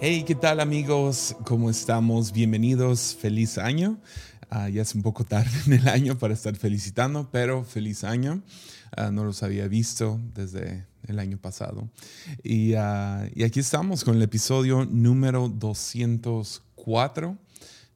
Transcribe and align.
Hey, 0.00 0.22
¿qué 0.24 0.36
tal 0.36 0.60
amigos? 0.60 1.34
¿Cómo 1.44 1.70
estamos? 1.70 2.30
Bienvenidos, 2.30 3.16
feliz 3.20 3.58
año. 3.58 3.98
Ah, 4.48 4.68
ya 4.68 4.82
es 4.82 4.94
un 4.94 5.02
poco 5.02 5.24
tarde 5.24 5.50
en 5.66 5.72
el 5.72 5.88
año 5.88 6.16
para 6.16 6.34
estar 6.34 6.54
felicitando, 6.54 7.28
pero 7.32 7.64
feliz 7.64 8.04
año. 8.04 8.44
Ah, 8.96 9.10
no 9.10 9.24
los 9.24 9.42
había 9.42 9.66
visto 9.66 10.20
desde 10.34 10.86
el 11.02 11.18
año 11.18 11.36
pasado. 11.38 11.90
Y, 12.44 12.74
ah, 12.74 13.28
aquí 13.44 13.58
estamos 13.58 14.04
con 14.04 14.14
el 14.14 14.22
episodio 14.22 14.84
número 14.84 15.48
204. 15.48 17.36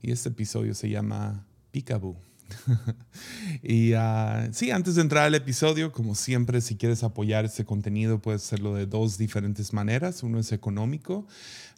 Y 0.02 0.10
este 0.10 0.30
episodio 0.30 0.74
se 0.74 0.90
llama 0.90 1.46
Picaboo. 1.70 2.31
y 3.62 3.94
uh, 3.94 4.52
sí, 4.52 4.70
antes 4.70 4.94
de 4.94 5.02
entrar 5.02 5.24
al 5.24 5.34
episodio, 5.34 5.92
como 5.92 6.14
siempre, 6.14 6.60
si 6.60 6.76
quieres 6.76 7.02
apoyar 7.02 7.44
este 7.44 7.64
contenido, 7.64 8.20
puedes 8.20 8.42
hacerlo 8.42 8.74
de 8.74 8.86
dos 8.86 9.18
diferentes 9.18 9.72
maneras. 9.72 10.22
Uno 10.22 10.38
es 10.38 10.52
económico. 10.52 11.26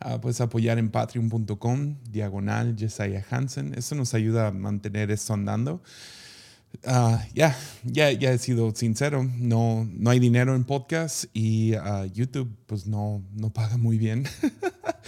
Uh, 0.05 0.21
puedes 0.21 0.41
apoyar 0.41 0.79
en 0.79 0.91
patreon.com, 0.91 1.97
diagonal 2.11 2.77
Jesiah 2.79 3.25
Hansen. 3.31 3.75
Eso 3.75 3.95
nos 3.95 4.15
ayuda 4.15 4.49
a 4.49 4.51
mantener 4.53 5.11
esto 5.11 5.35
andando. 5.35 5.83
Uh, 6.83 7.19
ya, 7.35 7.57
ya, 7.85 8.11
ya 8.11 8.33
he 8.33 8.39
sido 8.39 8.75
sincero, 8.75 9.25
no, 9.39 9.89
no 9.93 10.11
hay 10.11 10.19
dinero 10.19 10.55
en 10.55 10.65
podcast 10.65 11.25
y 11.33 11.75
uh, 11.77 12.05
YouTube 12.13 12.51
pues 12.67 12.87
no, 12.87 13.23
no 13.33 13.51
paga 13.51 13.77
muy 13.77 13.97
bien. 13.97 14.25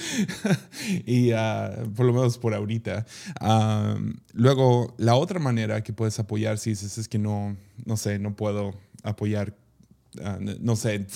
y 1.07 1.33
uh, 1.33 1.93
por 1.95 2.07
lo 2.07 2.13
menos 2.13 2.39
por 2.39 2.55
ahorita. 2.55 3.05
Um, 3.41 4.15
luego, 4.33 4.95
la 4.99 5.17
otra 5.17 5.41
manera 5.41 5.83
que 5.83 5.93
puedes 5.93 6.19
apoyar 6.19 6.59
si 6.59 6.71
dices 6.71 6.97
es 6.99 7.09
que 7.09 7.19
no, 7.19 7.57
no 7.85 7.97
sé, 7.97 8.19
no 8.19 8.37
puedo 8.37 8.75
apoyar, 9.03 9.55
no 10.61 10.77
sé, 10.77 11.07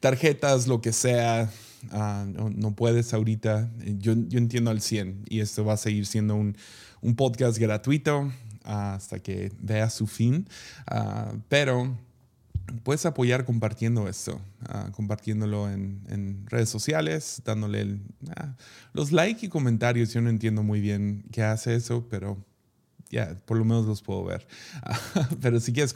tarjetas, 0.00 0.66
lo 0.66 0.80
que 0.80 0.92
sea. 0.92 1.50
No, 1.92 2.50
no, 2.50 2.74
puedes 2.74 3.14
ahorita. 3.14 3.70
Yo, 3.98 4.14
yo 4.26 4.38
entiendo 4.38 4.70
al 4.70 4.80
100 4.80 5.26
y 5.28 5.40
esto 5.40 5.64
va 5.64 5.74
a 5.74 5.76
seguir 5.76 6.06
siendo 6.06 6.34
un, 6.34 6.56
un 7.00 7.14
podcast 7.14 7.58
gratuito 7.58 8.32
hasta 8.68 9.18
que 9.18 9.52
vea 9.60 9.88
su 9.90 10.06
fin. 10.06 10.46
Ah, 10.86 11.32
pero 11.48 11.96
puedes 12.82 13.06
apoyar 13.06 13.44
compartiendo 13.44 14.08
esto, 14.08 14.40
ah, 14.68 14.90
compartiéndolo 14.92 15.70
en, 15.70 16.46
redes 16.46 16.68
sociales, 16.68 17.42
dándole 17.44 17.98
ah, 18.36 18.54
los 18.92 19.12
likes 19.12 19.46
y 19.46 19.48
comentarios. 19.48 20.12
Yo 20.12 20.20
no 20.20 20.30
entiendo 20.30 20.62
muy 20.62 20.80
bien 20.80 21.24
qué 21.32 21.42
hace 21.42 21.74
eso, 21.74 22.06
pero 22.08 22.36
ya, 23.10 23.36
por 23.46 23.56
lo 23.56 23.64
menos 23.64 23.86
los 23.86 24.02
puedo 24.02 24.24
ver. 24.24 24.46
pero 25.40 25.60
si 25.60 25.72
quieres 25.72 25.94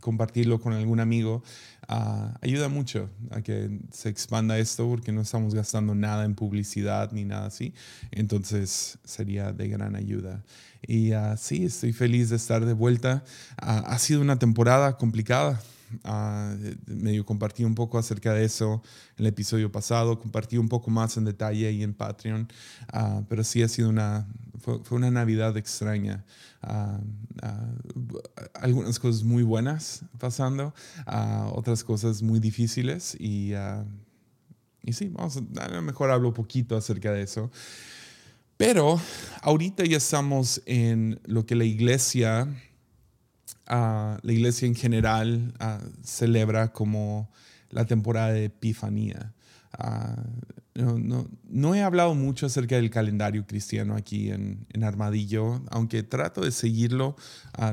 compartirlo 0.00 0.60
con 0.60 0.72
algún 0.72 1.00
amigo, 1.00 1.42
ayuda 2.40 2.68
mucho 2.68 3.10
a 3.30 3.40
que 3.42 3.80
se 3.90 4.08
expanda 4.08 4.58
esto 4.58 4.88
porque 4.88 5.12
no 5.12 5.22
estamos 5.22 5.54
gastando 5.54 5.94
nada 5.94 6.24
en 6.24 6.34
publicidad 6.34 7.12
ni 7.12 7.24
nada 7.24 7.46
así. 7.46 7.74
Entonces 8.10 8.98
sería 9.04 9.52
de 9.52 9.68
gran 9.68 9.96
ayuda. 9.96 10.44
Y 10.86 11.12
uh, 11.12 11.36
sí, 11.36 11.64
estoy 11.64 11.92
feliz 11.92 12.30
de 12.30 12.36
estar 12.36 12.64
de 12.64 12.72
vuelta. 12.72 13.22
Uh, 13.60 13.84
ha 13.86 13.98
sido 13.98 14.20
una 14.20 14.38
temporada 14.38 14.96
complicada. 14.96 15.60
Uh, 16.04 16.56
medio 16.86 17.26
compartí 17.26 17.64
un 17.64 17.74
poco 17.74 17.98
acerca 17.98 18.32
de 18.32 18.44
eso 18.44 18.82
en 19.16 19.24
el 19.24 19.26
episodio 19.26 19.72
pasado, 19.72 20.20
compartí 20.20 20.56
un 20.56 20.68
poco 20.68 20.90
más 20.90 21.16
en 21.16 21.24
detalle 21.24 21.66
ahí 21.66 21.82
en 21.82 21.94
Patreon, 21.94 22.48
pero 23.28 23.42
sí 23.42 23.62
ha 23.62 23.68
sido 23.68 23.88
una, 23.88 24.26
fue, 24.60 24.80
una 24.90 25.10
Navidad 25.10 25.56
extraña. 25.56 26.24
algunas 28.54 28.98
cosas 28.98 29.24
muy 29.24 29.42
buenas 29.42 30.04
pasando, 30.18 30.74
otras 31.52 31.82
cosas 31.82 32.22
muy 32.22 32.38
difíciles 32.38 33.16
y, 33.18 33.52
y 34.82 34.92
sí, 34.92 35.12
a, 35.16 35.68
lo 35.68 35.82
mejor 35.82 36.10
hablo 36.10 36.32
poquito 36.32 36.76
acerca 36.76 37.12
de 37.12 37.22
eso. 37.22 37.50
Pero 38.56 39.00
ahorita 39.40 39.84
ya 39.84 39.96
estamos 39.96 40.60
en 40.66 41.18
lo 41.24 41.46
que 41.46 41.54
la 41.54 41.64
iglesia, 41.64 42.46
la 43.70 44.32
iglesia 44.32 44.66
en 44.66 44.74
general 44.74 45.54
celebra 46.02 46.72
como 46.72 47.30
la 47.70 47.84
temporada 47.84 48.32
de 48.32 48.46
Epifanía. 48.46 49.32
No, 50.74 51.74
he 51.74 51.82
hablado 51.82 52.14
mucho 52.14 52.46
acerca 52.46 52.76
del 52.76 52.90
calendario 52.90 53.46
cristiano 53.46 53.96
aquí 53.96 54.30
en, 54.30 54.66
Armadillo, 54.82 55.62
aunque 55.70 56.02
trato 56.02 56.40
de 56.40 56.52
seguirlo, 56.52 57.16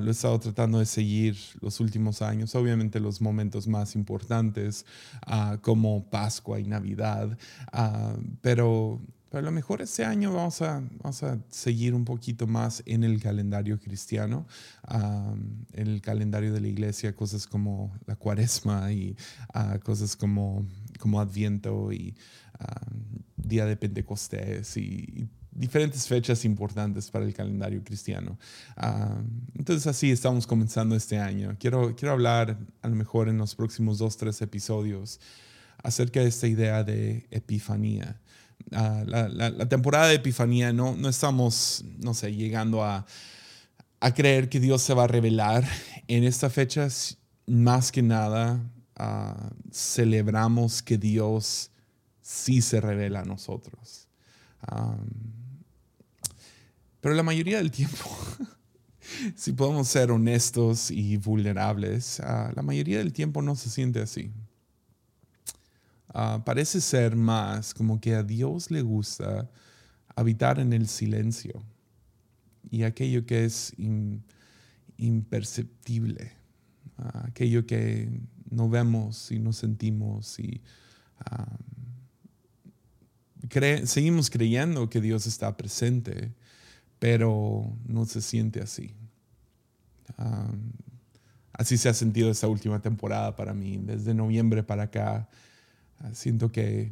lo 0.01 0.07
he 0.07 0.11
estado 0.11 0.39
tratando 0.39 0.79
de 0.79 0.85
seguir 0.85 1.37
los 1.61 1.79
últimos 1.79 2.21
años, 2.21 2.53
obviamente 2.55 2.99
los 2.99 3.21
momentos 3.21 3.67
más 3.67 3.95
importantes 3.95 4.85
como 5.61 6.09
Pascua 6.09 6.59
y 6.59 6.65
Navidad, 6.65 7.37
pero 8.41 9.01
pero 9.29 9.39
a 9.39 9.45
lo 9.45 9.51
mejor 9.51 9.81
este 9.81 10.05
año 10.05 10.33
vamos 10.33 10.61
a, 10.61 10.81
vamos 11.01 11.23
a 11.23 11.37
seguir 11.49 11.93
un 11.93 12.05
poquito 12.05 12.47
más 12.47 12.81
en 12.85 13.03
el 13.03 13.21
calendario 13.21 13.79
cristiano, 13.79 14.47
en 15.73 15.87
el 15.87 16.01
calendario 16.01 16.53
de 16.53 16.61
la 16.61 16.67
iglesia, 16.67 17.15
cosas 17.15 17.45
como 17.45 17.93
la 18.05 18.15
cuaresma 18.15 18.91
y 18.91 19.15
uh, 19.53 19.79
cosas 19.79 20.15
como, 20.15 20.65
como 20.99 21.19
Adviento 21.19 21.91
y 21.91 22.15
Día 23.35 23.65
de 23.65 23.75
Pentecostés 23.75 24.77
y, 24.77 25.29
diferentes 25.57 26.07
fechas 26.07 26.45
importantes 26.45 27.09
para 27.09 27.25
el 27.25 27.33
calendario 27.33 27.83
cristiano. 27.83 28.37
entonces 29.55 29.87
así 29.87 30.11
estamos 30.11 30.45
comenzando 30.45 30.95
este 30.95 31.17
año. 31.17 31.55
Quiero, 31.59 31.95
quiero 31.95 32.13
hablar 32.13 32.59
a 32.83 32.87
lo 32.87 32.95
mejor 32.95 33.27
en 33.27 33.39
los 33.39 33.55
próximos 33.55 33.97
dos, 33.97 34.17
tres 34.17 34.39
episodios 34.43 35.19
acerca 35.81 36.19
de 36.19 36.27
esta 36.27 36.47
idea 36.47 36.83
de 36.83 37.27
epifanía. 37.31 38.21
Ah, 38.71 39.03
la, 39.05 39.69
temporada 39.69 40.07
de 40.07 40.15
Epifanía, 40.15 40.73
no, 40.73 40.95
no 40.95 41.07
estamos, 41.07 41.85
no 41.99 42.13
sé, 42.13 42.35
llegando 42.35 42.83
a, 42.83 43.05
a, 43.99 44.13
creer 44.13 44.49
que 44.49 44.59
Dios 44.59 44.81
se 44.81 44.93
va 44.93 45.05
a 45.05 45.07
revelar 45.07 45.65
en 46.07 46.23
esta 46.23 46.49
fecha. 46.49 46.87
Más 47.45 47.91
que 47.93 48.01
nada, 48.01 48.61
ah, 48.97 49.49
celebramos 49.71 50.81
que 50.81 50.97
Dios 50.97 51.71
sí 52.21 52.61
se 52.61 52.81
revela 52.81 53.21
a 53.21 53.25
nosotros. 53.25 54.07
pero 56.99 57.15
la 57.15 57.23
mayoría 57.23 57.57
del 57.57 57.71
tiempo, 57.71 58.05
si 59.35 59.53
podemos 59.53 59.87
ser 59.87 60.11
honestos 60.11 60.91
y 60.91 61.15
vulnerables, 61.15 62.19
ah, 62.19 62.51
la 62.53 62.63
mayoría 62.63 62.97
del 62.97 63.13
tiempo 63.13 63.41
no 63.41 63.55
se 63.55 63.69
siente 63.69 64.01
así. 64.01 64.33
Ah, 66.19 66.41
parece 66.43 66.81
ser 66.81 67.15
más 67.15 67.75
como 67.75 68.01
que 68.01 68.15
a 68.15 68.23
Dios 68.23 68.71
le 68.71 68.81
gusta 68.81 69.51
habitar 70.15 70.57
en 70.57 70.73
el 70.73 70.87
silencio 70.87 71.61
y 72.71 72.81
aquello 72.81 73.27
que 73.27 73.45
es 73.45 73.75
imperceptible, 74.97 76.31
ah, 76.97 77.25
aquello 77.27 77.67
que 77.67 78.09
no 78.49 78.67
vemos 78.67 79.31
y 79.31 79.37
no 79.37 79.53
sentimos 79.53 80.39
y 80.39 80.63
ah, 81.19 81.55
seguimos 83.85 84.31
creyendo 84.31 84.89
que 84.89 85.01
Dios 85.01 85.27
está 85.27 85.55
presente, 85.55 86.33
pero 86.97 87.77
no 87.85 88.05
se 88.05 88.23
siente 88.23 88.59
así. 88.59 88.95
así 91.53 91.77
se 91.77 91.89
ha 91.89 91.93
sentido 91.93 92.31
esta 92.31 92.47
última 92.47 92.81
temporada 92.81 93.35
para 93.35 93.53
mí, 93.53 93.77
desde 93.77 94.15
noviembre 94.15 94.63
para 94.63 94.83
acá 94.85 95.29
siento 96.13 96.51
que, 96.51 96.91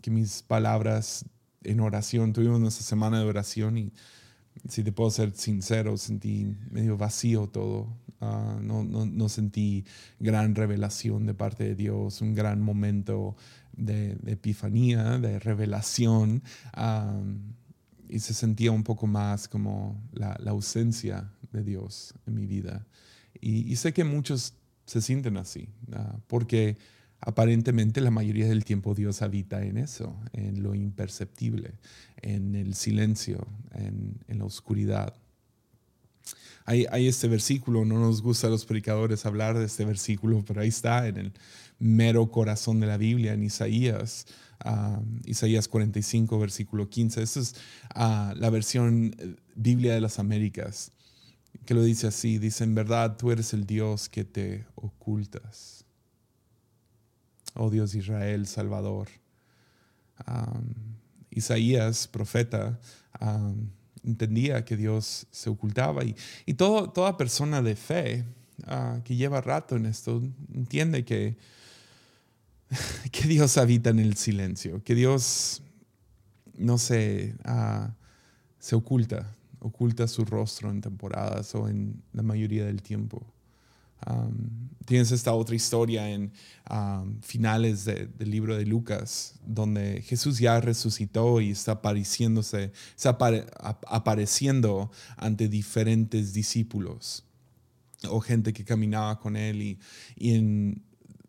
que 0.00 0.10
mis 0.10 0.42
palabras 0.42 1.24
en 1.62 1.80
oración, 1.80 2.32
tuvimos 2.32 2.60
nuestra 2.60 2.84
semana 2.84 3.18
de 3.18 3.24
oración 3.24 3.78
y 3.78 3.92
si 4.68 4.84
te 4.84 4.92
puedo 4.92 5.10
ser 5.10 5.34
sincero, 5.34 5.96
sentí 5.96 6.56
medio 6.70 6.96
vacío 6.96 7.48
todo. 7.48 7.88
Ah, 8.20 8.58
no, 8.62 8.84
no, 8.84 9.04
no, 9.04 9.28
sentí 9.28 9.84
gran 10.20 10.54
revelación 10.54 11.26
de 11.26 11.34
parte 11.34 11.64
de 11.64 11.74
Dios, 11.74 12.20
un 12.20 12.34
gran 12.34 12.60
momento 12.60 13.36
de, 13.76 14.16
epifanía, 14.26 15.18
de 15.18 15.38
revelación. 15.38 16.42
y 18.08 18.18
se 18.20 18.34
sentía 18.34 18.70
un 18.70 18.84
poco 18.84 19.06
más 19.06 19.48
como 19.48 20.00
la, 20.12 20.36
la 20.40 20.52
ausencia 20.52 21.32
de 21.52 21.64
Dios 21.64 22.14
en 22.26 22.34
mi 22.34 22.46
vida. 22.46 22.86
Y, 23.40 23.70
y, 23.70 23.76
sé 23.76 23.92
que 23.92 24.04
muchos 24.04 24.54
se 24.86 25.02
sienten 25.02 25.36
así, 25.36 25.68
uh, 25.88 26.18
porque 26.28 26.76
aparentemente 27.26 28.02
la 28.02 28.10
mayoría 28.10 28.46
del 28.46 28.64
tiempo 28.64 28.94
Dios 28.94 29.22
habita 29.22 29.64
en 29.64 29.78
eso, 29.78 30.14
en 30.32 30.62
lo 30.62 30.74
imperceptible, 30.74 31.72
en 32.20 32.54
el 32.54 32.74
silencio, 32.74 33.46
en, 33.72 34.18
la 34.28 34.44
oscuridad. 34.44 35.14
Hay, 36.66 37.06
este 37.06 37.28
versículo, 37.28 37.84
no 37.84 37.98
nos 37.98 38.20
gusta 38.20 38.46
a 38.46 38.50
los 38.50 38.66
predicadores 38.66 39.24
hablar 39.24 39.58
de 39.58 39.64
este 39.64 39.86
versículo, 39.86 40.44
pero 40.46 40.60
ahí 40.60 40.68
está 40.68 41.08
en 41.08 41.16
el 41.16 41.32
mero 41.78 42.30
corazón 42.30 42.78
de 42.80 42.86
la 42.86 42.98
Biblia, 42.98 43.32
en 43.32 43.42
Isaías, 43.42 44.26
Isaías 45.24 45.66
45, 45.68 46.38
versículo 46.38 46.90
15. 46.90 47.22
Esa 47.22 47.40
es 47.40 47.54
ah, 47.94 48.34
la 48.36 48.50
versión 48.50 49.14
eh, 49.18 49.36
Biblia 49.54 49.94
de 49.94 50.00
las 50.00 50.18
Américas, 50.18 50.92
que 51.64 51.74
lo 51.74 51.82
dice 51.82 52.06
así, 52.06 52.38
dice, 52.38 52.64
en 52.64 52.74
verdad 52.74 53.16
tú 53.16 53.30
eres 53.30 53.54
el 53.54 53.66
Dios 53.66 54.08
que 54.08 54.24
te 54.24 54.66
ocultas 54.74 55.83
oh 57.54 57.70
Dios 57.70 57.94
Israel, 57.94 58.46
Salvador. 58.46 59.08
Isaías, 61.30 62.06
profeta, 62.08 62.78
entendía 64.04 64.64
que 64.64 64.76
Dios 64.76 65.26
se 65.30 65.50
ocultaba 65.50 66.04
y, 66.04 66.14
y 66.46 66.54
todo, 66.54 66.90
toda 66.90 67.16
persona 67.16 67.62
de 67.62 67.74
fe 67.74 68.24
ah, 68.66 69.00
que 69.04 69.16
lleva 69.16 69.40
rato 69.40 69.76
en 69.76 69.86
esto 69.86 70.22
entiende 70.52 71.04
que, 71.04 71.36
que 73.10 73.26
Dios 73.26 73.56
habita 73.56 73.90
en 73.90 73.98
el 73.98 74.16
silencio, 74.16 74.82
que 74.84 74.94
Dios 74.94 75.62
no 76.56 76.78
se, 76.78 77.34
ah, 77.44 77.94
se 78.58 78.76
oculta, 78.76 79.34
oculta 79.58 80.06
su 80.06 80.24
rostro 80.24 80.70
en 80.70 80.80
temporadas 80.80 81.54
o 81.54 81.68
en 81.68 82.02
la 82.12 82.22
mayoría 82.22 82.64
del 82.64 82.82
tiempo. 82.82 83.33
Tienes 84.84 85.12
esta 85.12 85.32
otra 85.32 85.54
historia 85.54 86.10
en 86.10 86.32
finales 87.22 87.84
del 87.84 88.30
libro 88.30 88.56
de 88.56 88.66
Lucas, 88.66 89.34
donde 89.46 90.02
Jesús 90.02 90.38
ya 90.38 90.60
resucitó 90.60 91.40
y 91.40 91.50
está 91.50 91.72
apareciéndose, 91.72 92.72
está 92.96 93.16
apareciendo 93.86 94.90
ante 95.16 95.48
diferentes 95.48 96.32
discípulos 96.32 97.24
o 98.08 98.20
gente 98.20 98.52
que 98.52 98.64
caminaba 98.64 99.18
con 99.18 99.36
él 99.36 99.62
y, 99.62 99.78
y 100.14 100.34
en 100.34 100.82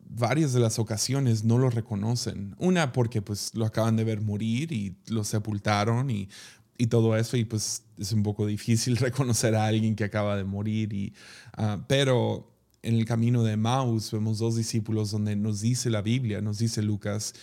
varias 0.07 0.51
de 0.51 0.59
las 0.59 0.77
ocasiones 0.77 1.45
no 1.45 1.57
lo 1.57 1.69
reconocen. 1.69 2.53
Una 2.59 2.91
porque 2.91 3.21
pues 3.21 3.51
lo 3.53 3.65
acaban 3.65 3.95
de 3.95 4.03
ver 4.03 4.21
morir 4.21 4.73
y 4.73 4.97
lo 5.07 5.23
sepultaron 5.23 6.09
y 6.09 6.27
y 6.77 6.87
todo 6.87 7.15
eso, 7.15 7.37
y 7.37 7.45
pues 7.45 7.83
es 7.97 8.11
un 8.11 8.23
poco 8.23 8.45
difícil 8.45 8.97
reconocer 8.97 9.55
a 9.55 9.65
alguien 9.65 9.95
que 9.95 10.03
acaba 10.03 10.35
de 10.35 10.43
morir, 10.43 10.93
y, 10.93 11.13
ah, 11.57 11.83
pero 11.87 12.54
en 12.85 12.95
el 12.95 13.05
camino 13.05 13.43
de 13.43 13.57
Maus 13.57 14.11
vemos 14.11 14.37
dos 14.37 14.55
discípulos 14.55 15.11
donde 15.11 15.35
nos 15.35 15.61
dice 15.61 15.89
la 15.89 16.01
Biblia, 16.01 16.41
nos 16.41 16.59
dice 16.59 16.81
Lucas, 16.81 17.33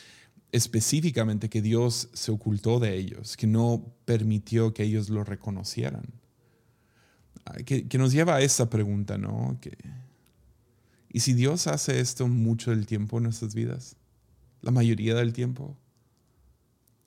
específicamente 0.52 1.50
que 1.50 1.60
Dios 1.60 2.08
se 2.12 2.30
ocultó 2.30 2.78
de 2.78 2.96
ellos, 2.96 3.36
que 3.36 3.46
no 3.46 3.92
permitió 4.04 4.72
que 4.72 4.84
ellos 4.84 5.08
lo 5.08 5.24
reconocieran. 5.24 6.04
Ah, 7.44 7.56
que, 7.64 7.98
nos 7.98 8.12
lleva 8.12 8.36
a 8.36 8.40
esta 8.40 8.70
pregunta, 8.70 9.18
¿no? 9.18 9.58
¿Y 11.10 11.20
si 11.20 11.32
Dios 11.32 11.66
hace 11.66 11.98
esto 11.98 12.28
mucho 12.28 12.70
del 12.70 12.86
tiempo 12.86 13.18
en 13.18 13.24
nuestras 13.24 13.54
vidas? 13.54 13.96
La 14.60 14.70
mayoría 14.70 15.14
del 15.14 15.32
tiempo. 15.32 15.76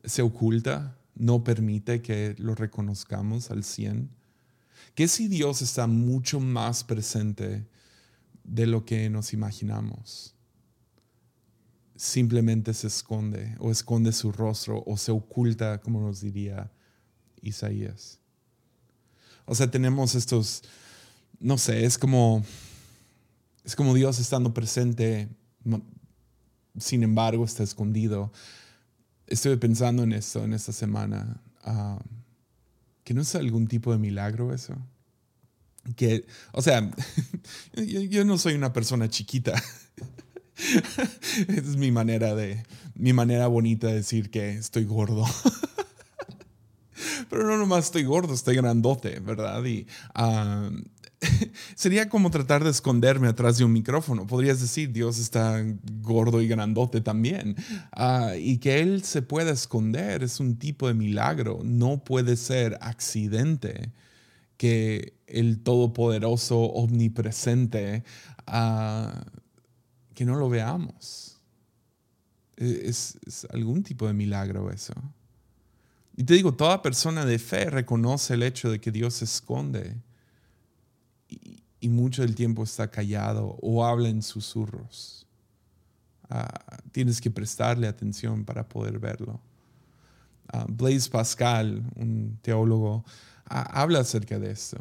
¿Se 0.04 0.22
oculta? 0.22 0.98
no 1.16 1.44
permite 1.44 2.02
que 2.02 2.36
lo 2.38 2.56
reconozcamos 2.56 3.50
al 3.50 3.64
100? 3.64 4.10
¿Qué 4.94 5.08
si 5.08 5.28
Dios 5.28 5.62
está 5.62 5.88
mucho 5.88 6.40
más 6.40 6.84
presente 6.84 7.66
de 8.46 8.68
lo 8.68 8.86
que 8.86 9.10
nos 9.10 9.34
imaginamos? 9.34 10.36
Simplemente 11.96 12.74
se 12.74 12.88
esconde 12.88 13.56
o 13.60 13.72
esconde 13.72 14.12
su 14.12 14.32
rostro 14.32 14.84
o 14.86 14.98
se 14.98 15.12
oculta, 15.12 15.82
como 15.82 16.02
nos 16.02 16.22
diría 16.22 16.72
Isaías. 17.42 18.20
O 19.46 19.56
sea, 19.56 19.70
tenemos 19.70 20.16
estos, 20.16 20.64
no 21.40 21.58
sé, 21.58 21.86
es 21.86 21.98
como, 21.98 22.44
es 23.64 23.76
como 23.76 23.94
Dios 23.94 24.20
estando 24.20 24.54
presente, 24.54 25.30
sin 26.78 27.04
embargo 27.04 27.46
está 27.46 27.64
escondido 27.64 28.32
estuve 29.28 29.58
pensando 29.58 30.04
en 30.04 30.14
esto 30.14 30.44
en 30.44 30.54
esta 30.54 30.72
semana. 30.72 31.42
Ah, 31.64 32.00
que 33.04 33.14
no 33.14 33.22
es 33.22 33.36
algún 33.36 33.68
tipo 33.68 33.92
de 33.92 33.98
milagro 33.98 34.54
eso. 34.54 34.76
Que, 35.96 36.26
o 36.52 36.62
sea, 36.62 36.90
yo, 37.84 38.26
no 38.26 38.38
soy 38.38 38.54
una 38.54 38.74
persona 38.74 39.10
chiquita. 39.10 39.62
es 41.48 41.78
mi 41.78 41.92
manera 41.92 42.36
de, 42.36 42.64
mi 42.96 43.14
manera 43.14 43.48
bonita 43.48 43.88
de 43.88 43.96
decir 43.96 44.30
que 44.30 44.54
estoy 44.54 44.86
gordo. 44.86 45.26
Pero 47.30 47.44
no 47.44 47.58
nomás 47.58 47.86
estoy 47.86 48.04
gordo, 48.04 48.34
estoy 48.34 48.56
grandote, 48.56 49.20
¿verdad? 49.20 49.64
Y 49.66 49.88
ah, 50.14 50.70
sería 51.76 52.10
como 52.10 52.32
tratar 52.32 52.64
de 52.64 52.70
esconderme 52.70 53.28
atrás 53.28 53.58
de 53.58 53.66
un 53.66 53.74
micrófono. 53.74 54.28
Podrías 54.28 54.62
decir, 54.62 54.92
Dios 54.92 55.20
está 55.20 55.64
gordo 56.02 56.42
y 56.42 56.48
grandote 56.48 57.02
también. 57.02 57.56
Ah, 57.92 58.34
y 58.38 58.58
que 58.58 58.80
Él 58.80 59.04
se 59.04 59.22
pueda 59.22 59.52
esconder 59.52 60.24
es 60.24 60.40
un 60.40 60.58
tipo 60.58 60.88
de 60.88 60.94
milagro. 60.94 61.60
No 61.64 62.04
puede 62.04 62.38
ser 62.38 62.78
accidente 62.82 63.92
que 64.58 65.14
el 65.28 65.62
Todopoderoso, 65.64 66.60
omnipresente, 66.60 68.04
ah, 68.48 69.26
que 70.14 70.26
no 70.26 70.36
lo 70.36 70.50
veamos. 70.50 71.40
E, 72.58 72.84
es, 72.86 73.48
algún 73.52 73.84
tipo 73.84 74.08
de 74.08 74.14
milagro 74.14 74.72
eso. 74.72 74.94
Y 76.16 76.24
te 76.24 76.34
digo, 76.34 76.54
toda 76.54 76.82
persona 76.82 77.26
de 77.26 77.40
fe 77.40 77.70
reconoce 77.70 78.36
el 78.36 78.44
hecho 78.44 78.72
de 78.72 78.80
que 78.80 78.92
Dios 78.92 79.16
se 79.16 79.26
esconde 79.26 79.98
y, 81.28 81.90
mucho 81.90 82.24
del 82.24 82.34
tiempo 82.34 82.64
está 82.64 82.90
callado 82.90 83.60
o 83.62 83.86
habla 83.86 84.10
en 84.10 84.24
susurros. 84.24 85.28
Ah, 86.30 86.80
tienes 86.92 87.22
que 87.22 87.30
prestarle 87.30 87.88
atención 87.88 88.44
para 88.44 88.68
poder 88.68 88.98
verlo. 88.98 89.40
Ah, 90.48 90.66
Blaise 90.68 91.10
Pascal, 91.10 91.84
un 91.96 92.40
teólogo, 92.42 93.06
habla 93.46 94.00
acerca 94.00 94.40
de 94.40 94.52
esto. 94.52 94.78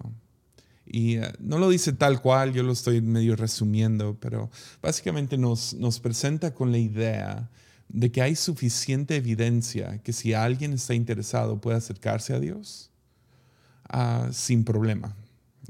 Y 0.86 1.16
no 1.38 1.58
lo 1.58 1.70
dice 1.70 1.92
tal 1.92 2.20
cual, 2.20 2.52
yo 2.52 2.62
lo 2.62 2.72
estoy 2.72 3.00
medio 3.00 3.36
resumiendo, 3.36 4.18
pero 4.20 4.50
básicamente 4.82 5.38
nos, 5.38 5.74
nos 5.74 5.98
presenta 5.98 6.52
con 6.52 6.72
la 6.72 6.78
idea 6.78 7.50
de 7.88 8.10
que 8.10 8.22
hay 8.22 8.36
suficiente 8.36 9.16
evidencia 9.16 9.98
que 10.02 10.12
si 10.12 10.34
alguien 10.34 10.72
está 10.72 10.94
interesado 10.94 11.60
puede 11.60 11.78
acercarse 11.78 12.34
a 12.34 12.40
Dios 12.40 12.90
sin 14.32 14.64
problema. 14.64 15.16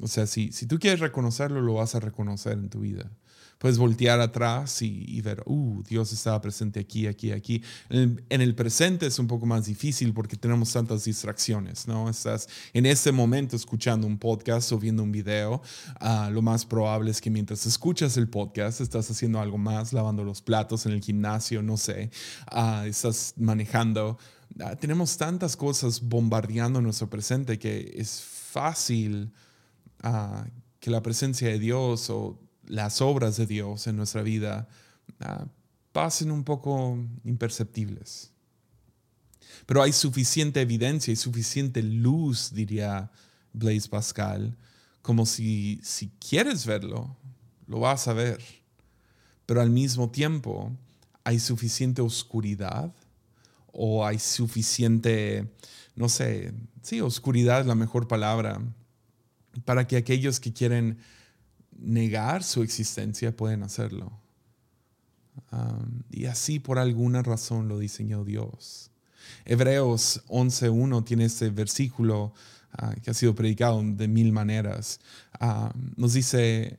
O 0.00 0.08
sea, 0.08 0.26
si, 0.26 0.50
si 0.52 0.66
tú 0.66 0.78
quieres 0.78 1.00
reconocerlo, 1.00 1.60
lo 1.60 1.74
vas 1.74 1.94
a 1.94 2.00
reconocer 2.00 2.54
en 2.54 2.68
tu 2.68 2.80
vida. 2.80 3.10
Puedes 3.58 3.78
voltear 3.78 4.20
atrás 4.20 4.82
y, 4.82 5.20
ver, 5.20 5.42
uh, 5.46 5.82
Dios 5.82 6.12
estaba 6.12 6.40
presente 6.40 6.80
aquí, 6.80 7.06
aquí, 7.06 7.32
aquí. 7.32 7.62
En 7.88 8.22
el, 8.28 8.54
presente 8.54 9.06
es 9.06 9.18
un 9.18 9.26
poco 9.26 9.46
más 9.46 9.66
difícil 9.66 10.12
porque 10.12 10.36
tenemos 10.36 10.72
tantas 10.72 11.04
distracciones, 11.04 11.86
¿no? 11.88 12.08
Estás 12.08 12.48
en 12.72 12.86
ese 12.86 13.12
momento 13.12 13.56
escuchando 13.56 14.06
un 14.06 14.18
podcast 14.18 14.70
o 14.72 14.78
viendo 14.78 15.02
un 15.02 15.12
video. 15.12 15.62
Ah, 16.00 16.30
lo 16.32 16.42
más 16.42 16.66
probable 16.66 17.10
es 17.10 17.20
que 17.20 17.30
mientras 17.30 17.66
escuchas 17.66 18.16
el 18.16 18.28
podcast 18.28 18.80
estás 18.80 19.10
haciendo 19.10 19.40
algo 19.40 19.58
más, 19.58 19.92
lavando 19.92 20.24
los 20.24 20.42
platos 20.42 20.86
en 20.86 20.92
el 20.92 21.00
gimnasio, 21.00 21.62
no 21.62 21.76
sé. 21.76 22.10
Ah, 22.46 22.84
estás 22.86 23.34
manejando. 23.36 24.18
Ah, 24.60 24.76
tenemos 24.76 25.16
tantas 25.16 25.56
cosas 25.56 26.00
bombardeando 26.00 26.80
nuestro 26.80 27.08
presente 27.08 27.58
que 27.58 27.94
es 27.96 28.22
fácil 28.22 29.32
que 30.80 30.90
la 30.90 31.02
presencia 31.02 31.48
de 31.48 31.58
Dios 31.58 32.10
o 32.10 32.38
las 32.66 33.00
obras 33.00 33.36
de 33.36 33.46
Dios 33.46 33.86
en 33.86 33.96
nuestra 33.96 34.22
vida 34.22 34.68
ah, 35.20 35.46
pasen 35.92 36.30
un 36.30 36.44
poco 36.44 36.98
imperceptibles. 37.24 38.30
Pero 39.66 39.82
hay 39.82 39.92
suficiente 39.92 40.60
evidencia 40.60 41.12
y 41.12 41.16
suficiente 41.16 41.82
luz, 41.82 42.52
diría 42.52 43.10
Blaise 43.52 43.88
Pascal, 43.88 44.56
como 45.02 45.26
si, 45.26 45.80
si 45.82 46.10
quieres 46.18 46.66
verlo, 46.66 47.16
lo 47.66 47.80
vas 47.80 48.08
a 48.08 48.12
ver. 48.12 48.42
Pero 49.46 49.60
al 49.60 49.70
mismo 49.70 50.10
tiempo 50.10 50.72
hay 51.22 51.38
suficiente 51.38 52.02
oscuridad 52.02 52.92
o 53.72 54.06
hay 54.06 54.18
suficiente, 54.18 55.52
no 55.96 56.08
sé, 56.08 56.52
sí, 56.82 57.00
oscuridad 57.00 57.60
es 57.60 57.66
la 57.66 57.74
mejor 57.74 58.08
palabra, 58.08 58.60
para 59.64 59.86
que 59.86 59.96
aquellos 59.96 60.40
que 60.40 60.52
quieren 60.52 60.98
negar 61.78 62.42
su 62.42 62.62
existencia 62.62 63.36
pueden 63.36 63.62
hacerlo. 63.62 64.20
y 66.10 66.26
así 66.26 66.60
por 66.60 66.78
alguna 66.78 67.22
razón 67.22 67.68
lo 67.68 67.78
diseñó 67.78 68.24
Dios. 68.24 68.90
Hebreos 69.44 70.22
11.1 70.28 71.04
tiene 71.04 71.24
este 71.24 71.50
versículo 71.50 72.32
ah, 72.72 72.94
que 73.02 73.10
ha 73.10 73.14
sido 73.14 73.34
predicado 73.34 73.82
de 73.82 74.08
mil 74.08 74.32
maneras. 74.32 75.00
nos 75.96 76.12
dice, 76.14 76.78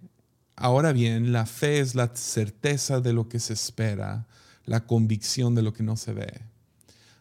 ahora 0.55 0.91
bien, 0.93 1.31
la 1.31 1.45
fe 1.45 1.79
es 1.79 1.95
la 1.95 2.15
certeza 2.15 3.01
de 3.01 3.13
lo 3.13 3.27
que 3.29 3.39
se 3.39 3.53
espera, 3.53 4.27
la 4.65 4.85
convicción 4.85 5.55
de 5.55 5.61
lo 5.61 5.73
que 5.73 5.83
no 5.83 5.97
se 5.97 6.13
ve. 6.13 6.41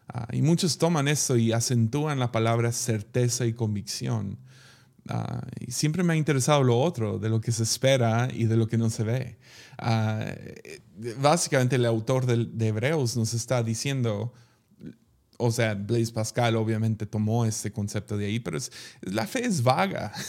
Ah, 0.07 0.27
y 0.31 0.41
muchos 0.41 0.77
toman 0.77 1.07
esto 1.07 1.35
y 1.35 1.51
acentúan 1.51 2.19
la 2.19 2.31
palabra 2.31 2.71
certeza 2.71 3.45
y 3.45 3.53
convicción. 3.53 4.37
Y 5.59 5.71
siempre 5.71 6.03
me 6.03 6.13
ha 6.13 6.15
interesado 6.15 6.63
lo 6.63 6.79
otro, 6.79 7.19
de 7.19 7.29
lo 7.29 7.39
que 7.39 7.51
se 7.51 7.63
espera 7.63 8.27
y 8.33 8.45
de 8.45 8.57
lo 8.57 8.67
que 8.67 8.77
no 8.77 8.89
se 8.89 9.03
ve. 9.03 9.37
Ah, 9.77 10.25
básicamente 11.19 11.75
el 11.75 11.85
autor 11.85 12.25
de, 12.25 12.67
Hebreos 12.67 13.15
nos 13.15 13.33
está 13.33 13.61
diciendo, 13.61 14.33
o 15.37 15.51
sea, 15.51 15.75
Blaise 15.75 16.11
Pascal 16.11 16.55
obviamente 16.55 17.05
tomó 17.05 17.45
este 17.45 17.71
concepto 17.71 18.17
de 18.17 18.27
ahí, 18.27 18.39
pero 18.39 18.57
es, 18.57 18.71
la 19.01 19.27
fe 19.27 19.45
es 19.45 19.63
vaga. 19.63 20.11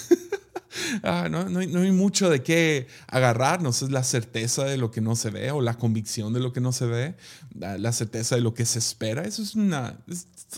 Ah, 1.02 1.28
no, 1.30 1.49
no, 1.49 1.61
hay, 1.61 1.90
mucho 1.90 2.28
de 2.28 2.42
qué 2.42 2.87
agarrarnos, 3.09 3.83
es 3.83 3.90
la 3.90 4.04
certeza 4.04 4.64
de 4.64 4.76
lo 4.76 4.90
que 4.90 5.00
no 5.00 5.16
se 5.16 5.30
ve 5.30 5.50
o 5.50 5.62
la 5.62 5.75
convicción 5.75 6.35
de 6.35 6.40
lo 6.40 6.52
que 6.52 6.61
no 6.61 6.71
se 6.71 6.85
ve, 6.85 7.14
la 7.59 7.92
certeza 7.92 8.35
de 8.35 8.42
lo 8.42 8.52
que 8.52 8.66
se 8.66 8.78
espera. 8.78 9.23
Eso 9.23 9.42
es 9.42 9.54
una, 9.54 9.99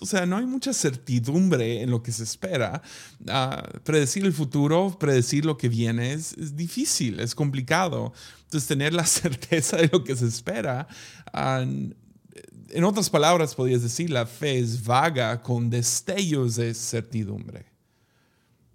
o 0.01 0.07
sea, 0.07 0.27
no 0.27 0.37
hay 0.37 0.47
mucha 0.47 0.73
certidumbre 0.73 1.83
en 1.83 1.91
lo 1.91 2.03
que 2.03 2.13
se 2.13 2.25
espera. 2.25 2.83
Ah, 3.29 3.67
predecir 3.85 4.25
el 4.25 4.33
futuro, 4.33 4.97
predecir 4.99 5.45
lo 5.45 5.57
que 5.57 5.69
viene 5.69 6.13
es, 6.13 6.57
difícil, 6.57 7.21
es 7.21 7.35
complicado. 7.35 8.13
Entonces, 8.45 8.69
tener 8.69 8.93
la 8.93 9.07
certeza 9.07 9.77
de 9.79 9.89
lo 9.93 10.05
que 10.05 10.17
se 10.17 10.27
espera. 10.27 10.87
Ah, 11.33 11.65
en 12.71 12.85
otras 12.85 13.09
palabras, 13.09 13.55
podrías 13.55 13.83
decir, 13.83 14.11
la 14.11 14.27
fe 14.27 14.59
es 14.59 14.85
vaga 14.85 15.43
con 15.43 15.71
destellos 15.71 16.57
de 16.57 16.75
certidumbre 16.75 17.79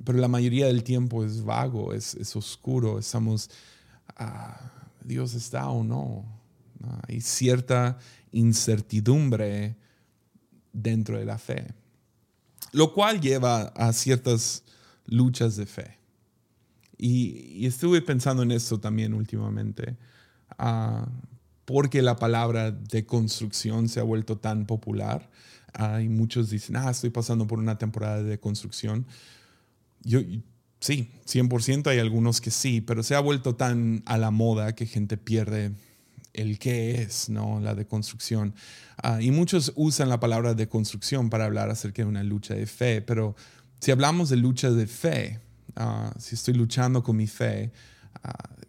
pero 0.03 0.19
la 0.19 0.27
mayoría 0.27 0.67
del 0.67 0.83
tiempo 0.83 1.23
es 1.23 1.43
vago, 1.43 1.93
es, 1.93 2.15
es 2.15 2.35
oscuro, 2.35 2.99
estamos, 2.99 3.49
ah, 4.17 4.71
Dios 5.03 5.33
está 5.33 5.69
o 5.69 5.83
no. 5.83 6.25
Hay 7.07 7.21
cierta 7.21 7.97
incertidumbre 8.31 9.77
dentro 10.73 11.17
de 11.17 11.25
la 11.25 11.37
fe, 11.37 11.67
lo 12.71 12.93
cual 12.93 13.21
lleva 13.21 13.67
a 13.75 13.93
ciertas 13.93 14.63
luchas 15.05 15.55
de 15.55 15.65
fe. 15.65 15.97
Y, 16.97 17.65
estuve 17.65 18.01
pensando 18.01 18.43
en 18.43 18.51
esto 18.51 18.79
también 18.79 19.13
últimamente, 19.13 19.95
ah, 20.57 21.07
porque 21.65 22.01
la 22.01 22.17
palabra 22.17 22.71
de 22.71 23.05
construcción 23.05 23.87
se 23.87 23.99
ha 23.99 24.03
vuelto 24.03 24.37
tan 24.37 24.65
popular. 24.65 25.29
Hay 25.73 26.09
muchos 26.09 26.49
dicen, 26.49 26.75
ah, 26.75 26.91
estoy 26.91 27.09
pasando 27.09 27.47
por 27.47 27.59
una 27.59 27.77
temporada 27.77 28.21
de 28.21 28.39
construcción 28.39 29.05
yo, 30.03 30.19
sí, 30.79 31.09
100% 31.25 31.87
hay 31.87 31.99
algunos 31.99 32.41
que 32.41 32.51
sí, 32.51 32.81
pero 32.81 33.03
se 33.03 33.15
ha 33.15 33.19
vuelto 33.19 33.55
tan 33.55 34.03
a 34.05 34.17
la 34.17 34.31
moda 34.31 34.75
que 34.75 34.85
gente 34.85 35.17
pierde 35.17 35.71
el 36.33 36.59
qué 36.59 37.01
es, 37.01 37.29
¿no? 37.29 37.59
La 37.59 37.75
deconstrucción. 37.75 38.53
Uh, 39.03 39.21
y 39.21 39.31
muchos 39.31 39.71
usan 39.75 40.09
la 40.09 40.19
palabra 40.19 40.53
deconstrucción 40.53 41.29
para 41.29 41.45
hablar 41.45 41.69
acerca 41.69 42.01
de 42.01 42.07
una 42.07 42.23
lucha 42.23 42.55
de 42.55 42.65
fe, 42.65 43.01
pero 43.01 43.35
si 43.79 43.91
hablamos 43.91 44.29
de 44.29 44.37
lucha 44.37 44.71
de 44.71 44.87
fe, 44.87 45.39
uh, 45.77 46.17
si 46.19 46.35
estoy 46.35 46.53
luchando 46.55 47.03
con 47.03 47.17
mi 47.17 47.27
fe, 47.27 47.71
uh, 48.23 48.63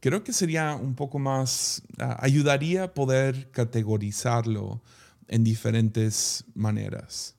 creo 0.00 0.24
que 0.24 0.32
sería 0.32 0.74
un 0.74 0.94
poco 0.94 1.18
más, 1.18 1.82
ayudaría 1.98 2.84
a 2.84 2.94
poder 2.94 3.50
categorizarlo 3.50 4.82
en 5.28 5.44
diferentes 5.44 6.44
maneras. 6.54 7.36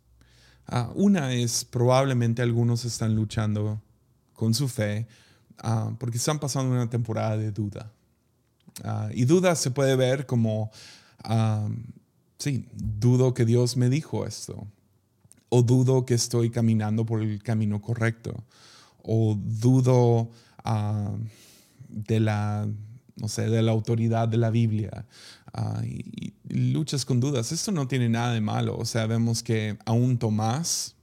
Ah, 0.67 0.89
una 0.95 1.33
es 1.33 1.65
probablemente 1.65 2.41
algunos 2.41 2.85
están 2.85 3.15
luchando 3.15 3.81
con 4.33 4.53
su 4.53 4.69
fe 4.69 5.05
ah, 5.57 5.93
porque 5.99 6.17
están 6.17 6.39
pasando 6.39 6.73
una 6.73 6.89
temporada 6.89 7.35
de 7.35 7.51
duda. 7.51 7.91
Ah, 8.83 9.09
y 9.13 9.25
duda 9.25 9.55
se 9.55 9.71
puede 9.71 9.95
ver 9.95 10.25
como, 10.25 10.71
sí, 12.37 12.67
dudo 12.73 13.33
que 13.33 13.45
Dios 13.45 13.77
me 13.77 13.89
dijo 13.89 14.25
esto. 14.25 14.67
O 15.49 15.63
dudo 15.63 16.05
que 16.05 16.13
estoy 16.13 16.49
caminando 16.49 17.05
por 17.05 17.21
el 17.21 17.43
camino 17.43 17.81
correcto. 17.81 18.43
O 19.03 19.37
dudo 19.37 20.29
de 21.89 22.19
la, 22.19 22.67
no 23.17 23.27
sé, 23.27 23.49
de 23.49 23.61
la 23.61 23.71
autoridad 23.71 24.27
de 24.27 24.37
la 24.37 24.49
Biblia. 24.49 25.05
y, 25.83 26.33
luchas 26.47 27.05
con 27.05 27.19
dudas. 27.19 27.51
Esto 27.51 27.71
no 27.71 27.87
tiene 27.87 28.09
nada 28.09 28.33
de 28.33 28.41
malo. 28.41 28.77
O 28.77 28.85
sea, 28.85 29.05
vemos 29.07 29.43
que 29.43 29.77
aún 29.85 30.17
Tomás, 30.17 30.95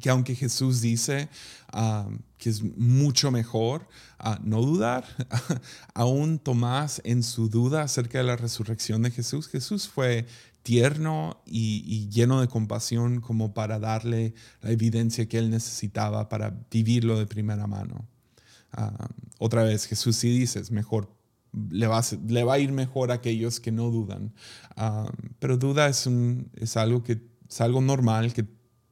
que 0.00 0.10
aunque 0.10 0.34
Jesús 0.34 0.80
dice 0.80 1.28
ah, 1.74 2.08
que 2.38 2.48
es 2.48 2.62
mucho 2.62 3.30
mejor 3.30 3.86
uh, 4.24 4.36
no 4.42 4.62
dudar, 4.62 5.04
aún 5.94 6.38
Tomás 6.38 7.02
en 7.04 7.22
su 7.22 7.50
duda 7.50 7.82
acerca 7.82 8.18
de 8.18 8.24
la 8.24 8.36
resurrección 8.36 9.02
de 9.02 9.10
Jesús, 9.10 9.48
Jesús 9.48 9.88
fue 9.88 10.26
tierno 10.62 11.42
y, 11.44 12.08
lleno 12.08 12.40
de 12.40 12.48
compasión 12.48 13.20
como 13.20 13.52
para 13.52 13.78
darle 13.78 14.34
la 14.62 14.70
evidencia 14.70 15.28
que 15.28 15.36
él 15.36 15.50
necesitaba 15.50 16.30
para 16.30 16.56
vivirlo 16.70 17.18
de 17.18 17.26
primera 17.26 17.66
mano. 17.66 18.08
Ah, 18.72 19.08
otra 19.38 19.62
vez, 19.62 19.84
Jesús 19.84 20.16
sí 20.16 20.38
dice, 20.38 20.60
es 20.60 20.70
mejor 20.70 21.10
le 21.70 21.86
va, 21.86 21.98
a, 21.98 22.02
le 22.26 22.44
va 22.44 22.54
a 22.54 22.58
ir 22.58 22.72
mejor 22.72 23.10
a 23.10 23.14
aquellos 23.14 23.60
que 23.60 23.72
no 23.72 23.90
dudan. 23.90 24.32
Ah, 24.76 25.10
pero 25.38 25.56
duda 25.56 25.88
es, 25.88 26.06
un, 26.06 26.50
es, 26.54 26.76
algo 26.76 27.02
que, 27.02 27.20
es 27.48 27.60
algo 27.60 27.80
normal 27.80 28.32
que 28.32 28.44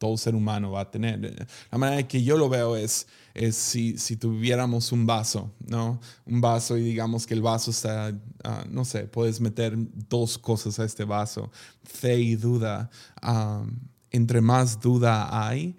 todo 0.03 0.17
ser 0.17 0.35
humano 0.35 0.73
va 0.73 0.81
a 0.81 0.91
tener. 0.91 1.47
La 1.71 1.79
manera 1.79 2.09
que 2.09 2.25
yo 2.25 2.37
lo 2.37 2.49
veo 2.49 2.75
es, 2.75 3.07
es 3.35 3.55
si, 3.55 3.97
si 3.99 4.17
tuviéramos 4.17 4.91
un 4.91 5.07
vaso, 5.07 5.53
¿no? 5.65 6.01
Un 6.27 6.41
vaso 6.41 6.77
y 6.77 6.83
digamos 6.83 7.25
que 7.25 7.35
el 7.35 7.41
vaso 7.41 7.71
está, 7.71 8.13
ah, 8.43 8.65
no 8.69 8.85
sé, 8.85 9.05
puedes 9.05 9.41
meter 9.41 9.77
dos 10.09 10.39
cosas 10.39 10.81
a 10.81 10.85
este 10.85 11.05
vaso, 11.05 11.53
fe 11.85 12.19
y 12.19 12.35
duda. 12.35 12.91
Ah, 13.21 13.65
entre 14.11 14.41
más 14.41 14.81
duda 14.81 15.29
hay, 15.47 15.77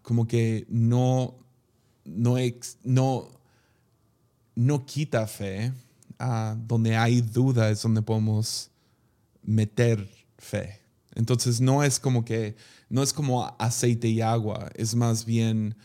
como 0.00 0.26
que 0.26 0.64
no, 0.70 1.34
no, 2.06 2.36
no 2.82 3.28
no 4.54 4.86
quita 4.86 5.26
fe. 5.26 5.70
Ah, 6.18 6.56
donde 6.56 6.96
hay 6.96 7.20
duda 7.20 7.68
es 7.68 7.82
donde 7.82 8.00
podemos 8.00 8.70
meter 9.42 10.08
fe. 10.38 10.87
Entonces 11.18 11.60
no 11.60 11.82
es 11.82 12.00
como 12.00 12.24
que, 12.24 12.56
no 12.88 13.02
es 13.02 13.12
como 13.12 13.54
aceite 13.58 14.08
y 14.08 14.22
agua, 14.22 14.70
es 14.74 14.94
más 14.94 15.26
bien 15.26 15.76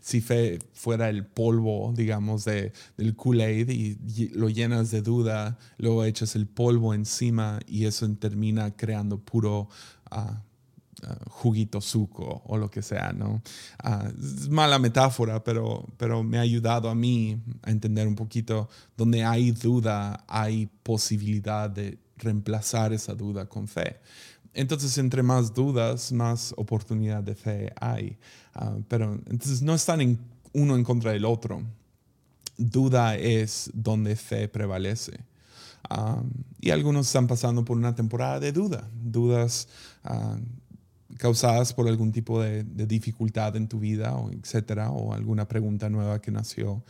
si 0.00 0.20
fe 0.20 0.60
fuera 0.72 1.08
el 1.08 1.26
polvo, 1.26 1.92
digamos, 1.96 2.44
de, 2.44 2.72
del 2.96 3.16
Kool-Aid 3.16 3.70
y, 3.70 4.28
lo 4.34 4.48
llenas 4.48 4.92
de 4.92 5.02
duda, 5.02 5.58
luego 5.78 6.04
echas 6.04 6.36
el 6.36 6.46
polvo 6.46 6.94
encima 6.94 7.58
y 7.66 7.86
eso 7.86 8.08
termina 8.16 8.76
creando 8.76 9.18
puro 9.18 9.68
uh, 10.12 10.34
Ah, 11.06 11.18
juguito 11.28 11.80
suco 11.80 12.42
o 12.46 12.56
lo 12.56 12.70
que 12.70 12.80
sea, 12.80 13.12
¿no? 13.12 13.42
Ah, 13.82 14.08
es 14.18 14.48
mala 14.48 14.78
metáfora, 14.78 15.42
pero, 15.42 15.86
pero 15.98 16.22
me 16.22 16.38
ha 16.38 16.40
ayudado 16.40 16.88
a 16.88 16.94
mí 16.94 17.42
a 17.62 17.70
entender 17.70 18.06
un 18.06 18.14
poquito 18.14 18.68
donde 18.96 19.24
hay 19.24 19.50
duda, 19.50 20.24
hay 20.28 20.66
posibilidad 20.82 21.68
de 21.68 21.98
reemplazar 22.24 22.92
esa 22.92 23.14
duda 23.14 23.46
con 23.48 23.68
fe. 23.68 24.00
Entonces, 24.54 24.98
entre 24.98 25.22
más 25.22 25.52
dudas, 25.52 26.12
más 26.12 26.54
oportunidad 26.56 27.22
de 27.22 27.34
fe 27.34 27.72
hay. 27.80 28.16
Ah, 28.54 28.76
pero 28.88 29.14
entonces 29.26 29.62
no 29.62 29.74
están 29.74 30.00
en 30.00 30.18
uno 30.52 30.76
en 30.76 30.84
contra 30.84 31.12
del 31.12 31.24
otro. 31.24 31.62
Duda 32.56 33.16
es 33.16 33.70
donde 33.74 34.16
fe 34.16 34.48
prevalece. 34.48 35.18
y 36.60 36.70
algunos 36.70 37.06
están 37.06 37.26
pasando 37.26 37.64
por 37.64 37.76
una 37.76 37.94
temporada 37.94 38.40
de 38.40 38.52
duda, 38.52 38.88
dudas 39.02 39.68
causadas 41.18 41.72
por 41.72 41.88
algún 41.88 42.12
tipo 42.12 42.40
de, 42.40 42.64
dificultad 42.64 43.56
en 43.56 43.68
tu 43.68 43.80
vida, 43.80 44.16
o 44.16 44.30
etcétera, 44.30 44.90
o 44.90 45.12
alguna 45.12 45.46
pregunta 45.46 45.88
nueva 45.88 46.20
que 46.20 46.30
nació. 46.30 46.82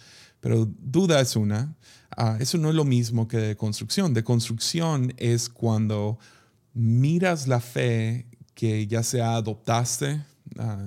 Pero 0.44 0.68
duda 0.78 1.22
es 1.22 1.36
una. 1.36 1.74
Ah, 2.14 2.36
eso 2.38 2.58
no 2.58 2.68
es 2.68 2.74
lo 2.74 2.84
mismo 2.84 3.26
que 3.26 3.38
de 3.38 3.56
construcción. 3.56 4.12
De 4.12 4.24
construcción 4.24 5.14
es 5.16 5.48
cuando 5.48 6.18
miras 6.74 7.48
la 7.48 7.60
fe 7.60 8.26
que 8.52 8.86
ya 8.86 9.02
sea 9.02 9.36
adoptaste, 9.36 10.22
ah, 10.58 10.86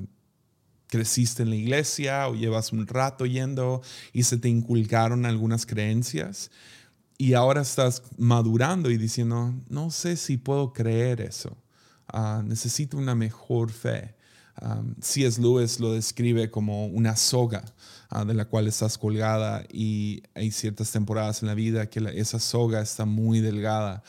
creciste 0.86 1.42
en 1.42 1.50
la 1.50 1.56
iglesia 1.56 2.28
o 2.28 2.36
llevas 2.36 2.72
un 2.72 2.86
rato 2.86 3.26
yendo 3.26 3.82
y 4.14 4.24
se 4.24 4.38
te 4.38 4.48
inculcaron 4.48 5.26
algunas 5.26 5.66
creencias 5.66 6.52
y 7.18 7.34
ahora 7.34 7.62
estás 7.62 8.04
madurando 8.16 8.92
y 8.92 8.98
diciendo, 8.98 9.56
no 9.70 9.90
sé 9.90 10.18
si 10.18 10.38
puedo 10.38 10.72
creer 10.72 11.20
eso. 11.20 11.58
Ah, 12.08 12.44
necesito 12.46 12.96
una 12.96 13.16
mejor 13.16 13.72
fe. 13.72 14.17
Um, 14.62 14.96
C.S. 15.02 15.40
Lewis 15.42 15.80
lo 15.80 15.94
describe 15.94 16.50
como 16.50 16.88
una 16.88 17.16
soga 17.16 17.64
ah, 18.10 18.26
de 18.26 18.34
la 18.34 18.46
cual 18.46 18.68
estás 18.68 18.98
colgada 18.98 19.64
y 19.72 20.24
hay 20.34 20.52
ciertas 20.52 20.92
temporadas 20.92 21.44
en 21.44 21.48
la 21.48 21.54
vida 21.54 21.90
que 21.90 22.00
esa 22.16 22.40
soga 22.40 22.82
está 22.82 23.06
muy 23.06 23.40
delgada 23.40 24.04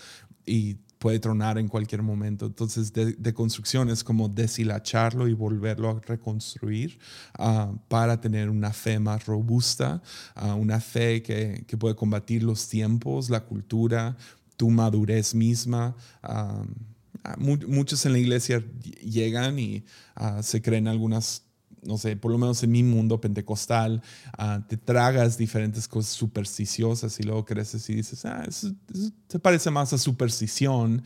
y 0.47 0.77
puede 0.99 1.19
tronar 1.21 1.59
en 1.59 1.69
cualquier 1.69 2.03
momento. 2.03 2.47
Entonces, 2.47 2.93
de, 2.93 3.35
construcción 3.35 3.89
es 3.89 4.03
como 4.03 4.29
deshilacharlo 4.29 5.29
y 5.29 5.33
volverlo 5.33 5.91
a 5.91 6.01
reconstruir 6.01 6.99
para 7.89 8.21
tener 8.21 8.51
una 8.51 8.73
fe 8.73 8.99
más 8.99 9.27
robusta, 9.27 10.03
una 10.57 10.81
fe 10.81 11.23
que, 11.23 11.65
que, 11.67 11.77
puede 11.77 11.95
combatir 11.95 12.43
los 12.43 12.69
tiempos, 12.69 13.31
la 13.31 13.45
cultura, 13.45 14.17
tu 14.57 14.71
madurez 14.71 15.35
misma. 15.35 15.95
Ah, 16.23 16.65
muchos 17.39 18.05
en 18.07 18.13
la 18.13 18.19
iglesia 18.19 18.65
llegan 19.03 19.59
y 19.59 19.85
ah, 20.15 20.43
se 20.43 20.63
creen 20.63 20.89
algunas, 20.89 21.45
no 21.83 21.99
sé, 21.99 22.17
por 22.17 22.31
lo 22.31 22.39
menos 22.39 22.63
en 22.63 22.73
mi 22.73 22.83
mundo 22.83 23.21
pentecostal, 23.21 24.03
ah, 24.37 24.65
te 24.69 24.77
tragas 24.77 25.37
diferentes 25.39 25.89
cosas 25.89 26.13
supersticiosas 26.13 27.19
y 27.21 27.23
luego 27.23 27.45
creces 27.45 27.89
y 27.91 27.95
dices, 27.95 28.25
ah, 28.25 28.47
se 28.51 29.39
parece 29.39 29.71
más 29.71 29.93
a 29.93 29.99
superstición, 29.99 31.03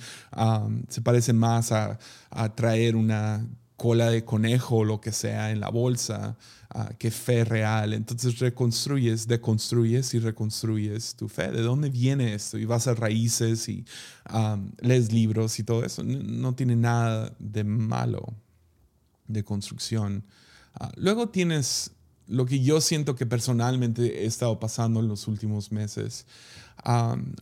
se 0.89 1.01
parece 1.01 1.33
más 1.33 1.73
a, 1.73 1.99
a 2.31 2.55
traer 2.55 2.97
una 2.97 3.47
cola 3.77 4.11
de 4.11 4.25
conejo 4.25 4.77
o 4.77 4.85
lo 4.85 5.01
que 5.01 5.13
sea 5.13 5.51
en 5.51 5.61
la 5.61 5.69
bolsa 5.69 6.37
uh, 6.75 6.95
que 6.99 7.11
fe 7.11 7.45
real. 7.45 7.93
Entonces 7.93 8.39
reconstruyes, 8.39 9.27
deconstruyes 9.27 10.15
y 10.15 10.19
reconstruyes 10.19 11.17
tu 11.17 11.29
fe. 11.29 11.51
¿De 11.51 11.63
dónde 11.63 11.91
viene 11.91 12.35
esto? 12.35 12.59
Y 12.59 12.65
vas 12.65 12.87
a 12.87 12.95
raíces 12.95 13.69
y 13.69 13.85
lees 14.81 15.13
libros 15.13 15.59
y 15.59 15.65
todo 15.65 15.85
eso. 15.85 16.03
No, 16.05 16.55
tiene 16.55 16.77
nada 16.77 17.35
de 17.39 17.65
malo 17.65 18.35
de 19.27 19.43
construcción. 19.43 20.25
Uh, 20.81 20.87
luego 20.97 21.29
tienes 21.29 21.91
lo 22.29 22.47
que 22.47 22.63
yo 22.63 22.81
siento 22.81 23.17
que 23.17 23.27
personalmente 23.27 24.23
he 24.23 24.27
estado 24.27 24.61
pasando 24.61 25.01
en 25.01 25.09
los 25.09 25.27
últimos 25.27 25.73
meses, 25.73 26.25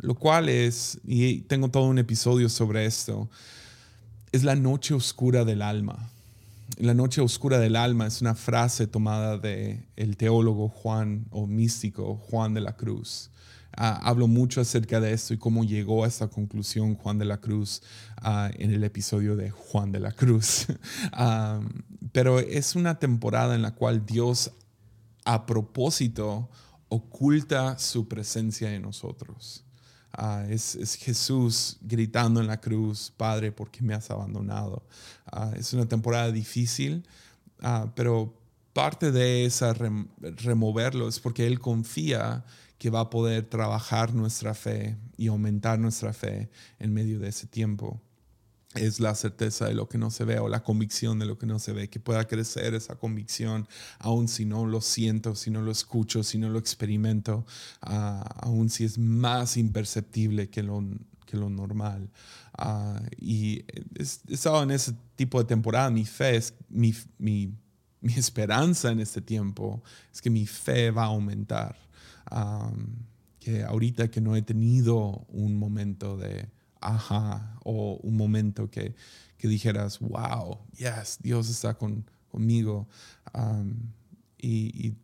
lo 0.01 0.15
cual 0.15 0.49
es, 0.49 0.99
y 1.05 1.43
tengo 1.43 1.69
todo 1.69 1.85
un 1.85 1.99
episodio 1.99 2.49
sobre 2.49 2.87
esto, 2.87 3.29
es 4.33 4.43
la 4.43 4.57
noche 4.57 4.95
oscura 4.95 5.45
del 5.45 5.63
alma 5.63 6.11
la 6.79 6.95
noche 6.95 7.21
oscura 7.21 7.59
del 7.59 7.77
alma 7.77 8.07
es 8.07 8.21
una 8.21 8.35
frase 8.35 8.87
tomada 8.87 9.39
de 9.39 9.89
el 9.97 10.17
teólogo 10.17 10.69
Juan 10.69 11.27
o 11.31 11.47
místico 11.47 12.17
Juan 12.17 12.55
de 12.55 12.61
la 12.61 12.77
Cruz. 12.77 13.31
Uh, 13.79 14.03
hablo 14.03 14.27
mucho 14.27 14.61
acerca 14.61 15.01
de 15.01 15.13
esto 15.13 15.33
y 15.33 15.39
cómo 15.39 15.65
llegó 15.65 16.05
a 16.05 16.09
esta 16.09 16.29
conclusión 16.29 16.97
Juan 16.97 17.19
de 17.19 17.25
la 17.25 17.41
Cruz 17.41 17.83
uh, 18.23 18.51
en 18.59 18.73
el 18.73 18.83
episodio 18.85 19.37
de 19.37 19.51
Juan 19.51 19.93
de 19.93 20.01
la 20.01 20.13
Cruz. 20.13 20.67
um, 21.19 21.69
pero 22.13 22.41
es 22.41 22.75
una 22.75 22.99
temporada 22.99 23.55
en 23.55 23.63
la 23.63 23.75
cual 23.75 24.05
Dios 24.05 24.51
a 25.25 25.47
propósito 25.47 26.51
oculta 26.89 27.79
su 27.79 28.09
presencia 28.09 28.75
en 28.75 28.83
nosotros. 28.83 29.65
Uh, 30.19 30.51
es, 30.51 30.75
es, 30.75 30.97
Jesús 30.97 31.79
gritando 31.83 32.41
en 32.41 32.47
la 32.47 32.61
cruz, 32.61 33.13
Padre, 33.17 33.53
¿por 33.53 33.71
qué 33.71 33.83
me 33.83 33.95
has 33.95 34.11
abandonado? 34.11 34.83
Uh, 35.33 35.55
es 35.57 35.73
una 35.73 35.87
temporada 35.87 36.33
difícil, 36.33 37.07
uh, 37.63 37.89
pero 37.95 38.35
parte 38.73 39.13
de 39.13 39.45
esa 39.45 39.73
rem 39.73 40.09
removerlo 40.21 41.09
es 41.09 41.21
porque 41.21 41.47
Él 41.47 41.61
confía 41.61 42.45
que 42.79 42.91
va 42.91 43.01
a 43.01 43.11
poder 43.11 43.45
trabajar 43.45 44.15
nuestra 44.15 44.55
fe 44.55 44.97
y 45.17 45.29
aumentar 45.29 45.79
nuestra 45.79 46.13
fe 46.13 46.51
en 46.79 46.93
medio 46.93 47.19
de 47.21 47.29
ese 47.29 47.47
tiempo 47.47 48.01
es 48.75 49.01
la 49.01 49.15
certeza 49.17 49.67
de 49.67 49.75
lo 49.75 49.89
que 49.89 49.99
no 49.99 50.11
se 50.11 50.25
ve 50.25 50.39
o 50.39 50.49
la 50.49 50.63
convicción 50.63 51.19
de 51.19 51.27
lo 51.27 51.39
que 51.39 51.47
no 51.47 51.59
se 51.59 51.73
ve, 51.73 51.91
que 51.91 51.99
pueda 51.99 52.27
crecer 52.27 52.75
esa 52.75 52.95
convicción, 52.95 53.67
aun 53.99 54.29
si 54.29 54.45
no 54.45 54.65
lo 54.65 54.81
siento, 54.81 55.35
si 55.35 55.51
no 55.51 55.61
lo 55.61 55.73
escucho, 55.73 56.23
si 56.23 56.39
no 56.39 56.49
lo 56.49 56.59
experimento, 56.59 57.45
uh, 57.85 58.23
aun 58.37 58.71
si 58.71 58.85
es 58.85 58.97
más 58.97 59.57
imperceptible 59.57 60.51
que 60.51 60.63
lo, 60.63 60.85
que 61.27 61.37
lo 61.37 61.51
normal. 61.51 62.11
Uh, 62.59 63.05
y 63.19 63.65
he 63.97 64.03
estado 64.29 64.63
en 64.63 64.71
ese 64.71 64.95
tipo 65.17 65.41
de 65.41 65.47
temporada, 65.47 65.91
mi 65.91 66.05
fe 66.05 66.37
es, 66.37 66.55
mi, 66.69 66.95
mi, 67.19 67.53
mi, 68.01 68.15
esperanza 68.15 68.93
en 68.93 69.01
este 69.01 69.21
tiempo 69.21 69.83
es 70.13 70.23
que 70.23 70.31
mi 70.31 70.47
fe 70.47 70.93
va 70.93 71.05
a 71.05 71.07
aumentar. 71.07 71.77
Um, 72.31 73.09
que 73.41 73.65
ahorita 73.65 74.11
que 74.11 74.21
no 74.21 74.37
he 74.37 74.43
tenido 74.43 75.27
un 75.29 75.57
momento 75.59 76.17
de 76.17 76.47
ajá 76.81 77.59
o 77.65 77.99
un 78.03 78.17
momento 78.17 78.71
que, 78.71 78.95
que 79.37 79.49
dijeras, 79.49 79.99
wow, 80.01 80.59
yes, 80.77 81.19
Dios 81.23 81.49
está 81.49 81.75
con, 81.75 82.05
conmigo. 82.31 82.89
Um, 83.35 83.75
y, 84.39 84.89
y, 84.89 84.97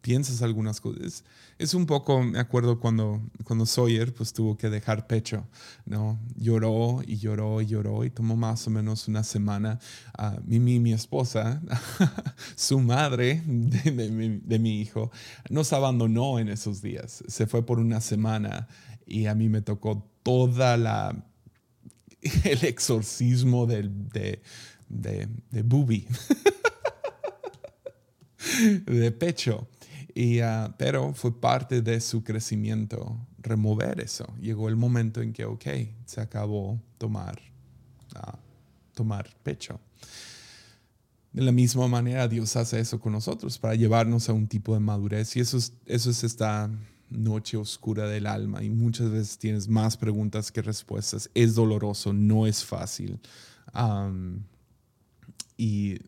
piensas 0.00 0.40
algunas 0.40 0.80
cosas. 0.80 1.24
Es 1.58 1.74
un 1.74 1.84
poco, 1.84 2.22
me 2.22 2.38
acuerdo 2.38 2.80
cuando, 2.80 3.20
cuando 3.44 3.66
Sawyer 3.66 4.14
pues 4.14 4.32
tuvo 4.32 4.56
que 4.56 4.70
dejar 4.70 5.06
pecho, 5.06 5.46
¿no? 5.84 6.18
Lloró 6.36 7.02
y 7.06 7.18
lloró 7.18 7.60
y 7.60 7.66
lloró 7.66 8.04
y 8.04 8.10
tomó 8.10 8.34
más 8.34 8.66
o 8.66 8.70
menos 8.70 9.08
una 9.08 9.22
semana. 9.22 9.78
Uh, 10.18 10.40
Mimi, 10.46 10.80
mi 10.80 10.92
esposa, 10.92 11.60
su 12.56 12.80
madre 12.80 13.42
de, 13.46 13.90
de, 13.90 14.10
mi, 14.10 14.38
de 14.38 14.58
mi 14.58 14.80
hijo, 14.80 15.10
nos 15.50 15.72
abandonó 15.72 16.38
en 16.38 16.48
esos 16.48 16.80
días. 16.80 17.22
Se 17.28 17.46
fue 17.46 17.64
por 17.66 17.78
una 17.78 18.00
semana 18.00 18.68
y 19.06 19.26
a 19.26 19.34
mí 19.34 19.48
me 19.50 19.60
tocó 19.60 20.09
toda 20.22 20.76
la 20.76 21.24
el 22.44 22.64
exorcismo 22.64 23.66
de, 23.66 23.88
de, 23.88 24.42
de, 24.88 25.28
de 25.50 25.62
booby, 25.62 26.06
de 28.86 29.12
pecho. 29.12 29.68
Y, 30.14 30.42
uh, 30.42 30.72
pero 30.76 31.14
fue 31.14 31.40
parte 31.40 31.82
de 31.82 32.00
su 32.00 32.24
crecimiento 32.24 33.26
remover 33.38 34.00
eso. 34.00 34.26
Llegó 34.40 34.68
el 34.68 34.76
momento 34.76 35.22
en 35.22 35.32
que, 35.32 35.44
ok, 35.44 35.66
se 36.04 36.20
acabó 36.20 36.80
tomar, 36.98 37.40
uh, 38.16 38.36
tomar 38.92 39.30
pecho. 39.42 39.80
De 41.32 41.42
la 41.42 41.52
misma 41.52 41.86
manera, 41.86 42.26
Dios 42.26 42.56
hace 42.56 42.80
eso 42.80 42.98
con 42.98 43.12
nosotros 43.12 43.56
para 43.56 43.76
llevarnos 43.76 44.28
a 44.28 44.32
un 44.32 44.48
tipo 44.48 44.74
de 44.74 44.80
madurez. 44.80 45.36
Y 45.36 45.40
eso 45.40 45.56
es, 45.56 45.72
eso 45.86 46.10
es 46.10 46.24
noche 47.10 47.56
oscura 47.56 48.08
del 48.08 48.26
alma 48.26 48.62
y 48.62 48.70
muchas 48.70 49.10
veces 49.10 49.38
tienes 49.38 49.68
más 49.68 49.96
preguntas 49.96 50.50
que 50.50 50.62
respuestas. 50.62 51.30
Es 51.34 51.54
doloroso, 51.54 52.12
no 52.12 52.46
es 52.46 52.64
fácil. 52.64 53.20
Um, 53.74 54.42
y 55.56 55.98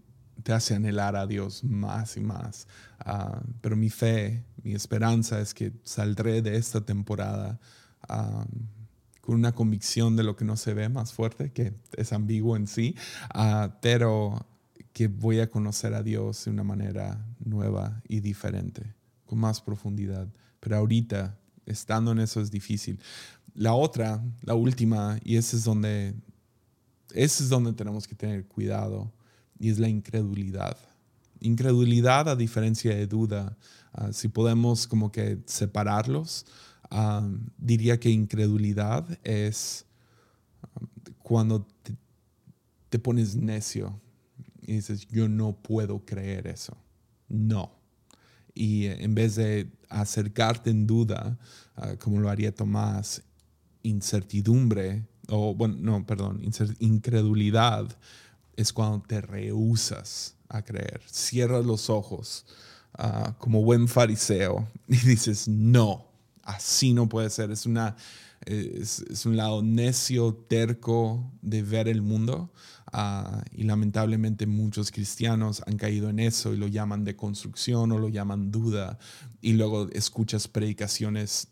te 0.43 0.53
hace 0.53 0.75
anhelar 0.75 1.17
a 1.17 1.27
Dios 1.27 1.63
más 1.65 2.17
y 2.17 2.21
más. 2.21 2.67
Uh, 3.05 3.41
pero 3.61 3.77
mi 3.77 3.91
fe, 3.91 4.45
mi 4.63 4.75
esperanza 4.75 5.41
es 5.41 5.55
que 5.55 5.73
saldré 5.83 6.43
de 6.43 6.57
esta 6.57 6.81
temporada 6.81 7.61
um, 8.09 8.47
con 9.21 9.37
una 9.37 9.53
convicción 9.53 10.17
de 10.17 10.25
lo 10.25 10.37
que 10.37 10.45
no 10.45 10.57
se 10.57 10.75
ve 10.75 10.89
más 10.89 11.13
fuerte, 11.13 11.53
que 11.53 11.75
es 11.97 12.13
ambiguo 12.13 12.57
en 12.57 12.67
sí, 12.67 12.97
uh, 13.35 13.69
pero 13.81 14.47
que 14.93 15.09
voy 15.09 15.41
a 15.41 15.49
conocer 15.49 15.95
a 15.95 16.03
Dios 16.03 16.45
de 16.45 16.51
una 16.51 16.65
manera 16.65 17.25
nueva 17.45 18.03
y 18.09 18.21
diferente, 18.21 18.95
con 19.27 19.39
más 19.39 19.61
profundidad 19.61 20.29
pero 20.63 20.77
ahorita, 20.77 21.37
estando 21.67 22.13
en 22.13 22.21
eso 22.21 22.41
es 22.41 22.49
difícil. 22.49 23.01
La 23.53 23.75
otra, 23.75 24.25
la 24.43 24.55
última, 24.55 25.19
y 25.25 25.37
ese 25.37 25.57
es 25.57 25.65
donde, 25.65 26.15
ese 27.13 27.43
es 27.43 27.49
donde 27.49 27.73
tenemos 27.73 28.07
que 28.07 28.15
tener 28.15 28.47
cuidado, 28.47 29.13
y 29.59 29.71
es 29.71 29.81
la 29.81 29.89
incredulidad. 29.89 30.77
Incredulidad 31.41 32.29
a 32.29 32.37
diferencia 32.37 32.95
de 32.95 33.09
duda, 33.09 33.57
uh, 33.99 34.13
si 34.13 34.29
podemos 34.29 34.87
como 34.87 35.11
que 35.11 35.43
separarlos, 35.47 36.47
um, 36.93 37.41
diría 37.59 37.99
que 37.99 38.11
incredulidad 38.11 39.05
es 39.25 39.85
um, 40.81 40.87
cuando 41.25 41.67
te, 41.83 41.97
te 42.89 43.01
pones 43.01 43.35
necio 43.35 44.01
y 44.61 44.75
dices, 44.75 45.09
yo 45.09 45.29
no 45.29 45.61
puedo 45.61 46.05
creer 46.05 46.47
eso. 46.47 46.77
No 47.29 47.82
y 48.55 48.87
en 48.87 49.15
vez 49.15 49.37
de 49.37 49.71
acercarte 49.89 50.71
en 50.71 50.87
duda, 50.87 51.39
uh, 51.77 51.97
como 51.99 52.21
lo 52.21 52.29
haría 52.29 52.55
Tomás, 52.55 53.23
incertidumbre, 53.83 55.07
o 55.29 55.55
bueno, 55.55 55.77
no, 55.79 56.07
perdón, 56.07 56.43
incredulidad 56.79 57.97
es 58.57 58.73
cuando 58.73 59.03
te 59.03 59.21
rehusas 59.21 60.37
a 60.49 60.63
creer, 60.63 61.01
cierras 61.07 61.65
los 61.65 61.89
ojos 61.89 62.45
uh, 62.99 63.33
como 63.39 63.63
buen 63.63 63.89
fariseo 63.89 64.69
y 64.89 64.97
dices, 64.97 65.49
no, 65.49 66.07
así 66.43 66.93
no 66.93 67.09
puede 67.09 67.31
ser, 67.31 67.51
es, 67.51 67.67
una, 67.67 67.97
es, 68.45 69.01
es 69.01 69.27
un 69.27 69.37
lado 69.37 69.63
necio, 69.63 70.35
terco 70.49 71.33
de 71.41 71.63
ver 71.63 71.89
el 71.89 72.03
mundo. 72.03 72.53
Uh, 72.93 73.41
y 73.53 73.63
lamentablemente 73.63 74.47
muchos 74.47 74.91
cristianos 74.91 75.63
han 75.67 75.79
caído 75.79 76.11
en 76.11 76.19
eso 76.19 76.53
y 76.53 76.59
lo 76.59 76.67
llaman 76.67 77.05
de 77.05 77.17
construcción 77.17 77.91
o 77.93 77.99
lo 77.99 78.09
llaman 78.09 78.51
duda. 78.51 78.99
Y 79.41 79.55
luego 79.55 79.89
escuchas 79.93 80.47
predicaciones 80.47 81.49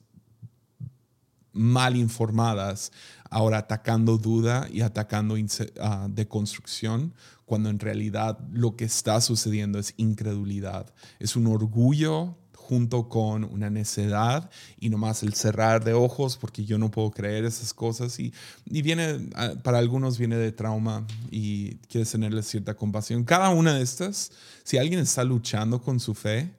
mal 1.53 1.97
informadas, 1.97 2.93
ahora 3.31 3.59
atacando 3.59 4.19
duda 4.19 4.69
y 4.71 4.83
atacando 4.83 5.35
uh, 5.35 6.09
de 6.09 6.29
construcción, 6.29 7.15
cuando 7.47 7.71
en 7.71 7.79
realidad 7.79 8.39
lo 8.53 8.77
que 8.77 8.85
está 8.85 9.21
sucediendo 9.21 9.79
es 9.79 9.95
incredulidad. 9.97 10.93
Es 11.19 11.37
un 11.37 11.47
orgullo 11.47 12.37
junto 12.71 13.09
con 13.09 13.43
una 13.43 13.69
necedad 13.69 14.49
y 14.79 14.91
nomás 14.91 15.25
el 15.25 15.35
cerrar 15.35 15.83
de 15.83 15.93
ojos 15.93 16.37
porque 16.37 16.65
yo 16.65 16.79
no 16.79 16.89
puedo 16.89 17.11
creer 17.11 17.45
esas 17.45 17.75
cosas 17.75 18.21
y, 18.21 18.33
y 18.65 18.83
viene, 18.83 19.29
ah, 19.35 19.55
para 19.65 19.79
algunos 19.79 20.19
viene 20.19 20.37
de 20.37 20.53
trauma 20.53 21.05
y 21.33 21.75
quieres 21.89 22.13
tenerle 22.13 22.45
cierta 22.45 22.77
compasión. 22.77 23.25
Cada 23.25 23.51
una 23.51 23.75
de 23.75 23.83
estas, 23.83 24.31
si 24.63 24.79
alguien 24.79 25.01
está 25.01 25.25
luchando 25.25 25.83
con 25.83 25.99
su 25.99 26.15
fe, 26.15 26.53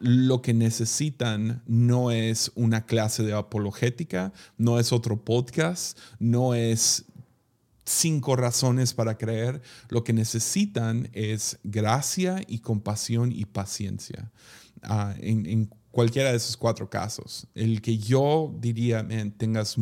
lo 0.00 0.42
que 0.42 0.52
necesitan 0.52 1.62
no 1.66 2.10
es 2.10 2.52
una 2.54 2.84
clase 2.84 3.22
de 3.22 3.32
apologética, 3.32 4.34
no 4.58 4.78
es 4.78 4.92
otro 4.92 5.24
podcast, 5.24 5.98
no 6.18 6.52
es 6.52 7.06
cinco 7.86 8.36
razones 8.36 8.92
para 8.92 9.16
creer. 9.16 9.62
Lo 9.88 10.04
que 10.04 10.12
necesitan 10.12 11.08
es 11.14 11.58
gracia 11.64 12.42
y 12.46 12.58
compasión 12.58 13.32
y 13.32 13.46
paciencia. 13.46 14.30
Ah, 14.82 15.14
en, 15.18 15.70
cualquiera 15.90 16.30
de 16.30 16.36
esos 16.36 16.56
cuatro 16.56 16.88
casos. 16.88 17.46
El 17.54 17.82
que 17.82 17.98
yo 17.98 18.54
diría, 18.58 19.06
tengas, 19.36 19.76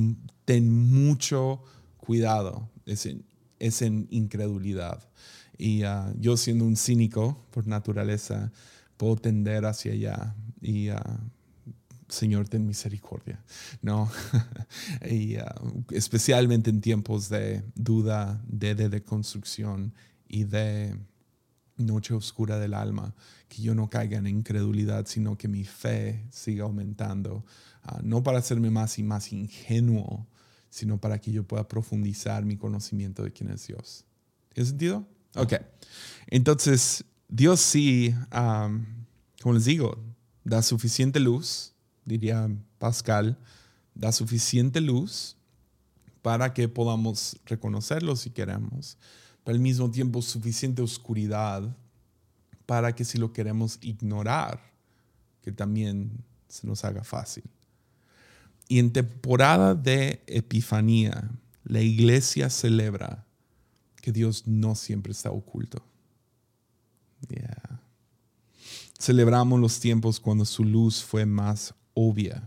ten 0.44 0.70
mucho 0.70 1.62
cuidado. 1.98 2.70
Es 2.86 3.06
es 3.58 3.82
en 3.82 4.06
incredulidad. 4.10 5.08
Y 5.58 5.82
ah, 5.82 6.12
yo 6.18 6.36
siendo 6.36 6.64
un 6.64 6.76
cínico 6.76 7.46
por 7.50 7.66
naturaleza, 7.66 8.52
puedo 8.96 9.16
tender 9.16 9.64
hacia 9.64 9.92
allá. 9.92 10.34
Y 10.60 10.88
ah, 10.88 11.20
Señor, 12.08 12.48
ten 12.48 12.66
misericordia. 12.66 13.42
No, 13.82 14.10
y 15.10 15.36
ah, 15.36 15.54
especialmente 15.90 16.70
en 16.70 16.80
tiempos 16.80 17.28
de 17.28 17.64
duda, 17.74 18.42
de, 18.46 18.74
de, 18.74 19.02
construcción 19.02 19.94
y 20.28 20.44
de 20.44 20.96
noche 21.76 22.14
oscura 22.14 22.58
del 22.58 22.74
alma, 22.74 23.14
que 23.48 23.62
yo 23.62 23.74
no 23.74 23.90
caiga 23.90 24.18
en 24.18 24.26
incredulidad, 24.26 25.06
sino 25.06 25.36
que 25.36 25.48
mi 25.48 25.64
fe 25.64 26.24
siga 26.30 26.64
aumentando, 26.64 27.44
no 28.02 28.22
para 28.22 28.38
hacerme 28.38 28.70
más 28.70 28.98
y 28.98 29.02
más 29.02 29.32
ingenuo, 29.32 30.26
sino 30.70 30.98
para 30.98 31.20
que 31.20 31.32
yo 31.32 31.44
pueda 31.44 31.68
profundizar 31.68 32.44
mi 32.44 32.56
conocimiento 32.56 33.22
de 33.22 33.32
quién 33.32 33.50
es 33.50 33.66
Dios. 33.66 34.04
¿Tiene 34.52 34.68
sentido? 34.68 35.06
Ok. 35.36 35.54
Entonces, 36.28 37.04
Dios 37.28 37.60
sí, 37.60 38.14
como 38.30 39.54
les 39.54 39.64
digo, 39.66 40.02
da 40.44 40.62
suficiente 40.62 41.20
luz, 41.20 41.74
diría 42.04 42.48
Pascal, 42.78 43.38
da 43.94 44.12
suficiente 44.12 44.80
luz 44.80 45.36
para 46.22 46.52
que 46.52 46.68
podamos 46.68 47.38
reconocerlo 47.44 48.16
si 48.16 48.30
queremos, 48.30 48.98
pero 49.46 49.54
al 49.54 49.62
mismo 49.62 49.88
tiempo 49.92 50.20
suficiente 50.22 50.82
oscuridad 50.82 51.62
para 52.66 52.92
que 52.96 53.04
si 53.04 53.16
lo 53.16 53.32
queremos 53.32 53.78
ignorar, 53.80 54.60
que 55.40 55.52
también 55.52 56.10
se 56.48 56.66
nos 56.66 56.84
haga 56.84 57.04
fácil. 57.04 57.44
Y 58.66 58.80
en 58.80 58.92
temporada 58.92 59.76
de 59.76 60.20
Epifanía, 60.26 61.30
la 61.62 61.80
iglesia 61.80 62.50
celebra 62.50 63.24
que 64.02 64.10
Dios 64.10 64.48
no 64.48 64.74
siempre 64.74 65.12
está 65.12 65.30
oculto. 65.30 65.80
Celebramos 68.98 69.60
los 69.60 69.78
tiempos 69.78 70.18
cuando 70.18 70.44
su 70.44 70.64
luz 70.64 71.04
fue 71.04 71.24
más 71.24 71.72
obvia, 71.94 72.42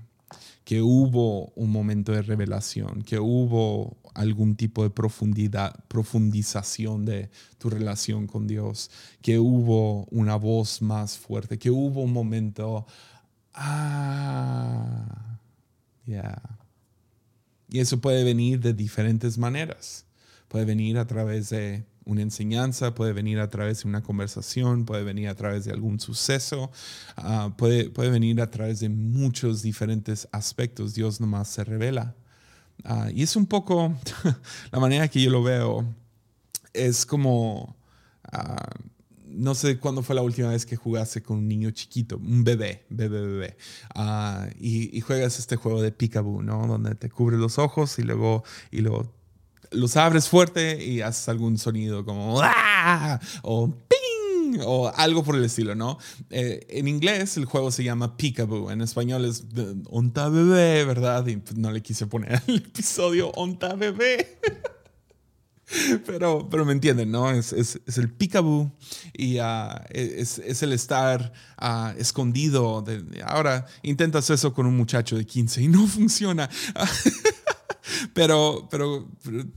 que 0.66 0.82
hubo 0.82 1.54
un 1.56 1.72
momento 1.72 2.12
de 2.12 2.24
revelación, 2.24 3.04
que 3.04 3.20
hubo 3.20 3.96
algún 4.14 4.56
tipo 4.56 4.84
de 4.84 4.90
profundidad, 4.90 5.84
profundización 5.88 7.06
de 7.06 7.30
tu 7.58 7.70
relación 7.70 8.28
con 8.28 8.48
Dios, 8.48 8.92
que 9.22 9.40
hubo 9.40 10.06
una 10.06 10.36
voz 10.36 10.82
más 10.82 11.18
fuerte, 11.18 11.58
que 11.58 11.72
hubo 11.72 12.02
un 12.04 12.14
momento, 12.14 12.86
ah, 13.54 15.30
y 17.70 17.80
eso 17.80 18.02
puede 18.02 18.24
venir 18.24 18.60
de 18.60 18.74
diferentes 18.74 19.38
maneras. 19.38 20.06
Puede 20.48 20.66
venir 20.66 20.98
a 20.98 21.06
través 21.06 21.50
de 21.50 21.86
una 22.06 22.24
enseñanza, 22.24 22.96
puede 22.96 23.14
venir 23.14 23.40
a 23.40 23.50
través 23.50 23.84
de 23.84 23.90
una 23.90 24.02
conversación, 24.02 24.86
puede 24.86 25.04
venir 25.04 25.30
a 25.30 25.36
través 25.36 25.66
de 25.66 25.72
algún 25.72 26.00
suceso, 26.00 26.72
ah, 27.16 27.54
puede, 27.56 27.92
puede 27.92 28.10
venir 28.10 28.42
a 28.42 28.50
través 28.50 28.80
de 28.80 28.90
muchos 28.90 29.62
diferentes 29.62 30.28
aspectos. 30.32 30.96
Dios 30.96 31.22
nomás 31.22 31.50
se 31.50 31.64
revela. 31.64 32.16
Ah, 32.84 33.10
y 33.14 33.24
es 33.24 33.36
un 33.36 33.46
poco 33.46 33.94
la 34.72 34.80
manera 34.80 35.08
que 35.08 35.22
yo 35.22 35.30
lo 35.30 35.44
veo. 35.44 35.86
Es 36.74 37.06
como 37.06 37.76
ah, 38.32 38.70
no 39.30 39.56
sé 39.56 39.78
cuándo 39.78 40.02
fue 40.04 40.16
la 40.16 40.22
última 40.22 40.50
vez 40.50 40.66
que 40.66 40.76
jugaste 40.76 41.22
con 41.22 41.38
un 41.38 41.48
niño 41.48 41.72
chiquito, 41.72 42.18
un 42.18 42.44
bebé, 42.44 42.86
bebé, 42.90 43.22
bebé, 43.22 43.58
uh, 43.96 44.50
y, 44.60 45.00
juegas 45.02 45.40
este 45.40 45.56
juego 45.56 45.82
de 45.82 45.92
peekaboo, 45.92 46.42
¿no? 46.42 46.68
Donde 46.68 46.96
te 46.96 47.10
cubres 47.10 47.40
los 47.40 47.58
ojos 47.60 48.00
y 48.00 48.04
luego, 48.04 48.44
y 48.72 48.82
luego 48.82 49.14
los 49.72 49.98
abres 49.98 50.28
fuerte 50.28 50.84
y 50.84 51.02
haces 51.02 51.30
algún 51.30 51.58
sonido 51.58 52.04
como 52.04 52.40
¡Ah! 52.42 53.20
o 53.44 53.72
o 54.64 54.92
algo 54.96 55.24
por 55.24 55.36
el 55.36 55.44
estilo, 55.44 55.76
¿no? 55.76 55.98
Eh, 56.30 56.66
en 56.70 56.88
inglés 56.88 57.38
el 57.38 57.46
juego 57.46 57.72
se 57.72 57.84
llama 57.84 58.18
Peekaboo, 58.18 58.72
en 58.72 58.82
español 58.82 59.26
es 59.26 59.46
Onta 59.90 60.30
Bebé, 60.30 60.86
¿verdad? 60.86 61.26
Y 61.28 61.38
pues, 61.38 61.58
no 61.58 61.72
le 61.72 61.82
quise 61.82 62.08
poner 62.08 62.42
el 62.48 62.58
episodio 62.58 63.30
Onta 63.32 63.76
Bebé. 63.76 64.40
Pero, 66.06 66.48
pero 66.50 66.66
me 66.66 66.74
entienden, 66.74 67.12
¿no? 67.12 67.30
Es, 67.30 67.54
es, 67.54 67.80
es 67.86 67.98
el 68.00 68.12
peekaboo 68.12 68.72
y 69.14 69.38
ah, 69.38 69.86
es, 69.92 70.40
es, 70.40 70.64
el 70.64 70.74
estar 70.74 71.32
uh, 71.62 71.96
escondido. 72.00 72.82
De, 72.82 73.04
ahora 73.24 73.68
intentas 73.84 74.30
eso 74.32 74.54
con 74.54 74.66
un 74.66 74.76
muchacho 74.76 75.16
de 75.16 75.26
15 75.26 75.62
y 75.62 75.68
no 75.68 75.86
funciona. 75.86 76.50
pero, 78.16 78.68
pero, 78.72 79.08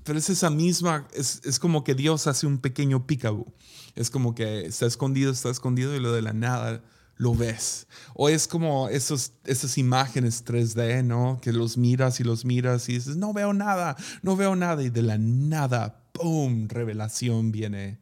pero, 0.05 0.19
es 0.19 0.29
esa 0.29 0.51
misma, 0.51 1.09
es 1.15 1.59
como 1.59 1.83
que 1.83 1.95
Dios 1.95 2.27
hace 2.27 2.47
un 2.47 2.59
pequeño 2.59 3.07
peekaboo. 3.07 3.47
Es 3.95 4.11
como 4.11 4.35
que 4.35 4.67
está 4.67 4.87
escondido, 4.87 5.33
está 5.33 5.51
escondido 5.51 5.95
y 5.95 6.01
lo 6.01 6.13
de 6.13 6.23
la 6.23 6.33
nada 6.33 6.83
lo 7.17 7.35
ves. 7.35 7.87
O 8.15 8.29
es 8.29 8.49
como 8.49 8.89
esos, 8.89 9.33
esas 9.45 9.79
imágenes 9.79 10.45
3D, 10.45 11.05
¿no? 11.05 11.39
Que 11.41 11.53
los 11.53 11.77
miras 11.77 12.21
y 12.21 12.25
los 12.25 12.45
miras 12.45 12.89
y 12.89 12.95
dices, 12.95 13.17
no 13.17 13.33
veo 13.33 13.53
nada, 13.53 13.97
no 14.23 14.37
veo 14.37 14.57
nada. 14.57 14.83
Y 14.83 14.91
de 14.91 15.03
la 15.03 15.19
nada 15.19 16.03
¡pum! 16.13 16.69
Revelación 16.69 17.53
viene 17.53 17.99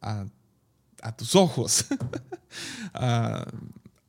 a, 0.00 0.26
tus 1.16 1.36
ojos. 1.36 1.86
Ah, 2.92 3.46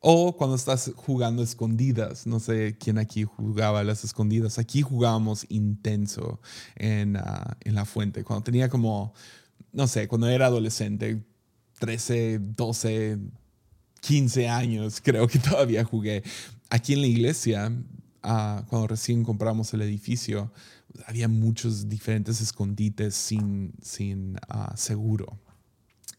o 0.00 0.36
cuando 0.36 0.56
estás 0.56 0.90
jugando 0.96 1.44
escondidas, 1.44 2.26
no 2.26 2.40
sé 2.40 2.76
quién 2.76 2.98
aquí 2.98 3.22
jugaba 3.22 3.84
las 3.84 4.02
escondidas, 4.02 4.58
aquí 4.58 4.82
jugábamos 4.82 5.46
intenso 5.48 6.40
en, 6.74 7.16
ah, 7.16 7.56
en 7.60 7.76
la 7.76 7.84
fuente, 7.84 8.24
cuando 8.24 8.42
tenía 8.42 8.68
como, 8.68 9.14
no 9.72 9.86
sé, 9.86 10.08
cuando 10.08 10.28
era 10.28 10.46
adolescente, 10.46 11.22
13, 11.78 12.38
12, 12.56 13.18
15 14.00 14.48
años, 14.48 15.00
creo 15.04 15.26
que 15.26 15.38
todavía 15.38 15.84
jugué. 15.84 16.22
Aquí 16.70 16.92
en 16.94 17.00
la 17.00 17.06
iglesia, 17.06 17.72
ah, 18.22 18.64
cuando 18.68 18.88
recién 18.88 19.24
compramos 19.24 19.72
el 19.74 19.82
edificio, 19.82 20.52
había 21.06 21.28
muchos 21.28 21.88
diferentes 21.88 22.40
escondites 22.40 23.14
sin, 23.14 23.72
sin 23.82 24.36
ah, 24.48 24.74
seguro 24.76 25.38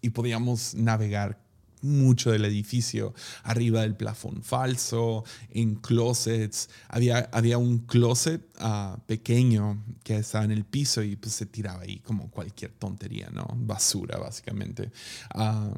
y 0.04 0.10
podíamos 0.10 0.76
navegar 0.76 1.42
mucho 1.84 2.32
del 2.32 2.46
edificio, 2.46 3.13
arriba 3.43 3.82
del 3.82 3.96
plafón 3.96 4.41
falso, 4.41 5.24
en 5.50 5.76
closets. 5.76 6.69
Había, 6.88 7.30
había 7.32 7.58
un 7.58 7.80
closet 7.80 8.41
ah, 8.60 8.98
pequeño 9.06 9.84
que 10.04 10.17
estaba 10.17 10.46
en 10.46 10.52
el 10.52 10.65
piso 10.65 11.04
y 11.04 11.15
pues 11.15 11.34
se 11.34 11.46
tiraba 11.46 11.82
ahí 11.82 12.00
como 12.00 12.30
cualquier 12.30 12.72
tontería, 12.72 13.30
¿no? 13.32 13.46
Basura, 13.56 14.17
básicamente. 14.17 14.91
Uh, 15.36 15.74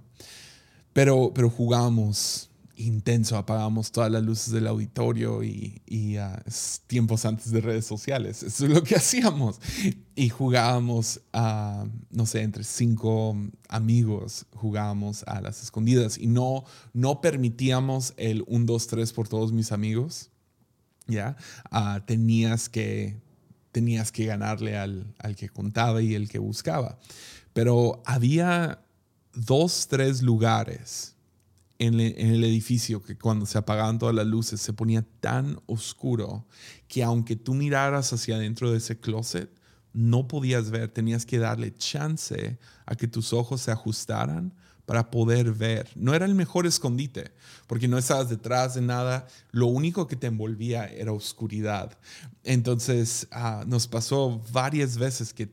pero, 0.94 1.32
pero 1.34 1.50
jugábamos 1.50 2.50
intenso, 2.78 3.38
apagamos 3.38 3.92
todas 3.92 4.12
las 4.12 4.24
luces 4.24 4.52
del 4.52 4.68
auditorio 4.68 5.44
y, 5.44 5.82
y 5.86 6.18
uh, 6.18 6.32
tiempos 6.88 7.26
antes 7.26 7.52
de 7.52 7.62
redes 7.62 7.86
sociales. 7.86 8.44
Eso 8.44 8.66
es 8.66 8.72
lo 8.72 8.84
que 8.84 8.96
hacíamos. 8.96 9.60
Y 10.16 10.30
jugábamos, 10.30 11.22
a, 11.34 11.86
no 12.12 12.26
sé, 12.26 12.42
entre 12.42 12.64
cinco 12.64 13.36
amigos 13.70 14.46
jugábamos 14.54 15.24
a 15.24 15.42
las 15.42 15.64
escondidas 15.64 16.18
y 16.18 16.28
no, 16.28 16.66
no 16.94 17.22
permitíamos 17.22 18.14
el 18.18 18.44
1, 18.48 18.66
2, 18.66 18.88
3 18.88 19.14
por 19.14 19.28
todos 19.28 19.52
mis 19.52 19.72
amigos. 19.72 20.30
¿Ya? 21.08 21.38
Uh, 21.72 22.00
tenías, 22.06 22.68
que, 22.68 23.18
tenías 23.72 24.12
que 24.12 24.26
ganarle 24.26 24.78
al, 24.78 25.14
al 25.20 25.36
que 25.36 25.50
contaba 25.50 26.02
y 26.02 26.16
el 26.16 26.30
que 26.30 26.40
buscaba. 26.40 26.98
Pero 27.54 28.02
había 28.06 28.82
dos, 29.34 29.88
tres 29.88 30.22
lugares 30.22 31.15
en, 31.80 32.00
el 32.00 32.44
edificio 32.44 33.02
que 33.02 33.18
cuando 33.18 33.46
se 33.46 33.58
apagaban 33.58 34.00
todas 34.00 34.16
las 34.16 34.28
luces 34.28 34.62
se 34.62 34.74
ponía 34.74 35.06
tan 35.20 35.60
oscuro 35.66 36.46
que 36.88 37.04
aunque 37.04 37.36
tú 37.36 37.54
miraras 37.54 38.14
hacia 38.14 38.36
adentro 38.36 38.72
de 38.72 38.78
ese 38.78 39.00
closet, 39.00 39.50
no 39.94 40.28
podías 40.28 40.72
ver, 40.72 40.90
tenías 40.90 41.26
que 41.26 41.38
darle 41.38 41.74
chance 41.74 42.58
a 42.86 42.96
que 42.96 43.08
tus 43.08 43.34
ojos 43.34 43.62
se 43.62 43.72
ajustaran 43.72 44.54
para 44.86 45.10
poder 45.10 45.52
ver. 45.52 45.90
No 45.96 46.14
era 46.14 46.26
el 46.26 46.36
mejor 46.36 46.68
escondite, 46.68 47.32
porque 47.66 47.88
no 47.88 47.98
estabas 47.98 48.30
detrás 48.30 48.76
de 48.76 48.82
nada, 48.82 49.28
lo 49.52 49.68
único 49.68 50.08
que 50.08 50.16
te 50.16 50.28
envolvía 50.28 50.86
era 50.86 51.12
oscuridad. 51.12 51.98
Entonces 52.44 53.28
ah, 53.32 53.64
nos 53.66 53.88
pasó 53.88 54.44
varias 54.52 54.98
veces 54.98 55.34
que 55.34 55.50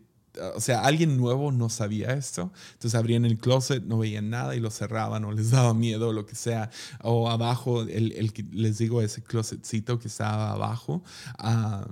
o 0.55 0.61
sea, 0.61 0.83
alguien 0.83 1.17
nuevo 1.17 1.53
no 1.53 1.69
sabía 1.69 2.13
esto, 2.13 2.53
entonces 2.75 2.95
abrían 2.95 3.25
el 3.25 3.39
closet, 3.39 3.85
no 3.85 3.99
veían 3.99 4.31
nada 4.31 4.57
y 4.57 4.61
lo 4.61 4.71
cerraban 4.71 5.25
o 5.25 5.33
les 5.33 5.51
daba 5.51 5.75
miedo 5.75 6.09
o 6.09 6.13
lo 6.13 6.27
que 6.27 6.35
sea, 6.35 6.71
o 7.03 7.29
abajo, 7.31 7.83
el, 7.83 8.13
el 8.13 8.33
les 8.53 8.79
digo, 8.79 9.03
ese 9.03 9.23
closetcito 9.23 9.99
que 9.99 10.09
estaba 10.09 10.53
abajo, 10.53 11.03
uh, 11.43 11.85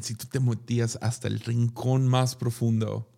si 0.00 0.14
tú 0.14 0.26
te 0.26 0.40
metías 0.40 0.98
hasta 1.02 1.28
el 1.28 1.40
rincón 1.40 2.08
más 2.08 2.34
profundo, 2.34 3.08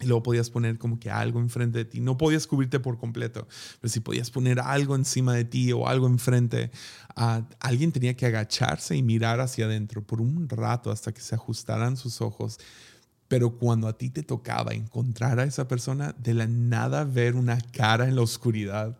y 0.00 0.06
luego 0.06 0.22
podías 0.22 0.50
poner 0.50 0.78
como 0.78 1.00
que 1.00 1.10
algo 1.10 1.40
enfrente 1.40 1.78
de 1.78 1.84
ti. 1.86 2.00
No 2.00 2.18
podías 2.18 2.46
cubrirte 2.46 2.80
por 2.80 2.98
completo, 2.98 3.48
pero 3.80 3.90
si 3.90 4.00
podías 4.00 4.30
poner 4.30 4.60
algo 4.60 4.94
encima 4.94 5.32
de 5.32 5.44
ti 5.44 5.72
o 5.72 5.88
algo 5.88 6.06
enfrente, 6.06 6.70
uh, 7.16 7.42
alguien 7.60 7.92
tenía 7.92 8.14
que 8.14 8.26
agacharse 8.26 8.94
y 8.94 9.02
mirar 9.02 9.40
hacia 9.40 9.64
adentro 9.64 10.02
por 10.02 10.20
un 10.20 10.50
rato 10.50 10.90
hasta 10.90 11.14
que 11.14 11.22
se 11.22 11.34
ajustaran 11.34 11.96
sus 11.96 12.20
ojos 12.20 12.58
Pero 13.28 13.58
cuando 13.58 13.88
a 13.88 13.98
ti 13.98 14.10
te 14.10 14.22
tocaba 14.22 14.72
encontrar 14.72 15.40
a 15.40 15.44
esa 15.44 15.66
persona, 15.66 16.14
de 16.18 16.34
la 16.34 16.46
nada 16.46 17.04
ver 17.04 17.34
una 17.34 17.60
cara 17.72 18.08
en 18.08 18.16
la 18.16 18.22
oscuridad, 18.22 18.96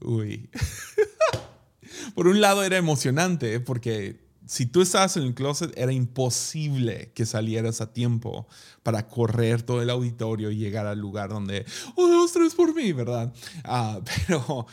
uy. 0.00 0.50
Por 2.14 2.26
un 2.26 2.40
lado 2.40 2.64
era 2.64 2.76
emocionante 2.76 3.60
porque 3.60 4.28
si 4.48 4.64
tú 4.64 4.80
estabas 4.80 5.16
en 5.18 5.24
el 5.24 5.34
closet 5.34 5.76
era 5.76 5.92
imposible 5.92 7.12
que 7.14 7.26
salieras 7.26 7.82
a 7.82 7.92
tiempo 7.92 8.48
para 8.82 9.06
correr 9.06 9.62
todo 9.62 9.82
el 9.82 9.90
auditorio 9.90 10.50
y 10.50 10.56
llegar 10.56 10.86
al 10.86 10.98
lugar 10.98 11.28
donde, 11.28 11.66
oh, 11.96 12.08
dos, 12.08 12.32
tres 12.32 12.54
por 12.54 12.74
mí, 12.74 12.92
¿verdad? 12.92 13.32
Ah, 13.64 14.00
pero 14.26 14.66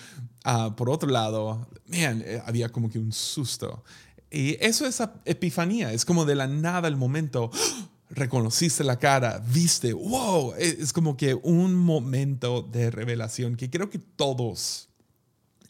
ah, 0.45 0.73
por 0.77 0.89
otro 0.89 1.09
lado, 1.09 1.67
man, 1.87 2.23
eh, 2.25 2.41
había 2.45 2.69
como 2.69 2.89
que 2.89 2.99
un 2.99 3.11
susto. 3.11 3.83
Y 4.31 4.57
eso 4.65 4.85
es 4.85 5.01
epifanía, 5.25 5.91
es 5.91 6.05
como 6.05 6.23
de 6.23 6.35
la 6.35 6.47
nada 6.47 6.87
el 6.87 6.95
momento, 6.95 7.51
reconociste 8.09 8.83
la 8.83 8.97
cara, 8.97 9.43
viste, 9.47 9.93
wow, 9.93 10.53
es 10.57 10.93
como 10.93 11.17
que 11.17 11.33
un 11.33 11.75
momento 11.75 12.61
de 12.61 12.91
revelación 12.91 13.55
que 13.55 13.69
creo 13.69 13.89
que 13.89 13.99
todos 13.99 14.89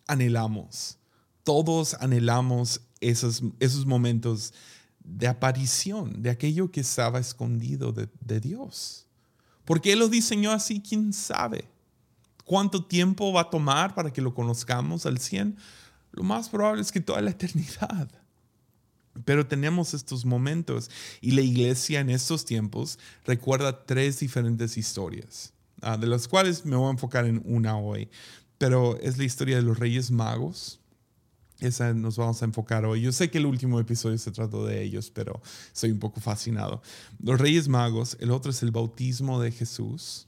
anhelamos. 0.08 0.98
Todos 1.44 1.94
anhelamos 1.96 2.82
esos, 3.02 3.44
esos 3.60 3.86
momentos 3.86 4.54
de 5.04 5.28
aparición, 5.28 6.24
de 6.24 6.32
aquello 6.32 6.72
que 6.72 6.82
estaba 6.82 7.20
escondido 7.20 7.92
de, 7.92 8.10
de 8.22 8.40
Dios. 8.40 9.06
porque 9.64 9.94
Él 9.94 10.00
lo 10.00 10.10
diseñó 10.10 10.52
así? 10.52 10.82
¿Quién 10.82 11.14
sabe? 11.14 11.66
¿Cuánto 12.44 12.84
tiempo 12.86 13.32
va 13.34 13.42
a 13.42 13.50
tomar 13.50 13.96
para 13.96 14.12
que 14.12 14.22
lo 14.22 14.34
conozcamos 14.34 15.06
al 15.06 15.20
100? 15.20 15.58
Lo 16.12 16.24
más 16.24 16.50
probable 16.50 16.82
es 16.82 16.92
que 16.92 17.02
toda 17.02 17.22
la 17.22 17.32
eternidad. 17.32 18.10
Pero 19.24 19.48
tenemos 19.48 19.94
estos 19.94 20.26
momentos 20.26 20.90
y 21.22 21.32
la 21.32 21.42
iglesia 21.42 22.02
en 22.02 22.10
estos 22.10 22.44
tiempos 22.44 23.00
recuerda 23.26 23.86
tres 23.86 24.20
diferentes 24.20 24.78
historias, 24.78 25.54
ah, 25.82 25.98
de 25.98 26.08
las 26.08 26.28
cuales 26.28 26.66
me 26.66 26.76
voy 26.76 26.88
a 26.88 26.92
enfocar 26.92 27.26
en 27.26 27.42
una 27.46 27.78
hoy. 27.78 28.10
Pero 28.58 28.98
es 29.00 29.18
la 29.18 29.24
historia 29.24 29.56
de 29.56 29.62
los 29.62 29.80
Reyes 29.80 30.12
Magos. 30.12 30.80
Esa 31.60 31.94
nos 31.94 32.18
vamos 32.18 32.42
a 32.42 32.46
enfocar 32.46 32.86
hoy. 32.86 33.02
Yo 33.02 33.14
sé 33.14 33.30
que 33.30 33.38
el 33.38 33.46
último 33.46 33.80
episodio 33.80 34.18
se 34.18 34.32
trató 34.32 34.66
de 34.66 34.84
ellos, 34.84 35.10
pero 35.10 35.42
soy 35.72 35.92
un 35.92 36.00
poco 36.00 36.20
fascinado. 36.20 36.82
Los 37.24 37.40
Reyes 37.40 37.70
Magos, 37.70 38.18
el 38.20 38.32
otro 38.32 38.52
es 38.52 38.62
el 38.64 38.72
bautismo 38.72 39.42
de 39.42 39.52
Jesús 39.52 40.28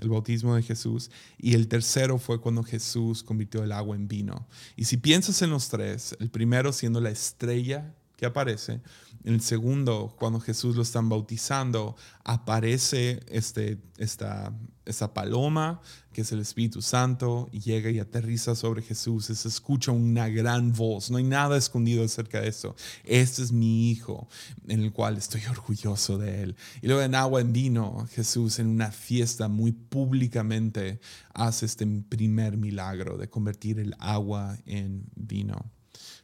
el 0.00 0.08
bautismo 0.08 0.56
de 0.56 0.62
Jesús, 0.62 1.10
y 1.38 1.54
el 1.54 1.68
tercero 1.68 2.18
fue 2.18 2.40
cuando 2.40 2.62
Jesús 2.62 3.22
convirtió 3.22 3.62
el 3.62 3.72
agua 3.72 3.94
en 3.94 4.08
vino. 4.08 4.46
Y 4.76 4.86
si 4.86 4.96
piensas 4.96 5.40
en 5.42 5.50
los 5.50 5.68
tres, 5.68 6.16
el 6.18 6.30
primero 6.30 6.72
siendo 6.72 7.00
la 7.00 7.10
estrella 7.10 7.94
que 8.24 8.28
aparece. 8.28 8.80
El 9.22 9.40
segundo, 9.42 10.14
cuando 10.18 10.40
Jesús 10.40 10.76
lo 10.76 10.82
están 10.82 11.10
bautizando, 11.10 11.94
aparece 12.24 13.20
este, 13.28 13.78
esta, 13.98 14.52
esta 14.86 15.12
paloma, 15.12 15.80
que 16.12 16.22
es 16.22 16.32
el 16.32 16.40
Espíritu 16.40 16.80
Santo, 16.80 17.48
y 17.52 17.60
llega 17.60 17.90
y 17.90 17.98
aterriza 17.98 18.54
sobre 18.54 18.80
Jesús. 18.80 19.26
se 19.26 19.48
escucha 19.48 19.92
una 19.92 20.28
gran 20.28 20.72
voz. 20.72 21.10
No 21.10 21.18
hay 21.18 21.24
nada 21.24 21.56
escondido 21.58 22.04
acerca 22.04 22.40
de 22.40 22.48
eso. 22.48 22.76
Este 23.04 23.42
es 23.42 23.52
mi 23.52 23.90
Hijo, 23.90 24.28
en 24.68 24.80
el 24.80 24.92
cual 24.92 25.18
estoy 25.18 25.42
orgulloso 25.50 26.16
de 26.16 26.42
él. 26.42 26.56
Y 26.80 26.86
luego 26.86 27.02
en 27.02 27.14
agua 27.14 27.42
en 27.42 27.52
vino, 27.52 28.06
Jesús 28.10 28.58
en 28.58 28.68
una 28.68 28.90
fiesta 28.90 29.48
muy 29.48 29.72
públicamente 29.72 31.00
hace 31.34 31.66
este 31.66 31.86
primer 32.08 32.56
milagro 32.56 33.18
de 33.18 33.28
convertir 33.28 33.80
el 33.80 33.94
agua 33.98 34.56
en 34.66 35.04
vino. 35.14 35.70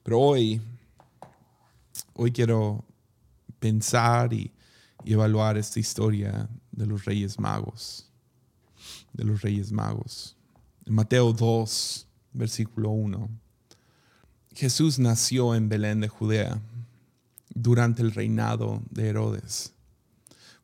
Pero 0.02 0.18
hoy 0.18 0.60
Hoy 2.14 2.32
quiero 2.32 2.84
pensar 3.58 4.32
y, 4.32 4.52
evaluar 5.04 5.56
esta 5.56 5.80
historia 5.80 6.48
de 6.72 6.84
los 6.86 7.06
Reyes 7.06 7.38
Magos. 7.38 8.10
De 9.14 9.24
los 9.24 9.40
Reyes 9.40 9.72
Magos. 9.72 10.36
En 10.84 10.94
Mateo 10.94 11.32
2, 11.32 12.06
versículo 12.34 12.90
1. 12.90 13.30
Jesús 14.54 14.98
nació 14.98 15.54
en 15.54 15.70
Belén 15.70 16.00
de 16.00 16.08
Judea 16.08 16.60
durante 17.54 18.02
el 18.02 18.10
reinado 18.10 18.82
de 18.90 19.08
Herodes. 19.08 19.72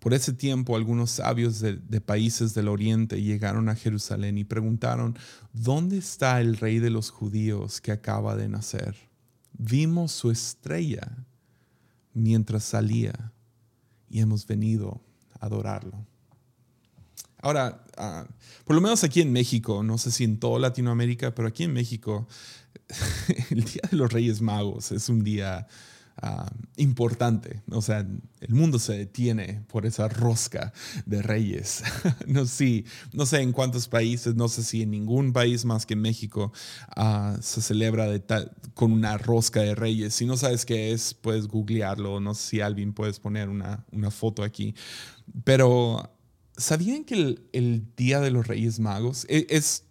Por 0.01 0.13
ese 0.13 0.35
tiempo 0.35 0.77
algunos 0.77 1.13
sabios 1.13 1.61
de, 1.61 1.77
de, 1.77 2.01
países 2.03 2.53
del 2.53 2.69
oriente 2.69 3.23
llegaron 3.23 3.71
a 3.71 3.75
Jerusalén 3.75 4.37
y 4.37 4.45
preguntaron, 4.45 5.19
¿dónde 5.53 5.97
está 5.97 6.41
el 6.43 6.59
rey 6.59 6.79
de 6.79 6.91
los 6.91 7.11
judíos 7.11 7.81
que 7.81 7.93
acaba 7.93 8.37
de 8.37 8.49
nacer? 8.49 9.06
Vimos 9.59 10.13
su 10.13 10.31
estrella 10.31 11.27
mientras 12.13 12.65
salía 12.65 13.33
y 14.09 14.21
hemos 14.21 14.47
venido 14.47 15.01
a 15.41 15.47
adorarlo. 15.47 16.07
Ahora, 17.39 17.85
ah, 17.97 18.27
por 18.65 18.75
lo 18.75 18.83
menos 18.83 19.05
aquí 19.05 19.21
en 19.21 19.33
México, 19.33 19.83
no 19.83 19.99
sé 19.99 20.11
si 20.11 20.25
en 20.25 20.39
toda 20.39 20.59
Latinoamérica, 20.59 21.35
pero 21.35 21.49
aquí 21.49 21.65
en 21.65 21.73
México, 21.73 22.27
el 23.51 23.65
Día 23.65 23.83
de 23.91 23.97
los 23.97 24.13
Reyes 24.13 24.41
Magos 24.41 24.93
es 24.93 25.09
un 25.09 25.23
día 25.23 25.67
Ah, 26.23 26.51
importante. 26.77 27.63
O 27.71 27.83
sea, 27.83 27.99
el 28.41 28.55
mundo 28.55 28.79
se 28.79 28.97
detiene 28.97 29.63
por 29.69 29.85
esa 29.85 30.09
rosca 30.09 30.73
de 31.05 31.21
reyes. 31.21 31.83
no, 32.27 32.47
sí, 32.47 32.87
no 33.13 33.27
sé 33.27 33.43
en 33.43 33.53
cuántos 33.53 33.87
países, 33.87 34.35
no 34.35 34.49
sé 34.49 34.63
si 34.65 34.83
en 34.83 34.93
ningún 34.93 35.35
país 35.35 35.67
más 35.67 35.85
que 35.85 35.95
México 35.95 36.53
ah, 36.97 37.37
se 37.43 37.61
celebra 37.61 38.07
de 38.07 38.23
con 38.73 38.93
una 38.93 39.19
rosca 39.19 39.61
de 39.61 39.75
reyes. 39.75 40.15
Si 40.15 40.25
no 40.25 40.39
sabes 40.39 40.65
qué 40.65 40.93
es, 40.93 41.13
puedes 41.13 41.49
googlearlo. 41.49 42.19
No 42.19 42.35
sé 42.35 42.49
si 42.49 42.61
alguien 42.63 42.95
puedes 42.95 43.21
poner 43.21 43.51
una, 43.51 43.85
una 43.93 44.11
foto 44.11 44.43
aquí. 44.43 44.75
Pero, 45.45 46.15
¿sabían 46.57 47.05
que 47.05 47.15
el, 47.15 47.49
el 47.53 47.85
Día 47.95 48.21
de 48.21 48.31
los 48.31 48.47
Reyes 48.47 48.81
Magos 48.81 49.27
e, 49.29 49.47
es, 49.51 49.85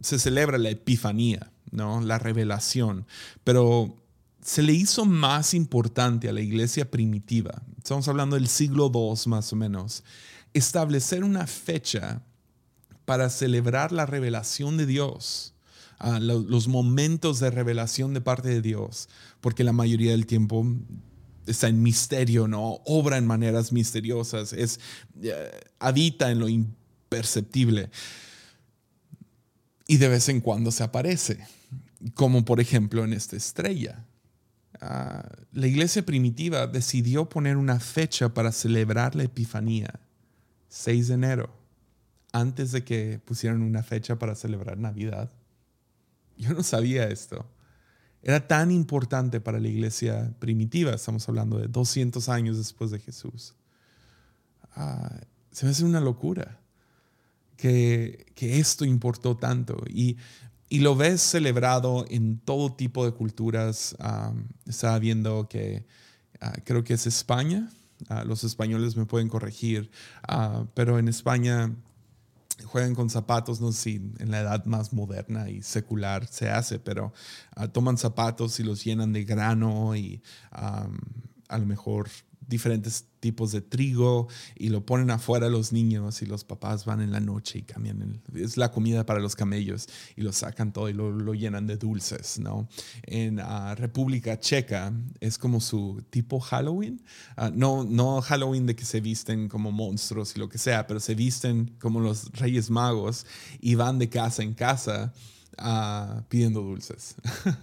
se 0.00 0.18
celebra 0.18 0.56
la 0.56 0.70
Epifanía? 0.70 1.52
¿no? 1.72 2.00
La 2.00 2.18
revelación. 2.18 3.06
Pero 3.42 4.01
se 4.42 4.62
le 4.62 4.72
hizo 4.72 5.04
más 5.04 5.54
importante 5.54 6.28
a 6.28 6.32
la 6.32 6.40
iglesia 6.40 6.90
primitiva, 6.90 7.62
estamos 7.78 8.08
hablando 8.08 8.36
del 8.36 8.48
siglo 8.48 8.90
II 8.92 9.14
más 9.26 9.52
o 9.52 9.56
menos, 9.56 10.02
establecer 10.52 11.24
una 11.24 11.46
fecha 11.46 12.22
para 13.04 13.30
celebrar 13.30 13.92
la 13.92 14.04
revelación 14.04 14.76
de 14.76 14.86
Dios, 14.86 15.54
los 16.20 16.66
momentos 16.66 17.38
de 17.38 17.50
revelación 17.50 18.12
de 18.14 18.20
parte 18.20 18.48
de 18.48 18.60
Dios, 18.60 19.08
porque 19.40 19.62
la 19.62 19.72
mayoría 19.72 20.10
del 20.10 20.26
tiempo 20.26 20.66
está 21.46 21.68
en 21.68 21.82
misterio, 21.82 22.48
¿no? 22.48 22.80
Obra 22.84 23.18
en 23.18 23.26
maneras 23.26 23.72
misteriosas, 23.72 24.52
es, 24.52 24.80
eh, 25.22 25.50
habita 25.78 26.30
en 26.30 26.40
lo 26.40 26.48
imperceptible. 26.48 27.90
Y 29.86 29.98
de 29.98 30.08
vez 30.08 30.28
en 30.28 30.40
cuando 30.40 30.72
se 30.72 30.82
aparece, 30.82 31.46
como 32.14 32.44
por 32.44 32.60
ejemplo 32.60 33.04
en 33.04 33.12
esta 33.12 33.36
estrella. 33.36 34.04
Ah, 34.84 35.24
la 35.52 35.68
iglesia 35.68 36.04
primitiva 36.04 36.66
decidió 36.66 37.28
poner 37.28 37.56
una 37.56 37.78
fecha 37.78 38.34
para 38.34 38.50
celebrar 38.50 39.14
la 39.14 39.22
Epifanía, 39.22 40.00
6 40.70 41.06
de 41.06 41.14
enero, 41.14 41.54
antes 42.32 42.72
de 42.72 42.82
que 42.82 43.20
pusieran 43.24 43.62
una 43.62 43.84
fecha 43.84 44.18
para 44.18 44.34
celebrar 44.34 44.78
Navidad. 44.78 45.30
Yo 46.36 46.52
no 46.52 46.64
sabía 46.64 47.08
esto. 47.08 47.46
Era 48.24 48.48
tan 48.48 48.72
importante 48.72 49.40
para 49.40 49.60
la 49.60 49.68
iglesia 49.68 50.34
primitiva, 50.40 50.90
estamos 50.92 51.28
hablando 51.28 51.58
de 51.58 51.68
200 51.68 52.28
años 52.28 52.58
después 52.58 52.90
de 52.90 52.98
Jesús. 52.98 53.54
Ah, 54.74 55.20
se 55.52 55.64
me 55.64 55.70
hace 55.70 55.84
una 55.84 56.00
locura 56.00 56.58
que, 57.56 58.26
que 58.34 58.58
esto 58.58 58.84
importó 58.84 59.36
tanto. 59.36 59.84
Y 59.88 60.16
y 60.72 60.78
lo 60.78 60.96
ves 60.96 61.20
celebrado 61.20 62.06
en 62.08 62.38
todo 62.38 62.72
tipo 62.72 63.04
de 63.04 63.12
culturas. 63.12 63.94
estaba 64.64 64.98
viendo 64.98 65.46
que 65.46 65.84
ah, 66.40 66.54
creo 66.64 66.82
que 66.82 66.94
es 66.94 67.06
España. 67.06 67.70
Ah, 68.08 68.24
los 68.24 68.42
españoles 68.42 68.96
me 68.96 69.04
pueden 69.04 69.28
corregir, 69.28 69.90
ah, 70.26 70.64
pero 70.72 70.98
en 70.98 71.08
España 71.08 71.70
juegan 72.64 72.94
con 72.94 73.10
zapatos, 73.10 73.60
no 73.60 73.70
sé 73.70 73.82
si 73.82 73.96
en 74.18 74.30
la 74.30 74.40
edad 74.40 74.64
más 74.64 74.94
moderna 74.94 75.50
y 75.50 75.60
secular 75.60 76.26
se 76.26 76.48
hace, 76.48 76.78
pero 76.78 77.12
toman 77.72 77.98
zapatos 77.98 78.58
y 78.58 78.62
los 78.62 78.82
llenan 78.82 79.12
de 79.12 79.24
grano 79.24 79.94
y 79.94 80.22
a 80.52 80.88
lo 81.58 81.66
mejor 81.66 82.08
diferentes 82.48 83.06
tipos 83.22 83.52
de 83.52 83.60
trigo 83.60 84.28
y 84.56 84.68
lo 84.70 84.84
ponen 84.84 85.10
afuera 85.10 85.48
los 85.48 85.72
niños 85.72 86.22
y 86.22 86.26
los 86.26 86.42
papás 86.42 86.84
van 86.84 87.00
en 87.00 87.12
la 87.12 87.20
noche 87.20 87.60
y 87.60 87.62
cambian. 87.62 88.20
es 88.34 88.56
la 88.56 88.72
comida 88.72 89.06
para 89.06 89.20
los 89.20 89.36
camellos 89.36 89.86
y 90.16 90.22
lo 90.22 90.32
sacan 90.32 90.72
todo 90.72 90.88
y 90.88 90.92
lo, 90.92 91.32
llenan 91.32 91.66
de 91.66 91.76
dulces, 91.76 92.40
¿no? 92.40 92.68
En 93.04 93.40
ah, 93.40 93.74
República 93.76 94.38
Checa 94.38 94.92
es 95.20 95.38
como 95.38 95.60
su 95.60 96.02
tipo 96.10 96.40
Halloween. 96.40 97.02
Ah, 97.36 97.50
no, 97.54 97.84
no 97.84 98.20
Halloween 98.20 98.66
de 98.66 98.74
que 98.74 98.84
se 98.84 99.00
visten 99.00 99.48
como 99.48 99.70
monstruos 99.70 100.34
y 100.36 100.40
lo 100.40 100.48
que 100.48 100.58
sea, 100.58 100.86
pero 100.86 100.98
se 100.98 101.14
visten 101.14 101.76
como 101.80 102.00
los 102.00 102.30
Reyes 102.32 102.70
Magos 102.70 103.24
y 103.60 103.76
van 103.76 103.98
de 103.98 104.08
casa 104.08 104.42
en 104.42 104.54
casa. 104.54 105.12
Uh, 105.58 106.22
pidiendo 106.30 106.62
dulces. 106.62 107.14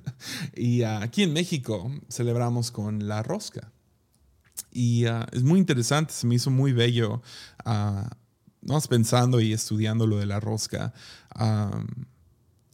y 0.55 0.83
aquí 0.83 1.23
en 1.23 1.33
México 1.33 1.91
celebramos 2.07 2.69
con 2.69 3.07
la 3.07 3.23
rosca 3.23 3.71
Y 4.71 5.05
ah, 5.05 5.27
es 5.31 5.43
muy 5.43 5.59
interesante, 5.59 6.13
se 6.13 6.27
me 6.27 6.35
hizo 6.35 6.51
muy 6.51 6.73
bello, 6.73 7.21
uh, 7.65 8.79
pensando 8.89 9.39
y 9.39 9.53
estudiando 9.53 10.05
lo 10.07 10.17
de 10.17 10.25
la 10.25 10.39
rosca. 10.39 10.93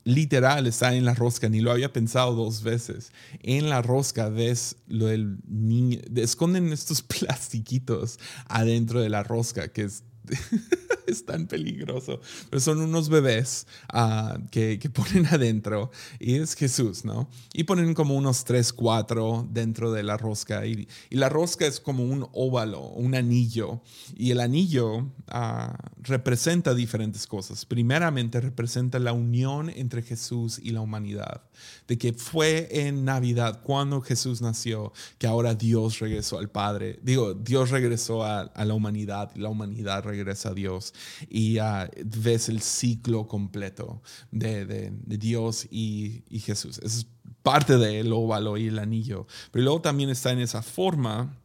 literal 0.04 0.68
está 0.68 0.94
en 0.94 1.06
la 1.06 1.14
rosca, 1.14 1.50
ni 1.50 1.62
lo 1.62 1.72
había 1.72 1.92
pensado 1.92 2.36
dos 2.36 2.64
veces. 2.64 3.12
En 3.42 3.70
la 3.70 3.82
rosca 3.82 4.30
ves 4.30 4.78
lo 4.88 5.08
del 5.08 5.38
niño, 5.48 6.00
esconden 6.16 6.72
estos 6.72 7.02
plastiquitos 7.20 8.20
adentro 8.48 9.00
de 9.02 9.10
la 9.10 9.24
rosca, 9.24 9.70
que 9.70 9.84
es 9.84 10.04
es 11.08 11.26
tan 11.26 11.48
peligroso. 11.48 12.20
Pero 12.50 12.60
son 12.60 12.82
unos 12.82 13.10
bebés 13.10 13.68
ah, 13.90 14.38
que, 14.52 14.80
ponen 14.94 15.26
adentro 15.32 15.92
y 16.20 16.36
es 16.36 16.56
Jesús, 16.56 17.06
¿no? 17.06 17.30
Y 17.54 17.64
ponen 17.64 17.94
como 17.94 18.16
unos 18.16 18.44
3, 18.46 18.74
4 18.74 19.48
dentro 19.52 19.92
de 19.92 20.04
la 20.04 20.18
rosca. 20.18 20.66
Y, 20.66 20.88
la 21.10 21.30
rosca 21.30 21.66
es 21.66 21.80
como 21.80 22.04
un 22.04 22.28
óvalo, 22.34 22.82
un 22.82 23.16
anillo. 23.16 23.82
Y 24.16 24.32
el 24.32 24.40
anillo 24.40 25.12
ah, 25.28 25.78
representa 26.02 26.74
diferentes 26.74 27.28
cosas. 27.28 27.66
Primeramente 27.66 28.42
representa 28.42 29.00
la 29.00 29.14
unión 29.14 29.70
entre 29.70 30.02
Jesús 30.02 30.60
y 30.62 30.72
la 30.72 30.82
humanidad. 30.82 31.42
De 31.88 31.98
que 31.98 32.14
fue 32.14 32.68
en 32.72 33.06
Navidad, 33.06 33.62
cuando 33.64 34.02
Jesús 34.02 34.42
nació, 34.42 34.92
que 35.18 35.28
ahora 35.28 35.56
Dios 35.56 36.00
regresó 36.00 36.38
al 36.38 36.50
Padre. 36.50 37.00
Digo, 37.02 37.34
Dios 37.34 37.70
regresó 37.70 38.24
a, 38.24 38.42
a 38.42 38.66
la 38.66 38.74
humanidad 38.74 39.32
y 39.36 39.40
la 39.40 39.50
humanidad 39.50 40.04
regresa 40.04 40.50
a 40.50 40.54
Dios 40.54 40.94
y 41.30 41.58
ah, 41.60 41.90
ves 42.04 42.50
el 42.50 42.62
ciclo 42.62 43.28
completo 43.28 44.02
de, 44.32 44.92
Dios 45.06 45.68
y, 45.72 46.24
Jesús. 46.40 46.80
es 46.80 47.08
parte 47.44 47.78
del 47.78 48.12
óvalo 48.14 48.58
y 48.58 48.68
el 48.68 48.80
anillo. 48.80 49.28
Pero 49.52 49.64
luego 49.64 49.82
también 49.82 50.10
está 50.10 50.32
en 50.32 50.40
esa 50.40 50.62
forma 50.62 51.36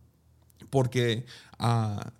porque... 0.70 1.24
Ah, 1.58 2.12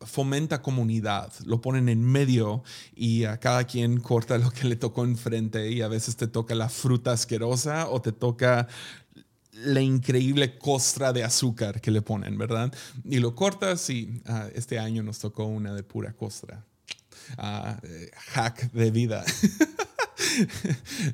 fomenta 0.00 0.62
comunidad, 0.62 1.32
lo 1.44 1.60
ponen 1.60 1.88
en 1.88 2.04
medio 2.04 2.62
y 2.94 3.24
a 3.24 3.38
cada 3.38 3.64
quien 3.64 4.00
corta 4.00 4.38
lo 4.38 4.50
que 4.50 4.66
le 4.68 4.76
tocó 4.76 5.04
enfrente 5.04 5.70
y 5.70 5.82
a 5.82 5.88
veces 5.88 6.16
te 6.16 6.26
toca 6.26 6.54
la 6.54 6.68
fruta 6.68 7.12
asquerosa 7.12 7.88
o 7.88 8.00
te 8.00 8.12
toca 8.12 8.68
la 9.52 9.80
increíble 9.80 10.56
costra 10.58 11.12
de 11.12 11.24
azúcar 11.24 11.80
que 11.80 11.90
le 11.90 12.02
ponen, 12.02 12.38
¿verdad? 12.38 12.72
Y 13.04 13.18
lo 13.18 13.34
cortas 13.34 13.90
y 13.90 14.22
ah, 14.26 14.48
este 14.54 14.78
año 14.78 15.02
nos 15.02 15.18
tocó 15.18 15.44
una 15.44 15.74
de 15.74 15.82
pura 15.82 16.12
costra. 16.12 16.64
Ah, 17.36 17.78
eh, 17.82 18.10
hack 18.32 18.70
de 18.72 18.90
vida. 18.90 19.24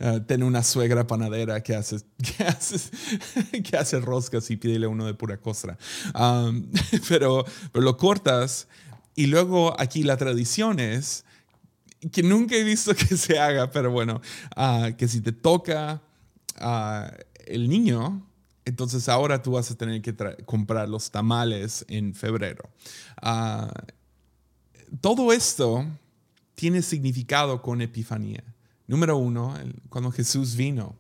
uh, 0.00 0.20
ten 0.27 0.42
una 0.42 0.62
suegra 0.62 1.07
panadera 1.07 1.62
que 1.62 1.74
hace, 1.74 1.98
que 2.37 2.44
hace, 2.44 2.90
que 3.62 3.77
hace 3.77 4.00
roscas 4.00 4.50
y 4.50 4.57
pídele 4.57 4.87
uno 4.87 5.07
de 5.07 5.14
pura 5.14 5.38
costra. 5.38 5.77
pero, 7.09 7.44
pero 7.72 7.85
lo 7.85 7.96
cortas 7.96 8.68
y 9.14 9.27
luego 9.27 9.79
aquí 9.81 10.03
la 10.03 10.16
tradición 10.16 10.81
es 10.81 11.24
que 12.12 12.22
nunca 12.22 12.55
he 12.55 12.64
visto 12.64 12.94
que 12.94 13.16
se 13.16 13.38
haga, 13.38 13.70
pero 13.70 13.90
bueno, 13.90 14.20
que 14.98 15.09
si 15.09 15.22
te 15.22 15.33
toca 15.33 16.03
el 17.46 17.68
niño, 17.68 18.27
entonces 18.64 19.09
ahora 19.09 19.42
tú 19.42 19.53
vas 19.53 19.70
a 19.70 19.74
tener 19.77 20.03
que 20.03 20.14
comprar 20.44 20.88
los 20.88 21.11
tamales 21.11 21.85
en 21.88 22.14
febrero. 22.14 22.68
todo 25.00 25.33
esto 25.33 25.87
tiene 26.54 26.82
significado 26.82 27.62
con 27.62 27.80
Epifanía. 27.80 28.44
Número 28.86 29.16
uno, 29.16 29.54
cuando 29.88 30.10
Jesús 30.10 30.56
vino, 30.56 30.96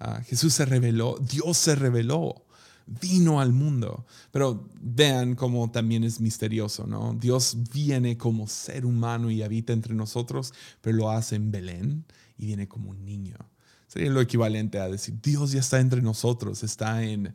ah, 0.00 0.20
Jesús 0.26 0.54
se 0.54 0.66
reveló, 0.66 1.18
Dios 1.18 1.56
se 1.56 1.74
reveló, 1.74 2.44
vino 2.86 3.40
al 3.40 3.52
mundo. 3.52 4.06
Pero 4.30 4.68
vean 4.80 5.34
cómo 5.34 5.70
también 5.70 6.04
es 6.04 6.20
misterioso, 6.20 6.86
¿no? 6.86 7.14
Dios 7.14 7.56
viene 7.72 8.16
como 8.18 8.46
ser 8.48 8.84
humano 8.84 9.30
y 9.30 9.42
habita 9.42 9.72
entre 9.72 9.94
nosotros, 9.94 10.52
pero 10.80 10.96
lo 10.96 11.10
hace 11.10 11.36
en 11.36 11.50
Belén 11.50 12.04
y 12.36 12.46
viene 12.46 12.68
como 12.68 12.90
un 12.90 13.04
niño. 13.04 13.36
Sería 13.86 14.10
lo 14.10 14.22
equivalente 14.22 14.78
a 14.78 14.88
decir, 14.88 15.18
Dios 15.22 15.52
ya 15.52 15.60
está 15.60 15.78
entre 15.78 16.00
nosotros, 16.00 16.62
está 16.62 17.02
en 17.02 17.34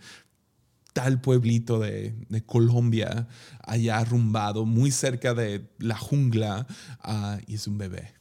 tal 0.98 1.22
pueblito 1.22 1.78
de, 1.78 2.16
Colombia, 2.48 3.28
allá 3.64 4.00
arrumbado, 4.00 4.66
muy 4.66 4.90
cerca 4.90 5.36
de 5.36 5.70
la 5.78 5.96
jungla, 5.96 6.66
ah, 7.02 7.38
y 7.46 7.54
es 7.54 7.68
un 7.68 7.78
bebé. 7.78 8.14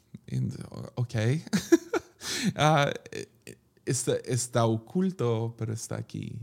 ok. 0.94 1.14
Ah, 2.56 2.92
está, 3.86 4.66
oculto, 4.66 5.54
pero 5.56 5.72
está 5.72 5.96
aquí. 5.96 6.36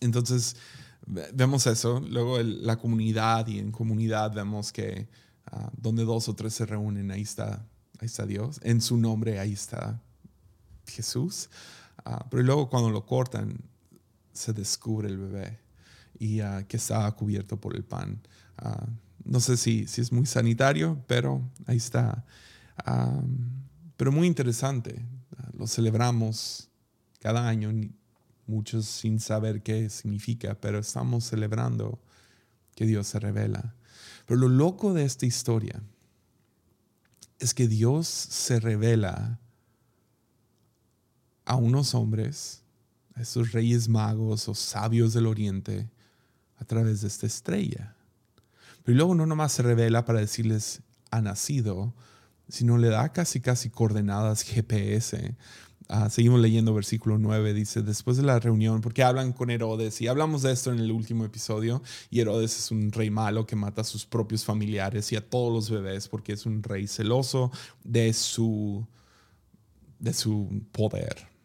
Entonces, 0.00 0.56
vemos 1.06 1.66
eso. 1.66 2.00
Luego 2.00 2.38
la 2.42 2.76
comunidad, 2.76 3.46
y 3.46 3.58
en 3.58 3.72
comunidad 3.72 4.34
vemos 4.34 4.72
que 4.72 5.08
ah, 5.46 5.70
donde 5.74 6.04
dos 6.04 6.28
o 6.28 6.34
tres 6.34 6.52
se 6.52 6.66
reúnen, 6.66 7.10
ahí 7.10 7.22
está, 7.22 7.66
ahí 7.98 8.06
está 8.06 8.26
Dios. 8.26 8.60
En 8.62 8.82
su 8.82 8.98
nombre, 8.98 9.40
ahí 9.40 9.54
está 9.54 10.02
Jesús. 10.86 11.48
pero 12.30 12.42
luego 12.42 12.68
cuando 12.68 12.90
lo 12.90 13.06
cortan, 13.06 13.58
se 14.38 14.52
descubre 14.52 15.08
el 15.08 15.18
bebé 15.18 15.58
y 16.18 16.40
ah, 16.40 16.64
que 16.66 16.76
está 16.76 17.10
cubierto 17.12 17.60
por 17.60 17.76
el 17.76 17.84
pan. 17.84 18.20
Ah, 18.56 18.86
no 19.24 19.40
sé 19.40 19.56
si, 19.56 19.86
si, 19.86 20.00
es 20.00 20.12
muy 20.12 20.26
sanitario, 20.26 21.02
pero 21.06 21.42
ahí 21.66 21.76
está. 21.76 22.24
pero 23.96 24.12
muy 24.12 24.26
interesante. 24.26 25.04
lo 25.56 25.66
celebramos 25.66 26.70
cada 27.20 27.48
año, 27.48 27.70
muchos 28.46 28.86
sin 28.86 29.20
saber 29.20 29.62
qué 29.62 29.90
significa, 29.90 30.54
pero 30.54 30.78
estamos 30.78 31.24
celebrando 31.24 32.00
que 32.74 32.86
Dios 32.86 33.08
se 33.08 33.18
revela. 33.18 33.74
Pero 34.24 34.40
lo 34.40 34.48
loco 34.48 34.94
de 34.94 35.04
esta 35.04 35.26
historia 35.26 35.82
es 37.40 37.54
que 37.54 37.68
Dios 37.68 38.06
se 38.06 38.60
revela 38.60 39.40
a 41.44 41.56
unos 41.56 41.94
hombres 41.94 42.62
esos 43.20 43.52
reyes 43.52 43.88
magos 43.88 44.48
o 44.48 44.54
sabios 44.54 45.12
del 45.14 45.26
oriente 45.26 45.90
a 46.56 46.64
través 46.64 47.00
de 47.02 47.08
esta 47.08 47.26
estrella. 47.26 47.94
Pero 48.84 48.96
luego 48.96 49.14
no 49.14 49.26
nomás 49.26 49.52
se 49.52 49.62
revela 49.62 50.04
para 50.04 50.20
decirles 50.20 50.82
ha 51.10 51.20
nacido, 51.20 51.94
sino 52.48 52.78
le 52.78 52.88
da 52.88 53.12
casi 53.12 53.40
casi 53.40 53.70
coordenadas 53.70 54.42
GPS. 54.42 55.36
Ah, 55.90 56.10
seguimos 56.10 56.40
leyendo 56.40 56.74
versículo 56.74 57.16
9, 57.18 57.54
dice, 57.54 57.82
después 57.82 58.18
de 58.18 58.22
la 58.22 58.38
reunión, 58.38 58.82
porque 58.82 59.02
hablan 59.02 59.32
con 59.32 59.48
Herodes, 59.48 60.00
y 60.02 60.06
hablamos 60.06 60.42
de 60.42 60.52
esto 60.52 60.70
en 60.70 60.80
el 60.80 60.92
último 60.92 61.24
episodio, 61.24 61.82
y 62.10 62.20
Herodes 62.20 62.58
es 62.58 62.70
un 62.70 62.92
rey 62.92 63.08
malo 63.08 63.46
que 63.46 63.56
mata 63.56 63.80
a 63.80 63.84
sus 63.84 64.04
propios 64.04 64.44
familiares 64.44 65.10
y 65.12 65.16
a 65.16 65.26
todos 65.26 65.52
los 65.52 65.70
bebés 65.70 66.08
porque 66.08 66.34
es 66.34 66.44
un 66.44 66.62
rey 66.62 66.86
celoso 66.86 67.50
de 67.84 68.12
su, 68.12 68.86
de 69.98 70.12
su 70.12 70.62
poder. 70.72 71.37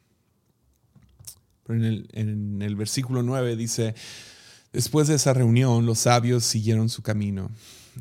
Pero 1.65 1.83
en 1.83 2.61
el, 2.61 2.75
versículo 2.75 3.23
9 3.23 3.55
dice, 3.55 3.95
después 4.73 5.07
de 5.07 5.15
esa 5.15 5.33
reunión 5.33 5.85
los 5.85 5.99
sabios 5.99 6.43
siguieron 6.43 6.89
su 6.89 7.01
camino 7.01 7.49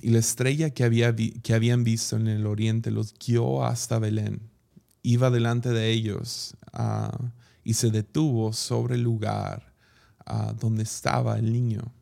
y 0.01 0.11
la 0.11 0.19
estrella 0.19 0.71
que 0.71 0.85
habían 0.85 1.85
visto 1.85 2.17
en 2.17 2.29
el 2.29 2.47
oriente 2.47 2.91
los 2.91 3.15
guió 3.15 3.65
hasta 3.65 3.99
Belén. 3.99 4.41
Iba 5.03 5.31
delante 5.31 5.71
de 5.71 5.91
ellos 5.91 6.57
ah, 6.73 7.17
y 7.65 7.75
se 7.75 7.91
detuvo 7.91 8.53
sobre 8.53 8.95
el 8.95 9.03
lugar 9.03 9.75
ah, 10.25 10.55
donde 10.59 10.85
estaba 10.85 11.39
el 11.39 11.53
niño. 11.53 11.93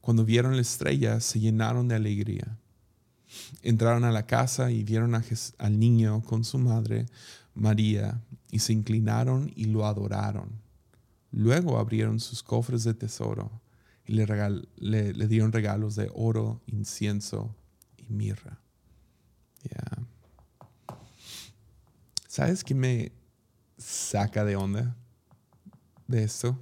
Cuando 0.00 0.24
vieron 0.24 0.54
la 0.54 0.62
estrella 0.62 1.20
se 1.20 1.40
llenaron 1.40 1.88
de 1.88 1.96
alegría. 1.96 2.56
Entraron 3.62 4.04
a 4.04 4.10
la 4.10 4.26
casa 4.26 4.70
y 4.70 4.82
vieron 4.82 5.14
al 5.14 5.78
niño 5.78 6.22
con 6.22 6.44
su 6.44 6.58
madre 6.58 7.06
María 7.54 8.20
y 8.50 8.60
se 8.60 8.72
inclinaron 8.72 9.52
y 9.54 9.66
lo 9.66 9.86
adoraron. 9.86 10.59
Luego 11.32 11.78
abrieron 11.78 12.20
sus 12.20 12.42
cofres 12.42 12.84
de 12.84 12.94
tesoro 12.94 13.60
y 14.04 14.14
le, 14.14 15.28
dieron 15.28 15.52
regalos 15.52 15.94
de 15.94 16.10
oro, 16.14 16.60
incienso 16.66 17.54
y 17.96 18.12
mirra. 18.12 18.60
¿Sabes 22.26 22.64
qué 22.64 22.74
me 22.74 23.12
saca 23.76 24.44
de 24.44 24.56
onda 24.56 24.96
de 26.06 26.24
esto? 26.24 26.58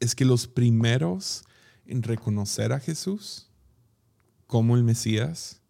Es 0.00 0.14
que 0.14 0.24
los 0.24 0.46
primeros 0.46 1.44
en 1.86 2.02
reconocer 2.02 2.72
a 2.72 2.80
Jesús 2.80 3.48
como 4.46 4.76
el 4.76 4.84
Mesías, 4.84 5.60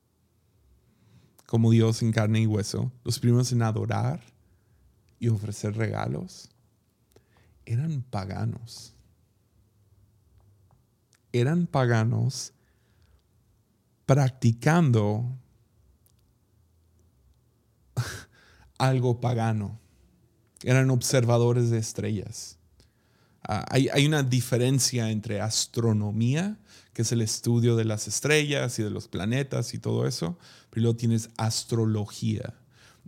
como 1.47 1.70
Dios 1.70 2.03
en 2.03 2.12
carne 2.12 2.41
y 2.41 2.47
hueso, 2.47 2.93
los 3.05 3.18
primeros 3.18 3.53
en 3.53 3.62
adorar 3.62 4.22
y 5.18 5.28
ofrecer 5.28 5.76
regalos, 5.76 6.51
eran 7.67 8.03
paganos. 8.03 8.95
Eran 11.33 11.67
paganos 11.67 12.53
practicando 14.07 15.25
algo 18.79 19.21
pagano. 19.21 19.79
Eran 20.63 20.91
observadores 20.91 21.71
de 21.71 21.79
estrellas. 21.79 22.59
Ah, 23.43 23.65
hay, 23.71 23.89
hay, 23.89 24.07
una 24.07 24.23
diferencia 24.23 25.11
entre 25.11 25.41
astronomía, 25.41 26.59
que 26.93 27.03
es 27.03 27.11
el 27.11 27.23
estudio 27.23 27.75
de 27.75 27.85
las 27.85 28.07
estrellas 28.07 28.79
y 28.79 28.83
de 28.83 28.91
los 28.91 29.09
planetas 29.09 29.75
y 29.75 29.79
todo 29.79 30.07
eso, 30.07 30.39
pero 30.71 30.83
luego 30.83 30.97
tienes 30.97 31.31
astrología. 31.37 32.55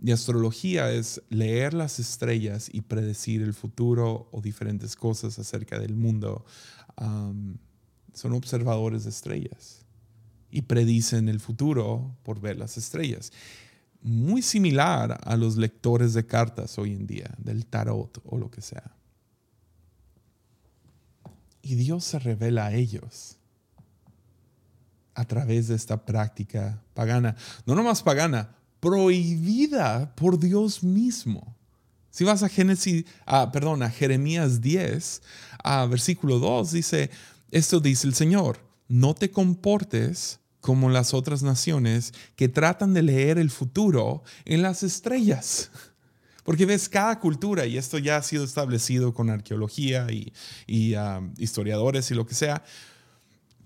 Y 0.05 0.11
astrología 0.11 0.91
es 0.91 1.19
leer 1.29 1.73
las 1.73 1.97
estrellas 1.97 2.69
y 2.71 2.81
predecir 2.81 3.41
el 3.41 3.55
futuro 3.55 4.29
o 4.31 4.39
diferentes 4.39 4.95
cosas 4.95 5.39
acerca 5.39 5.79
del 5.79 5.95
mundo. 5.95 6.45
son 6.95 8.33
observadores 8.33 9.05
de 9.05 9.09
estrellas 9.09 9.83
y 10.51 10.61
predicen 10.61 11.27
el 11.27 11.39
futuro 11.39 12.15
por 12.21 12.39
ver 12.39 12.55
las 12.59 12.77
estrellas. 12.77 13.31
Muy 14.03 14.43
similar 14.43 15.19
a 15.23 15.35
los 15.37 15.57
lectores 15.57 16.13
de 16.13 16.27
cartas 16.27 16.77
hoy 16.77 16.93
en 16.93 17.07
día, 17.07 17.33
del 17.39 17.65
tarot 17.65 18.21
o 18.25 18.37
lo 18.37 18.51
que 18.51 18.61
sea. 18.61 18.95
Y 21.63 21.73
Dios 21.73 22.03
se 22.03 22.19
revela 22.19 22.67
a 22.67 22.75
ellos 22.75 23.39
a 25.15 25.25
través 25.25 25.67
de 25.67 25.73
esta 25.73 26.05
práctica 26.05 26.83
pagana. 26.93 27.35
No 27.65 27.73
nomás 27.73 28.03
pagana, 28.03 28.55
prohibida 28.85 30.13
por 30.13 30.37
Dios 30.37 30.83
mismo. 30.83 31.57
Si 32.11 32.23
vas 32.23 32.43
a 32.43 32.49
Génesis, 32.49 33.03
ah, 33.25 33.51
Jeremías 33.91 34.61
10, 34.61 35.23
a 35.63 35.87
versículo 35.87 36.37
2, 36.37 36.71
dice, 36.71 37.09
esto 37.49 37.79
dice 37.79 38.05
el 38.05 38.13
Señor, 38.13 38.59
no 38.87 39.15
te 39.15 39.31
comportes 39.31 40.39
como 40.61 40.91
las 40.91 41.15
otras 41.15 41.41
naciones 41.41 42.13
que 42.35 42.47
tratan 42.47 42.93
de 42.93 43.01
leer 43.01 43.39
el 43.39 43.49
futuro 43.49 44.21
en 44.45 44.61
las 44.61 44.83
estrellas. 44.83 45.71
Porque 46.43 46.67
ves, 46.67 46.87
cada 46.87 47.19
cultura, 47.19 47.65
y 47.65 47.79
esto 47.79 47.97
ya 47.97 48.17
ha 48.17 48.21
sido 48.21 48.43
establecido 48.43 49.15
con 49.15 49.31
arqueología 49.31 50.05
y, 50.67 50.93
ah, 50.93 51.21
historiadores 51.39 52.11
y 52.11 52.13
lo 52.13 52.27
que 52.27 52.35
sea, 52.35 52.63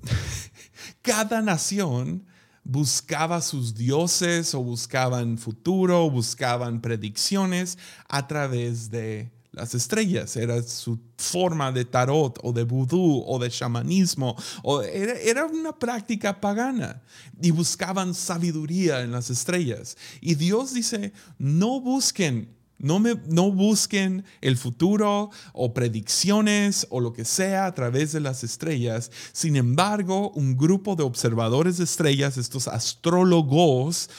cada 1.01 1.41
nación 1.41 2.25
buscaba 2.69 3.41
sus 3.41 3.73
dioses 3.73 4.53
o 4.53 4.61
buscaban 4.61 5.39
futuro, 5.39 6.05
o 6.05 6.11
buscaban 6.11 6.81
predicciones 6.81 7.79
a 8.07 8.27
través 8.27 8.91
de 8.91 9.31
las 9.51 9.73
estrellas. 9.73 10.35
Era 10.35 10.61
su 10.61 10.99
forma 11.17 11.71
de 11.71 11.85
tarot 11.85 12.37
o 12.43 12.53
de 12.53 12.63
vudú 12.63 13.23
o 13.25 13.39
de 13.39 13.49
shamanismo. 13.49 14.35
O 14.61 14.83
era, 14.83 15.13
era, 15.13 15.45
una 15.45 15.77
práctica 15.77 16.39
pagana 16.39 17.01
y 17.41 17.49
buscaban 17.49 18.13
sabiduría 18.13 19.01
en 19.01 19.11
las 19.11 19.31
estrellas. 19.31 19.97
Y 20.21 20.35
Dios 20.35 20.73
dice, 20.73 21.11
no 21.39 21.81
busquen 21.81 22.55
no, 22.79 22.99
me, 22.99 23.15
no 23.27 23.51
busquen 23.51 24.25
el 24.41 24.57
futuro 24.57 25.29
o 25.53 25.73
predicciones 25.73 26.87
o 26.89 26.99
lo 26.99 27.13
que 27.13 27.25
sea 27.25 27.65
a 27.65 27.73
través 27.73 28.11
de 28.11 28.21
las 28.21 28.43
estrellas. 28.43 29.11
Sin 29.31 29.55
embargo, 29.55 30.31
un 30.31 30.57
grupo 30.57 30.95
de 30.95 31.03
observadores 31.03 31.77
de 31.77 31.83
estrellas, 31.83 32.37
estos 32.37 32.67
astrólogos 32.67 34.09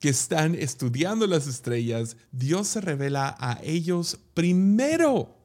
que 0.00 0.08
están 0.08 0.54
estudiando 0.54 1.26
las 1.26 1.46
estrellas, 1.46 2.16
Dios 2.32 2.68
se 2.68 2.80
revela 2.80 3.36
a 3.38 3.58
ellos 3.62 4.18
primero 4.34 5.36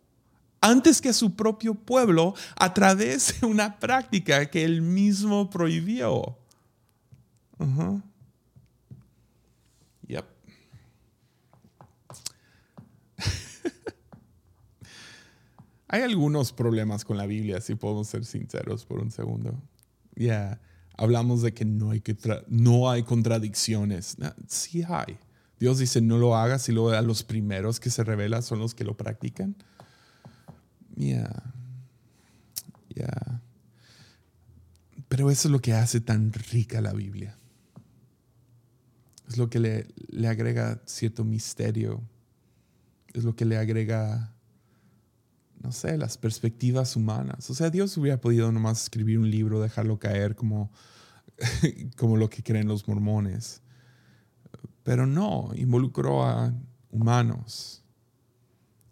antes 0.62 1.00
que 1.00 1.10
a 1.10 1.14
su 1.14 1.36
propio 1.36 1.76
pueblo 1.76 2.34
a 2.56 2.74
través 2.74 3.40
de 3.40 3.48
una 3.48 3.80
práctica 3.80 4.50
que 4.50 4.64
él 4.64 4.82
mismo 4.82 5.50
prohibió. 5.50 6.38
Hay 15.88 16.02
algunos 16.02 16.52
problemas 16.52 17.06
con 17.06 17.18
la 17.18 17.28
Biblia, 17.28 17.62
si 17.62 17.76
podemos 17.76 18.08
ser 18.08 18.26
sinceros 18.26 18.86
por 18.86 19.00
un 19.00 19.12
segundo. 19.12 19.62
Ya, 20.16 20.60
hablamos 20.98 21.42
de 21.42 21.54
que 21.54 21.66
no 21.66 21.92
hay, 21.92 22.02
que 22.02 22.18
no 22.48 22.90
hay 22.90 23.04
contradicciones. 23.04 24.18
sí 24.48 24.84
hay. 24.88 25.18
Dios 25.60 25.78
dice 25.80 26.02
no 26.02 26.18
lo 26.18 26.36
hagas 26.36 26.68
y 26.70 26.72
luego 26.72 26.92
a 26.92 27.02
los 27.02 27.24
primeros 27.24 27.80
que 27.80 27.90
se 27.90 28.04
revelan 28.04 28.44
son 28.44 28.60
los 28.60 28.74
que 28.74 28.84
lo 28.84 28.98
practican. 28.98 29.56
Ya, 30.96 31.30
ya. 32.90 33.42
Pero 35.08 35.30
eso 35.30 35.48
es 35.48 35.52
lo 35.52 35.62
que 35.62 35.74
hace 35.74 36.02
tan 36.02 36.34
rica 36.34 36.82
la 36.82 36.94
Biblia. 36.94 37.38
Es 39.28 39.38
lo 39.38 39.50
que 39.50 39.60
le, 39.60 39.88
le 40.08 40.28
agrega 40.28 40.82
cierto 40.86 41.24
misterio. 41.24 42.02
Es 43.14 43.24
lo 43.24 43.36
que 43.36 43.46
le 43.46 43.58
agrega 43.58 44.35
no 45.62 45.72
sé, 45.72 45.98
las 45.98 46.18
perspectivas 46.18 46.96
humanas. 46.96 47.50
O 47.50 47.54
sea, 47.54 47.70
Dios 47.70 47.98
hubiera 47.98 48.20
podido 48.20 48.52
nomás 48.52 48.84
escribir 48.84 49.20
un 49.20 49.30
libro, 49.30 49.62
dejarlo 49.62 50.00
caer 50.00 50.36
como, 50.36 50.72
como 51.98 52.18
lo 52.18 52.30
que 52.30 52.44
creen 52.44 52.68
los 52.68 52.88
mormones. 52.88 53.62
Pero 54.84 55.06
no, 55.06 55.52
involucró 55.56 56.24
a 56.24 56.54
humanos. 56.92 57.84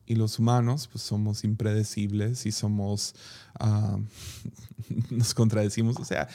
Y 0.06 0.16
los 0.16 0.38
humanos, 0.38 0.90
pues 0.92 1.04
somos 1.04 1.44
impredecibles 1.44 2.46
y 2.46 2.52
somos, 2.52 3.16
ah, 3.60 3.98
nos 5.10 5.34
contradecimos. 5.34 5.98
O 6.00 6.06
sea, 6.06 6.28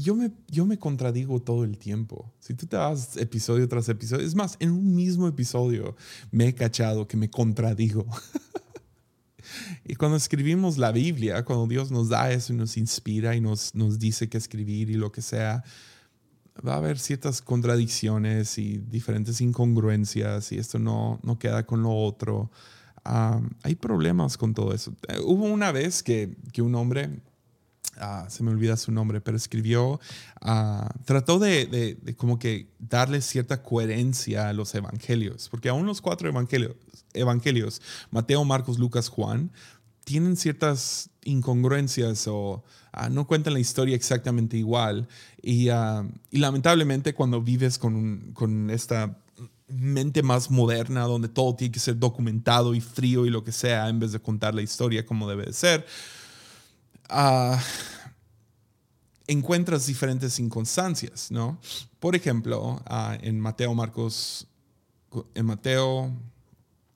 yo 0.00 0.14
me, 0.14 0.32
yo 0.48 0.64
me 0.64 0.78
contradigo 0.78 1.40
todo 1.40 1.64
el 1.64 1.76
tiempo. 1.76 2.32
Si 2.40 2.54
tú 2.54 2.66
te 2.66 2.76
vas 2.76 3.16
episodio 3.16 3.68
tras 3.68 3.88
episodio, 3.88 4.26
es 4.26 4.34
más, 4.34 4.56
en 4.58 4.70
un 4.70 4.94
mismo 4.94 5.28
episodio 5.28 5.96
me 6.30 6.48
he 6.48 6.54
cachado 6.54 7.06
que 7.06 7.16
me 7.16 7.28
contradigo. 7.28 8.06
y 9.84 9.94
cuando 9.96 10.16
escribimos 10.16 10.78
la 10.78 10.92
Biblia, 10.92 11.44
cuando 11.44 11.66
Dios 11.66 11.90
nos 11.90 12.08
da 12.08 12.32
eso 12.32 12.52
y 12.52 12.56
nos 12.56 12.76
inspira 12.76 13.36
y 13.36 13.40
nos, 13.40 13.74
nos 13.74 13.98
dice 13.98 14.28
qué 14.28 14.38
escribir 14.38 14.88
y 14.88 14.94
lo 14.94 15.12
que 15.12 15.20
sea, 15.20 15.62
va 16.66 16.74
a 16.74 16.78
haber 16.78 16.98
ciertas 16.98 17.42
contradicciones 17.42 18.56
y 18.58 18.78
diferentes 18.78 19.40
incongruencias 19.40 20.52
y 20.52 20.58
esto 20.58 20.78
no, 20.78 21.20
no 21.22 21.38
queda 21.38 21.66
con 21.66 21.82
lo 21.82 21.94
otro. 21.94 22.50
Ah, 23.04 23.42
hay 23.62 23.74
problemas 23.74 24.38
con 24.38 24.54
todo 24.54 24.72
eso. 24.72 24.94
Eh, 25.08 25.18
hubo 25.22 25.44
una 25.44 25.72
vez 25.72 26.02
que, 26.02 26.36
que 26.52 26.62
un 26.62 26.74
hombre 26.76 27.20
Ah, 27.98 28.26
se 28.30 28.42
me 28.42 28.50
olvida 28.50 28.76
su 28.76 28.90
nombre, 28.90 29.20
pero 29.20 29.36
escribió, 29.36 30.00
ah, 30.40 30.90
trató 31.04 31.38
de, 31.38 31.98
como 32.16 32.38
que 32.38 32.68
darle 32.78 33.20
cierta 33.20 33.62
coherencia 33.62 34.48
a 34.48 34.52
los 34.54 34.74
evangelios, 34.74 35.48
porque 35.50 35.68
aún 35.68 35.84
los 35.84 36.00
cuatro 36.00 36.28
evangelios, 36.28 37.82
Mateo, 38.10 38.44
Marcos, 38.44 38.78
Lucas, 38.78 39.08
Juan, 39.08 39.52
tienen 40.04 40.36
ciertas 40.36 41.10
incongruencias 41.22 42.26
o 42.26 42.64
ah, 42.92 43.08
no 43.08 43.26
cuentan 43.26 43.52
la 43.52 43.60
historia 43.60 43.94
exactamente 43.94 44.56
igual. 44.56 45.06
Y, 45.42 45.68
lamentablemente 46.30 47.14
cuando 47.14 47.42
vives 47.42 47.78
con, 47.78 48.32
con 48.32 48.70
esta 48.70 49.18
mente 49.68 50.22
más 50.22 50.50
moderna, 50.50 51.02
donde 51.02 51.28
todo 51.28 51.54
tiene 51.54 51.72
que 51.72 51.80
ser 51.80 51.98
documentado 51.98 52.74
y 52.74 52.80
frío 52.80 53.26
y 53.26 53.30
lo 53.30 53.44
que 53.44 53.52
sea, 53.52 53.88
en 53.88 53.98
vez 53.98 54.12
de 54.12 54.20
contar 54.20 54.54
la 54.54 54.62
historia 54.62 55.06
como 55.06 55.28
debe 55.28 55.46
de 55.46 55.52
ser, 55.52 55.86
Ah, 57.08 57.62
encuentras 59.26 59.86
diferentes 59.86 60.38
inconstancias, 60.38 61.30
¿no? 61.30 61.58
Por 62.00 62.16
ejemplo, 62.16 62.82
en 63.20 63.40
Mateo, 63.40 63.74
Marcos, 63.74 64.46
en 65.34 65.46
Mateo, 65.46 66.12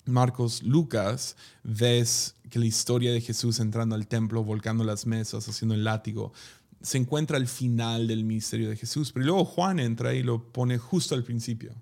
Marcos, 0.06 0.62
Lucas, 0.62 1.36
ves 1.62 2.36
que 2.50 2.58
la 2.58 2.66
historia 2.66 3.12
de 3.12 3.20
Jesús 3.20 3.58
entrando 3.60 3.94
al 3.94 4.06
templo, 4.06 4.44
volcando 4.44 4.84
las 4.84 5.06
mesas, 5.06 5.48
haciendo 5.48 5.74
el 5.74 5.84
látigo, 5.84 6.32
se 6.80 6.98
encuentra 6.98 7.36
al 7.36 7.48
final 7.48 8.06
del 8.06 8.24
ministerio 8.24 8.68
de 8.68 8.76
Jesús, 8.76 9.12
pero 9.12 9.26
luego 9.26 9.44
Juan 9.44 9.80
entra 9.80 10.14
y 10.14 10.22
lo 10.22 10.52
pone 10.52 10.78
justo 10.78 11.14
al 11.14 11.24
principio. 11.24 11.74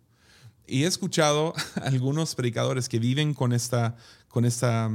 Y 0.67 0.85
he 0.85 0.87
escuchado 0.87 1.53
algunos 1.83 2.35
predicadores 2.35 2.89
que 2.89 2.99
viven 2.99 3.35
con 3.35 3.53
esta, 3.53 3.97
con 4.29 4.45
esta 4.45 4.91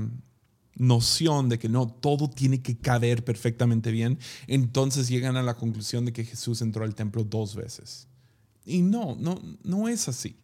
noción 0.80 1.50
de 1.50 1.60
que 1.60 1.70
no, 1.70 1.88
todo 1.88 2.30
tiene 2.30 2.62
que 2.62 2.78
caber 2.78 3.24
perfectamente 3.24 3.92
bien, 3.92 4.18
entonces 4.48 5.10
llegan 5.10 5.38
a 5.38 5.44
la 5.44 5.56
conclusión 5.56 6.06
de 6.06 6.14
que 6.14 6.26
Jesús 6.26 6.62
entró 6.62 6.84
al 6.84 6.96
templo 6.96 7.24
dos 7.24 7.54
veces. 7.54 8.08
Y 8.66 8.82
no, 8.82 9.16
no, 9.20 9.40
no 9.64 9.88
es 9.88 10.08
así. 10.08 10.38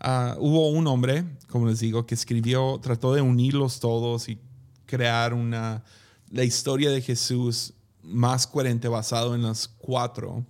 Ah, 0.00 0.36
hubo 0.38 0.68
un 0.70 0.86
hombre, 0.88 1.24
como 1.48 1.68
les 1.68 1.80
digo, 1.80 2.04
que 2.04 2.14
escribió, 2.14 2.78
trató 2.82 3.14
de 3.14 3.22
unirlos 3.22 3.80
todos 3.80 4.28
y 4.28 4.38
crear 4.86 5.32
una, 5.32 5.84
la 6.30 6.44
historia 6.44 6.90
de 6.90 7.00
Jesús 7.00 7.72
más 8.02 8.46
coherente 8.46 8.88
basado 8.88 9.34
en 9.34 9.42
las 9.42 9.68
cuatro 9.68 10.44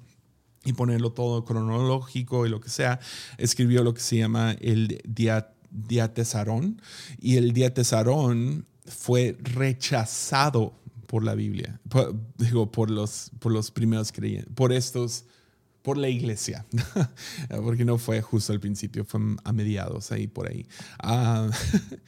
y 0.65 0.73
ponerlo 0.73 1.13
todo 1.13 1.45
cronológico 1.45 2.47
y 2.47 2.49
lo 2.49 2.61
que 2.61 2.71
sea. 2.71 3.01
Escribió 3.37 3.85
lo 3.85 3.95
que 3.95 4.01
se 4.01 4.17
llama 4.17 4.57
el 4.61 5.01
diatesarón 5.71 6.81
y 7.21 7.37
el 7.37 7.53
diatesarón 7.53 8.67
fue 8.87 9.37
rechazado 9.41 10.75
por 11.07 11.25
la 11.25 11.35
Biblia, 11.35 11.81
digo, 12.37 12.71
por 12.71 12.91
los, 12.91 13.31
por 13.39 13.53
los 13.53 13.71
primeros 13.71 14.13
creyentes, 14.13 14.53
por 14.55 14.73
estos, 14.73 15.25
por 15.83 15.97
la 15.97 16.09
iglesia, 16.09 16.67
porque 17.49 17.85
no 17.85 17.99
fue 17.99 18.21
justo 18.21 18.53
al 18.53 18.61
principio, 18.61 19.05
fue 19.05 19.21
a 19.45 19.53
mediados, 19.53 20.11
ahí 20.13 20.27
por 20.27 20.49
ahí. 20.49 20.67
Ah, 20.99 21.49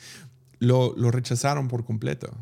lo, 0.59 0.95
lo 0.97 1.11
rechazaron 1.11 1.69
por 1.69 1.85
completo. 1.85 2.37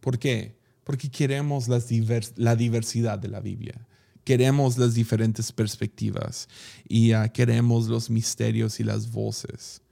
¿Por 0.00 0.18
qué? 0.18 0.56
Porque 0.84 1.10
queremos 1.10 1.68
las 1.68 1.88
la 2.36 2.56
diversidad 2.56 3.18
de 3.18 3.28
la 3.28 3.40
Biblia. 3.40 3.86
Queremos 4.24 4.78
las 4.78 4.94
diferentes 4.94 5.52
perspectivas 5.52 6.48
y 6.86 7.14
uh, 7.14 7.30
queremos 7.32 7.88
los 7.88 8.10
misterios 8.10 8.80
y 8.80 8.84
las 8.84 9.10
voces. 9.10 9.82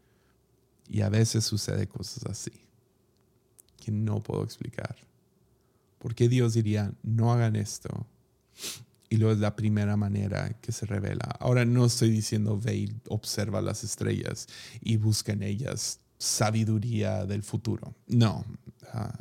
Y 0.88 1.00
a 1.00 1.08
veces 1.08 1.44
sucede 1.44 1.86
cosas 1.86 2.24
así 2.26 2.65
que 3.86 3.92
no 3.92 4.20
puedo 4.20 4.42
explicar. 4.42 4.96
¿Por 6.00 6.16
qué 6.16 6.28
Dios 6.28 6.54
diría, 6.54 6.92
no 7.04 7.32
hagan 7.32 7.54
esto? 7.54 8.04
Y 9.08 9.16
luego 9.16 9.32
es 9.32 9.38
la 9.38 9.54
primera 9.54 9.96
manera 9.96 10.58
que 10.60 10.72
se 10.72 10.86
revela. 10.86 11.36
Ahora 11.38 11.64
no 11.64 11.84
estoy 11.86 12.10
diciendo 12.10 12.58
ve 12.60 12.74
y 12.74 12.96
observa 13.08 13.62
las 13.62 13.84
estrellas 13.84 14.48
y 14.80 14.96
busca 14.96 15.34
en 15.34 15.44
ellas 15.44 16.00
sabiduría 16.18 17.26
del 17.26 17.44
futuro. 17.44 17.94
No, 18.08 18.44
ah, 18.92 19.16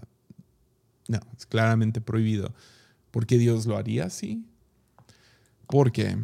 no, 1.08 1.20
es 1.38 1.46
claramente 1.46 2.02
prohibido. 2.02 2.52
¿Por 3.12 3.28
qué 3.28 3.38
Dios 3.38 3.68
lo 3.68 3.78
haría 3.78 4.06
así? 4.06 4.48
Porque, 5.68 6.18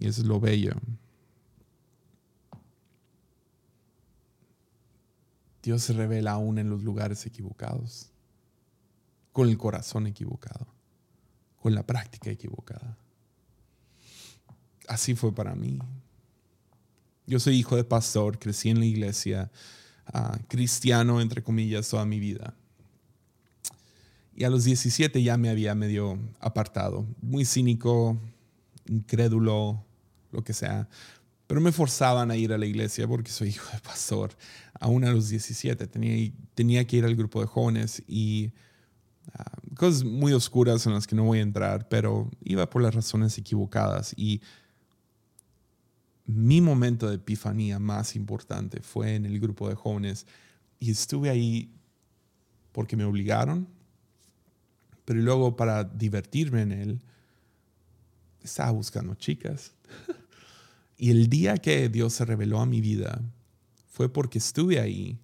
es 0.00 0.18
lo 0.18 0.38
bello, 0.38 0.72
Dios 5.64 5.82
se 5.82 5.94
revela 5.94 6.32
aún 6.32 6.58
en 6.58 6.68
los 6.68 6.82
lugares 6.82 7.24
equivocados, 7.24 8.10
con 9.32 9.48
el 9.48 9.56
corazón 9.56 10.06
equivocado, 10.06 10.66
con 11.62 11.74
la 11.74 11.86
práctica 11.86 12.30
equivocada. 12.30 12.98
Así 14.86 15.14
fue 15.14 15.34
para 15.34 15.54
mí. 15.54 15.78
Yo 17.26 17.40
soy 17.40 17.56
hijo 17.56 17.76
de 17.76 17.84
pastor, 17.84 18.38
crecí 18.38 18.68
en 18.68 18.78
la 18.78 18.84
iglesia, 18.84 19.50
ah, 20.12 20.38
cristiano, 20.48 21.22
entre 21.22 21.42
comillas, 21.42 21.88
toda 21.88 22.04
mi 22.04 22.20
vida. 22.20 22.54
Y 24.36 24.44
a 24.44 24.50
los 24.50 24.64
17 24.64 25.22
ya 25.22 25.38
me 25.38 25.48
había 25.48 25.74
medio 25.74 26.18
apartado, 26.40 27.06
muy 27.22 27.46
cínico, 27.46 28.18
incrédulo, 28.86 29.82
lo 30.30 30.44
que 30.44 30.52
sea. 30.52 30.90
Pero 31.46 31.62
me 31.62 31.72
forzaban 31.72 32.30
a 32.30 32.36
ir 32.36 32.52
a 32.52 32.58
la 32.58 32.66
iglesia 32.66 33.08
porque 33.08 33.30
soy 33.30 33.48
hijo 33.48 33.70
de 33.72 33.80
pastor. 33.80 34.36
Aún 34.80 35.04
a 35.04 35.12
los 35.12 35.28
17 35.28 35.86
tenía, 35.86 36.32
tenía 36.54 36.86
que 36.86 36.96
ir 36.96 37.04
al 37.04 37.16
grupo 37.16 37.40
de 37.40 37.46
jóvenes 37.46 38.02
y 38.06 38.52
ah, 39.32 39.58
cosas 39.76 40.04
muy 40.04 40.32
oscuras 40.32 40.86
en 40.86 40.94
las 40.94 41.06
que 41.06 41.16
no 41.16 41.24
voy 41.24 41.38
a 41.38 41.42
entrar, 41.42 41.88
pero 41.88 42.30
iba 42.42 42.68
por 42.68 42.82
las 42.82 42.94
razones 42.94 43.38
equivocadas. 43.38 44.14
Y 44.16 44.40
mi 46.26 46.60
momento 46.60 47.08
de 47.08 47.16
epifanía 47.16 47.78
más 47.78 48.16
importante 48.16 48.80
fue 48.80 49.14
en 49.14 49.26
el 49.26 49.38
grupo 49.38 49.68
de 49.68 49.74
jóvenes 49.74 50.26
y 50.80 50.90
estuve 50.90 51.30
ahí 51.30 51.70
porque 52.72 52.96
me 52.96 53.04
obligaron, 53.04 53.68
pero 55.04 55.20
luego 55.20 55.54
para 55.54 55.84
divertirme 55.84 56.62
en 56.62 56.72
él, 56.72 57.00
estaba 58.42 58.70
buscando 58.72 59.14
chicas. 59.14 59.72
Y 60.96 61.10
el 61.10 61.28
día 61.28 61.56
que 61.56 61.88
Dios 61.88 62.12
se 62.12 62.24
reveló 62.24 62.60
a 62.60 62.66
mi 62.66 62.80
vida 62.80 63.20
fue 63.94 64.08
porque 64.12 64.38
estuve 64.38 64.80
ahí, 64.80 65.20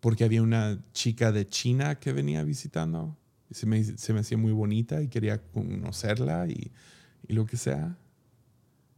porque 0.00 0.24
había 0.24 0.42
una 0.42 0.82
chica 0.92 1.30
de 1.30 1.46
China 1.46 2.00
que 2.00 2.12
venía 2.12 2.42
visitando. 2.42 3.16
Se, 3.52 3.66
me, 3.66 3.84
se 3.84 4.12
me 4.12 4.18
hacía 4.18 4.36
muy 4.36 4.50
bonita 4.50 5.00
y 5.00 5.06
quería 5.06 5.40
conocerla 5.40 6.48
y, 6.48 6.72
y 7.28 7.34
lo 7.34 7.46
que 7.46 7.56
sea. 7.56 7.96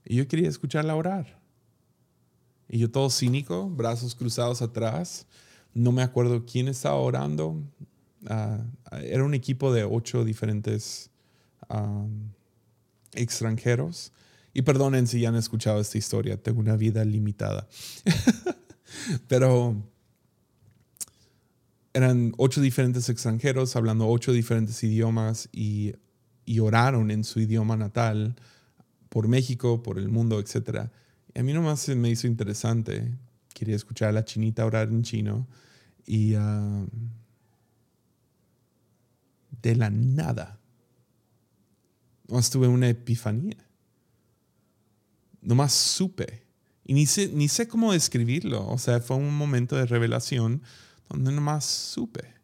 Y 0.03 0.17
yo 0.17 0.27
quería 0.27 0.49
escucharla 0.49 0.97
orar. 0.97 1.43
Y 2.71 2.79
yo 2.79 2.91
todo 2.91 3.11
cínico, 3.11 3.69
brazos 3.69 4.15
cruzados 4.15 4.63
atrás. 4.63 5.27
No 5.75 5.93
me 5.93 6.01
acuerdo 6.01 6.47
quién 6.47 6.69
estaba 6.69 6.97
orando. 6.97 7.63
Ah, 8.29 8.65
era 9.03 9.25
un 9.25 9.35
equipo 9.35 9.75
de 9.75 9.85
ocho 9.85 10.25
diferentes 10.25 11.11
extranjeros 13.13 14.11
y 14.55 14.63
perdonen 14.63 15.07
si 15.07 15.21
ya 15.21 15.29
han 15.29 15.37
escuchado 15.37 15.81
esta 15.81 15.99
historia, 15.99 16.37
tengo 16.43 16.61
una 16.61 16.77
vida 16.77 17.05
limitada. 17.05 17.69
Pero 19.29 19.77
eran 21.93 22.33
ocho 22.39 22.61
diferentes 22.61 23.09
extranjeros 23.09 23.77
hablando 23.77 24.09
ocho 24.09 24.33
diferentes 24.33 24.83
idiomas 24.83 25.49
y, 25.53 25.95
oraron 26.61 27.11
en 27.11 27.25
su 27.25 27.41
idioma 27.41 27.77
natal 27.77 28.35
por 29.11 29.29
México, 29.29 29.83
por 29.83 29.99
el 29.99 30.09
mundo, 30.09 30.41
etc. 30.41 30.89
Y 31.35 31.41
a 31.41 31.43
mí 31.43 31.53
nomás 31.53 31.87
me 31.91 32.09
hizo 32.09 32.27
interesante. 32.27 33.15
Quería 33.53 33.77
escuchar 33.77 34.09
a 34.09 34.13
la 34.13 34.25
chinita 34.25 34.65
orar 34.65 34.89
en 34.89 35.03
chino 35.03 35.47
y 36.07 36.35
uh, 36.37 36.89
de 39.61 39.77
la 39.77 39.91
nada 39.91 40.59
tuve 42.51 42.69
una 42.69 42.89
epifanía 42.89 43.68
nomás 45.49 45.73
supe. 45.73 46.47
Y 46.85 46.93
ni 46.93 47.07
sé, 47.07 47.31
ni 47.33 47.49
sé 47.49 47.67
cómo 47.67 47.93
describirlo. 47.93 48.69
O 48.69 48.77
sea, 48.77 49.01
fue 49.01 49.17
un 49.17 49.35
momento 49.35 49.77
de 49.77 49.87
revelación 49.87 50.63
donde 51.09 51.33
nomás 51.33 51.65
supe 51.65 52.35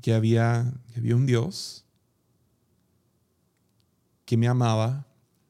que 0.00 0.14
había, 0.14 0.72
había 0.96 1.16
un 1.16 1.26
Dios 1.26 1.84
que 4.24 4.36
me 4.36 4.46
amaba 4.46 5.06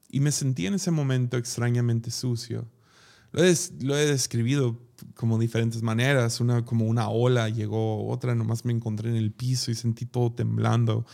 y 0.08 0.20
me 0.20 0.32
sentí 0.32 0.66
en 0.66 0.74
ese 0.74 0.90
momento 0.90 1.36
extrañamente 1.36 2.10
sucio. 2.10 2.66
Lo 3.32 3.44
he, 3.44 3.54
lo 3.80 3.96
he 3.96 4.06
describido 4.06 4.80
como 5.14 5.38
diferentes 5.38 5.82
maneras. 5.82 6.40
Una 6.40 6.64
como 6.64 6.86
una 6.86 7.08
ola 7.10 7.50
llegó, 7.50 8.08
otra 8.08 8.34
nomás 8.34 8.64
me 8.64 8.72
encontré 8.72 9.10
en 9.10 9.16
el 9.16 9.32
piso 9.32 9.70
y 9.70 9.74
sentí 9.74 10.06
todo 10.06 10.32
temblando. 10.32 11.04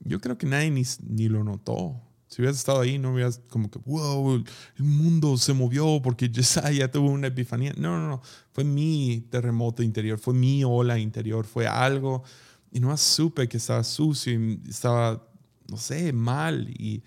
yo 0.00 0.20
creo 0.20 0.38
que 0.38 0.46
nadie 0.46 0.70
ni, 0.70 0.82
ni 1.06 1.28
lo 1.28 1.44
notó. 1.44 2.00
Si 2.32 2.40
hubieras 2.40 2.56
estado 2.56 2.80
ahí, 2.80 2.98
no 2.98 3.12
hubieras 3.12 3.42
como 3.50 3.70
que, 3.70 3.78
wow, 3.80 4.36
el 4.36 4.84
mundo 4.84 5.36
se 5.36 5.52
movió 5.52 6.00
porque 6.00 6.30
ya 6.30 6.90
tuvo 6.90 7.10
una 7.10 7.26
epifanía. 7.26 7.74
No, 7.76 7.98
no, 7.98 8.08
no. 8.08 8.22
Fue 8.52 8.64
mi 8.64 9.26
terremoto 9.30 9.82
interior, 9.82 10.18
fue 10.18 10.32
mi 10.32 10.64
ola 10.64 10.98
interior, 10.98 11.44
fue 11.44 11.66
algo. 11.66 12.22
Y 12.70 12.80
no 12.80 12.96
supe 12.96 13.50
que 13.50 13.58
estaba 13.58 13.84
sucio 13.84 14.32
y 14.32 14.62
estaba, 14.66 15.28
no 15.68 15.76
sé, 15.76 16.14
mal. 16.14 16.70
Y, 16.70 17.04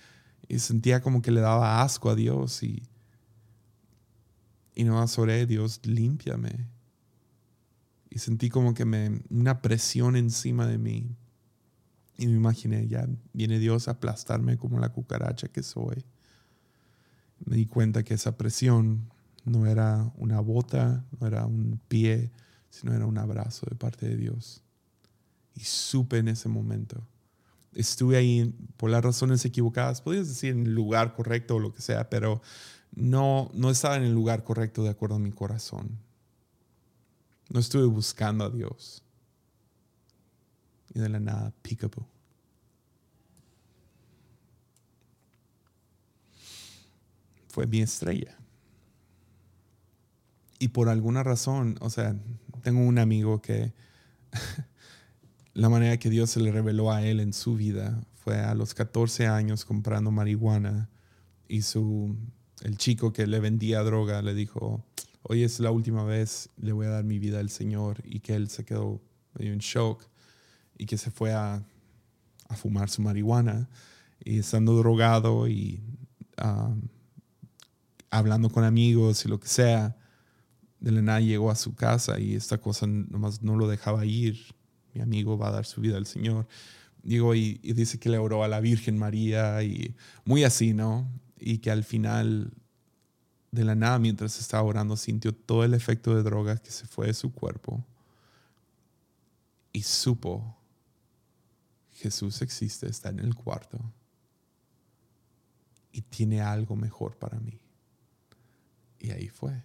sentía 0.60 1.02
como 1.02 1.24
que 1.24 1.32
le 1.32 1.42
daba 1.42 1.82
asco 1.82 2.12
a 2.12 2.16
Dios. 2.16 2.62
Y, 2.62 2.84
y 4.76 4.88
oré, 4.88 5.48
Dios, 5.48 5.82
límpiame. 5.88 6.68
Y 8.12 8.20
sentí 8.20 8.50
como 8.50 8.76
que 8.76 8.86
me, 8.86 9.24
una 9.32 9.64
presión 9.64 10.18
encima 10.18 10.68
de 10.68 10.78
mí. 10.78 11.16
Y 12.18 12.28
me 12.28 12.34
imaginé, 12.34 12.88
ya 12.88 13.07
viene 13.34 13.59
Dios 13.59 13.88
a 13.88 13.91
aplastarme 13.91 14.57
como 14.57 14.80
la 14.80 14.89
cucaracha 14.89 15.47
que 15.49 15.63
soy. 15.63 16.05
Me 17.45 17.57
di 17.57 17.66
cuenta 17.66 18.03
que 18.03 18.13
esa 18.13 18.38
presión 18.38 19.11
no 19.43 19.66
era 19.68 20.11
una 20.16 20.39
bota, 20.39 21.05
no 21.20 21.28
era 21.28 21.45
un 21.45 21.80
pie, 21.88 22.32
sino 22.70 22.93
era 22.93 23.05
un 23.05 23.18
abrazo 23.18 23.68
de 23.70 23.76
parte 23.76 24.07
de 24.07 24.16
Dios. 24.16 24.61
Y 25.55 25.61
supe 25.61 26.18
en 26.18 26.30
ese 26.30 26.47
momento. 26.47 27.05
Estuve 27.74 28.16
ahí 28.16 28.55
por 28.78 28.89
las 28.89 29.03
razones 29.03 29.43
equivocadas, 29.43 30.01
podías 30.01 30.30
decir 30.30 30.51
en 30.51 30.66
el 30.66 30.74
lugar 30.74 31.13
correcto 31.13 31.55
o 31.55 31.59
lo 31.59 31.74
que 31.74 31.82
sea, 31.82 32.09
pero 32.09 32.41
no, 32.95 33.51
no 33.53 33.70
estaba 33.70 33.97
en 33.97 34.03
el 34.03 34.13
lugar 34.13 34.45
correcto 34.45 34.84
de 34.84 34.89
acuerdo 34.89 35.16
a 35.16 35.20
mi 35.20 35.32
corazón. 35.32 35.99
No 37.49 37.59
estuve 37.59 37.86
buscando 37.86 38.45
a 38.45 38.49
Dios 38.49 39.05
y 40.96 41.00
de 41.00 41.10
la 41.10 41.20
nada, 41.20 41.54
peekaboo. 41.62 42.08
Fue 47.50 47.68
mi 47.68 47.82
estrella. 47.82 48.38
Y 50.58 50.70
por 50.70 50.89
alguna 50.89 51.22
razón, 51.22 51.78
o 51.82 51.89
sea, 51.89 52.16
tengo 52.64 52.80
un 52.80 52.98
amigo 52.98 53.41
que 53.41 53.74
la 55.54 55.70
manera 55.70 55.98
que 55.98 56.10
Dios 56.10 56.30
se 56.32 56.39
le 56.39 56.52
reveló 56.52 56.91
a 56.91 57.04
él 57.04 57.20
en 57.20 57.34
su 57.34 57.56
vida 57.56 58.02
fue 58.16 58.39
a 58.39 58.56
los 58.56 58.74
14 58.74 59.28
años 59.28 59.66
comprando 59.66 60.12
marihuana 60.12 60.89
y 61.48 61.62
su, 61.62 62.16
el 62.64 62.78
chico 62.78 63.14
que 63.14 63.28
le 63.28 63.39
vendía 63.39 63.84
droga 63.84 64.22
le 64.22 64.34
dijo, 64.34 64.84
hoy 65.24 65.43
es 65.43 65.60
la 65.60 65.72
última 65.72 66.04
vez, 66.06 66.50
le 66.58 66.72
voy 66.72 66.88
a 66.88 66.91
dar 66.91 67.04
mi 67.04 67.20
vida 67.20 67.39
al 67.39 67.50
Señor 67.50 68.02
y 68.06 68.22
que 68.22 68.36
él 68.36 68.50
se 68.50 68.66
quedó 68.66 69.02
en 69.38 69.60
shock 69.60 70.08
y 70.78 70.86
que 70.86 70.98
se 70.98 71.12
fue 71.12 71.34
a, 71.34 71.64
a 72.48 72.56
fumar 72.56 72.90
su 72.90 73.02
marihuana 73.02 73.70
y 74.24 74.40
estando 74.40 74.76
drogado 74.76 75.48
y 75.48 75.82
hablando 78.10 78.50
con 78.50 78.64
amigos 78.64 79.26
y 79.26 79.30
lo 79.30 79.40
que 79.40 79.48
sea, 79.48 79.96
de 80.80 80.92
la 80.92 81.02
nada 81.02 81.20
llegó 81.20 81.50
a 81.50 81.56
su 81.56 81.76
casa 81.76 82.20
y 82.20 82.36
esta 82.36 82.58
cosa 82.58 82.88
nomás 82.88 83.42
no 83.42 83.56
lo 83.56 83.68
dejaba 83.68 84.06
ir. 84.06 84.54
Mi 84.94 85.02
amigo 85.02 85.38
va 85.38 85.50
a 85.50 85.52
dar 85.52 85.66
su 85.66 85.82
vida 85.82 85.98
al 85.98 86.06
Señor. 86.06 86.48
Digo, 87.04 87.36
y, 87.36 87.60
y 87.64 87.74
dice 87.74 88.00
que 88.00 88.10
le 88.10 88.18
oró 88.18 88.44
a 88.44 88.48
la 88.48 88.60
Virgen 88.60 88.98
María 88.98 89.62
y 89.64 89.96
muy 90.24 90.44
así, 90.44 90.74
¿no? 90.74 91.08
Y 91.40 91.60
que 91.60 91.72
al 91.72 91.84
final 91.84 92.52
de 93.52 93.64
la 93.64 93.76
nada, 93.76 94.00
mientras 94.00 94.40
estaba 94.40 94.64
orando, 94.64 94.98
sintió 94.98 95.34
todo 95.34 95.64
el 95.64 95.74
efecto 95.74 96.16
de 96.16 96.24
droga 96.24 96.58
que 96.58 96.72
se 96.72 96.88
fue 96.88 97.08
de 97.08 97.14
su 97.14 97.34
cuerpo 97.34 97.84
y 99.72 99.84
supo, 99.84 100.58
Jesús 102.06 102.43
existe, 102.43 102.88
está 102.88 103.10
en 103.10 103.18
el 103.18 103.34
cuarto 103.34 103.80
y 105.91 106.01
tiene 106.01 106.39
algo 106.39 106.76
mejor 106.76 107.18
para 107.18 107.39
mí. 107.39 107.60
Y 108.99 109.10
ahí 109.10 109.28
fue. 109.28 109.64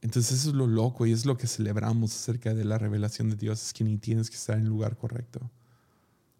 Entonces 0.00 0.40
eso 0.40 0.48
es 0.48 0.54
lo 0.54 0.66
loco 0.66 1.04
y 1.04 1.12
es 1.12 1.26
lo 1.26 1.36
que 1.36 1.46
celebramos 1.46 2.14
acerca 2.14 2.54
de 2.54 2.64
la 2.64 2.78
revelación 2.78 3.28
de 3.28 3.36
Dios, 3.36 3.62
es 3.62 3.72
que 3.74 3.84
ni 3.84 3.98
tienes 3.98 4.30
que 4.30 4.36
estar 4.36 4.56
en 4.56 4.62
el 4.62 4.70
lugar 4.70 4.96
correcto. 4.96 5.50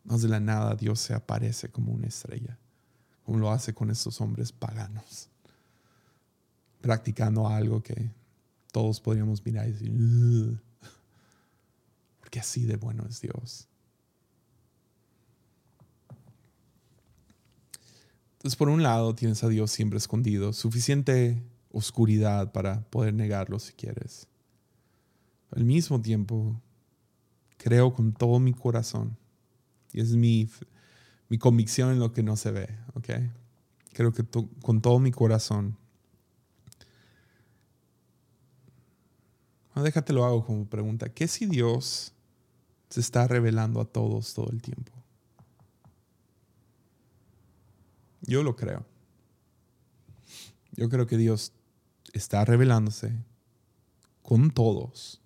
Más 0.05 0.23
de 0.23 0.29
la 0.29 0.41
nada 0.41 0.75
Dios 0.75 1.01
se 1.01 1.13
aparece 1.13 1.69
como 1.69 1.93
una 1.93 2.07
estrella, 2.07 2.59
como 3.25 3.41
lo 3.41 3.51
hace 3.51 3.75
con 3.75 3.91
estos 3.91 4.23
hombres 4.23 4.53
paganos, 4.53 5.29
practicando 6.81 7.47
algo 7.47 7.83
que 7.83 8.11
todos 8.73 9.01
podríamos 9.03 9.45
mirar 9.45 9.69
y 9.69 9.73
decir, 9.73 10.63
porque 12.29 12.41
así 12.41 12.67
de 12.67 12.77
bueno 12.77 13.07
es 13.09 13.23
Dios. 13.23 13.69
Entonces, 18.33 18.55
por 18.55 18.69
un 18.69 18.83
lado, 18.83 19.15
tienes 19.15 19.43
a 19.45 19.49
Dios 19.49 19.71
siempre 19.71 19.97
escondido, 19.97 20.53
suficiente 20.53 21.43
oscuridad 21.73 22.53
para 22.53 22.83
poder 22.91 23.15
negarlo 23.15 23.59
si 23.59 23.73
quieres. 23.73 24.29
Al 25.53 25.65
mismo 25.65 26.03
tiempo, 26.03 26.61
creo 27.57 27.95
con 27.95 28.13
todo 28.13 28.39
mi 28.41 28.53
corazón, 28.53 29.17
y 29.95 30.03
es 30.03 30.15
mi, 30.15 30.51
mi 31.31 31.39
convicción 31.39 31.93
en 31.93 31.99
lo 31.99 32.13
que 32.13 32.23
no 32.23 32.37
se 32.37 32.51
ve, 32.51 32.69
¿ok? 32.93 33.09
Creo 33.95 34.13
que 34.13 34.23
con 34.61 34.83
todo 34.83 34.99
mi 34.99 35.13
corazón. 35.13 35.79
No, 39.75 39.83
déjate 39.83 40.13
lo 40.13 40.27
hago 40.27 40.45
como 40.45 40.67
pregunta. 40.67 41.09
¿Qué 41.09 41.27
si 41.27 41.47
Dios 41.47 42.13
se 42.89 43.01
está 43.01 43.27
revelando 43.27 43.81
a 43.81 43.85
todos 43.85 44.35
todo 44.35 44.51
el 44.51 44.63
tiempo? 44.63 44.93
Yo 48.23 48.43
lo 48.43 48.57
creo. 48.57 48.85
Yo 50.73 50.89
creo 50.89 51.07
que 51.07 51.17
Dios 51.17 51.53
está 52.13 52.45
revelándose 52.45 53.13
con 54.23 54.51
todos 54.51 55.21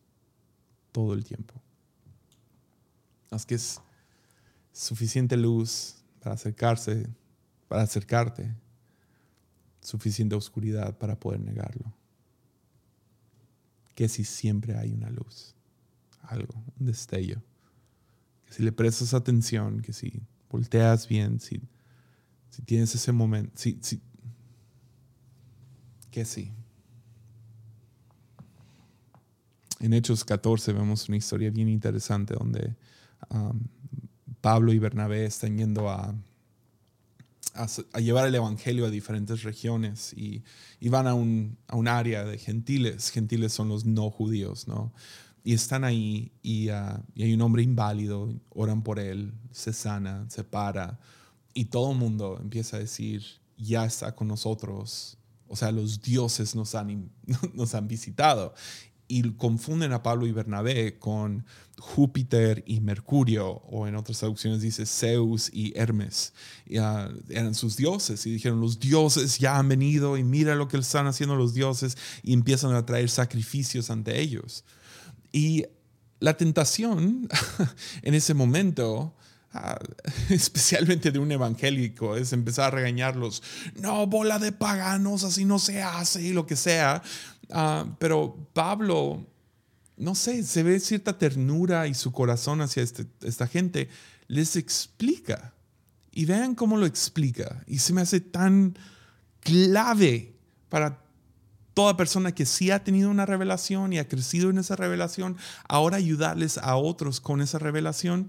todo 0.92 1.14
el 1.14 1.24
tiempo. 1.24 1.54
Es 3.30 3.46
que 3.46 3.54
es 3.54 3.80
suficiente 4.72 5.36
luz 5.36 5.96
para 6.20 6.34
acercarse, 6.34 7.08
para 7.68 7.82
acercarte, 7.82 8.54
suficiente 9.80 10.34
oscuridad 10.34 10.96
para 10.96 11.18
poder 11.18 11.40
negarlo. 11.40 11.92
Que 13.94 14.08
si 14.08 14.24
siempre 14.24 14.76
hay 14.76 14.92
una 14.92 15.10
luz, 15.10 15.54
algo, 16.22 16.54
un 16.78 16.86
destello, 16.86 17.42
si 18.53 18.62
le 18.62 18.70
prestas 18.70 19.14
atención, 19.14 19.80
que 19.80 19.94
si 19.94 20.22
volteas 20.50 21.09
bien, 21.09 21.40
si, 21.40 21.62
si 22.50 22.62
tienes 22.62 22.94
ese 22.94 23.11
momento, 23.11 23.50
si, 23.55 23.78
si, 23.80 24.03
que 26.11 26.26
sí. 26.26 26.53
En 29.80 29.94
Hechos 29.94 30.22
14 30.24 30.74
vemos 30.74 31.09
una 31.09 31.16
historia 31.16 31.50
bien 31.50 31.68
interesante 31.68 32.34
donde 32.34 32.76
um, 33.30 33.59
Pablo 34.42 34.72
y 34.74 34.78
Bernabé 34.78 35.24
están 35.24 35.57
yendo 35.57 35.88
a, 35.88 36.14
a, 37.55 38.00
llevar 38.00 38.28
el 38.28 38.34
Evangelio 38.34 38.84
a 38.84 38.90
diferentes 38.90 39.44
regiones 39.44 40.12
y, 40.12 40.44
van 40.90 41.07
a 41.07 41.14
un, 41.14 41.57
a 41.68 41.76
un, 41.76 41.88
área 41.88 42.24
de 42.24 42.36
gentiles. 42.36 43.11
Gentiles 43.11 43.55
son 43.55 43.70
los 43.70 43.86
no 43.86 44.11
judíos, 44.11 44.68
¿no? 44.68 44.92
Y 45.45 45.55
están 45.55 45.84
ahí 45.84 46.32
y, 46.43 46.70
uh, 46.70 47.03
y 47.14 47.24
hay 47.24 47.34
un 47.34 47.40
hombre 47.43 47.62
inválido, 47.62 48.32
oran 48.51 48.82
por 48.82 48.99
él, 48.99 49.32
se 49.51 49.72
sana, 49.72 50.24
se 50.28 50.45
para 50.45 51.01
y 51.55 51.66
todo 51.66 51.93
el 51.93 51.99
mundo 51.99 52.38
empieza 52.40 52.76
a 52.76 52.80
decir, 52.80 53.24
ya 53.57 53.84
está 53.84 54.14
con 54.14 54.28
nosotros. 54.28 55.18
O 55.49 55.57
sea, 55.57 55.70
los 55.70 56.01
dioses 56.01 56.55
nos 56.55 56.74
han, 56.74 57.11
nos 57.55 57.74
han 57.74 57.88
visitado 57.88 58.55
y 59.09 59.22
confunden 59.32 59.93
a 59.93 60.03
Pablo 60.03 60.26
y 60.26 60.32
Bernabé 60.32 60.99
con 60.99 61.45
Júpiter 61.78 62.64
y 62.66 62.80
Mercurio, 62.80 63.47
o 63.51 63.86
en 63.86 63.95
otras 63.95 64.18
traducciones 64.18 64.62
dice 64.62 64.86
Zeus 64.86 65.51
y 65.53 65.76
Hermes. 65.76 66.32
Ah, 66.78 67.11
eran 67.28 67.55
sus 67.55 67.76
dioses 67.76 68.24
y 68.24 68.30
dijeron, 68.30 68.61
los 68.61 68.80
dioses 68.80 69.38
ya 69.38 69.59
han 69.59 69.68
venido 69.68 70.16
y 70.16 70.24
mira 70.24 70.55
lo 70.55 70.66
que 70.66 70.78
están 70.78 71.07
haciendo 71.07 71.36
los 71.36 71.53
dioses 71.53 71.99
y 72.22 72.32
empiezan 72.32 72.74
a 72.74 72.86
traer 72.86 73.11
sacrificios 73.11 73.90
ante 73.90 74.18
ellos. 74.18 74.64
Y 75.32 75.64
la 76.20 76.36
tentación 76.36 77.28
en 78.02 78.14
ese 78.14 78.34
momento 78.34 79.14
ah, 79.52 79.78
especialmente 80.28 81.10
de 81.10 81.18
un 81.18 81.32
evangélico, 81.32 82.16
es 82.16 82.32
empezar 82.32 82.66
a 82.66 82.76
regañarlos. 82.76 83.42
No, 83.74 84.06
bola 84.06 84.38
de 84.38 84.52
paganos, 84.52 85.24
así 85.24 85.44
no 85.44 85.58
se 85.58 85.82
hace 85.82 86.22
y 86.22 86.32
lo 86.32 86.46
que 86.46 86.56
sea. 86.56 87.02
Ah, 87.50 87.86
pero 87.98 88.48
Pablo, 88.52 89.26
no 89.96 90.14
sé, 90.14 90.42
se 90.44 90.62
ve 90.62 90.78
cierta 90.80 91.18
ternura 91.18 91.86
y 91.86 91.94
su 91.94 92.12
corazón 92.12 92.60
hacia 92.60 92.82
este, 92.82 93.06
esta 93.22 93.46
gente, 93.46 93.88
les 94.28 94.56
explica. 94.56 95.54
Y 96.14 96.26
vean 96.26 96.54
cómo 96.54 96.76
lo 96.76 96.86
explica. 96.86 97.64
Y 97.66 97.78
se 97.78 97.94
me 97.94 98.02
hace 98.02 98.20
tan 98.20 98.76
clave 99.40 100.34
para 100.68 101.02
toda 101.74 101.96
persona 101.96 102.32
que 102.32 102.46
sí 102.46 102.70
ha 102.70 102.84
tenido 102.84 103.10
una 103.10 103.26
revelación 103.26 103.92
y 103.92 103.98
ha 103.98 104.08
crecido 104.08 104.50
en 104.50 104.58
esa 104.58 104.76
revelación, 104.76 105.36
ahora 105.68 105.96
ayudarles 105.96 106.58
a 106.58 106.76
otros 106.76 107.20
con 107.20 107.40
esa 107.40 107.58
revelación. 107.58 108.28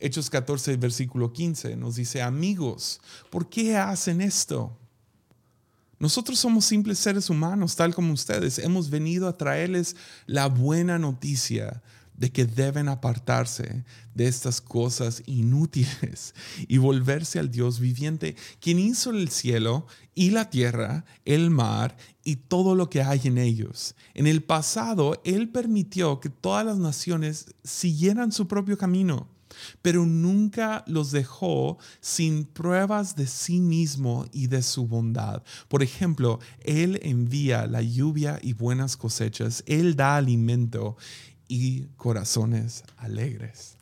Hechos 0.00 0.30
14, 0.30 0.76
versículo 0.76 1.32
15 1.32 1.76
nos 1.76 1.96
dice, 1.96 2.22
amigos, 2.22 3.00
¿por 3.30 3.48
qué 3.48 3.76
hacen 3.76 4.20
esto? 4.20 4.76
Nosotros 5.98 6.38
somos 6.38 6.64
simples 6.64 6.98
seres 6.98 7.30
humanos, 7.30 7.76
tal 7.76 7.94
como 7.94 8.12
ustedes. 8.12 8.58
Hemos 8.58 8.90
venido 8.90 9.28
a 9.28 9.38
traerles 9.38 9.96
la 10.26 10.48
buena 10.48 10.98
noticia 10.98 11.82
de 12.16 12.30
que 12.30 12.44
deben 12.44 12.88
apartarse 12.88 13.84
de 14.14 14.26
estas 14.26 14.60
cosas 14.60 15.22
inútiles 15.26 16.34
y 16.68 16.78
volverse 16.78 17.38
al 17.38 17.50
Dios 17.50 17.80
viviente, 17.80 18.36
quien 18.60 18.78
hizo 18.78 19.10
el 19.10 19.28
cielo 19.28 19.86
y 20.14 20.30
la 20.30 20.50
tierra, 20.50 21.04
el 21.24 21.50
mar 21.50 21.96
y 22.22 22.36
todo 22.36 22.74
lo 22.74 22.88
que 22.88 23.02
hay 23.02 23.20
en 23.24 23.38
ellos. 23.38 23.94
En 24.14 24.26
el 24.26 24.42
pasado, 24.42 25.20
Él 25.24 25.48
permitió 25.48 26.20
que 26.20 26.30
todas 26.30 26.64
las 26.64 26.78
naciones 26.78 27.54
siguieran 27.64 28.32
su 28.32 28.46
propio 28.46 28.78
camino 28.78 29.28
pero 29.82 30.06
nunca 30.06 30.84
los 30.86 31.10
dejó 31.10 31.78
sin 32.00 32.44
pruebas 32.44 33.16
de 33.16 33.26
sí 33.26 33.60
mismo 33.60 34.26
y 34.32 34.48
de 34.48 34.62
su 34.62 34.86
bondad. 34.86 35.42
Por 35.68 35.82
ejemplo, 35.82 36.40
Él 36.60 37.00
envía 37.02 37.66
la 37.66 37.82
lluvia 37.82 38.38
y 38.42 38.52
buenas 38.52 38.96
cosechas, 38.96 39.62
Él 39.66 39.96
da 39.96 40.16
alimento 40.16 40.96
y 41.48 41.84
corazones 41.96 42.84
alegres. 42.96 43.76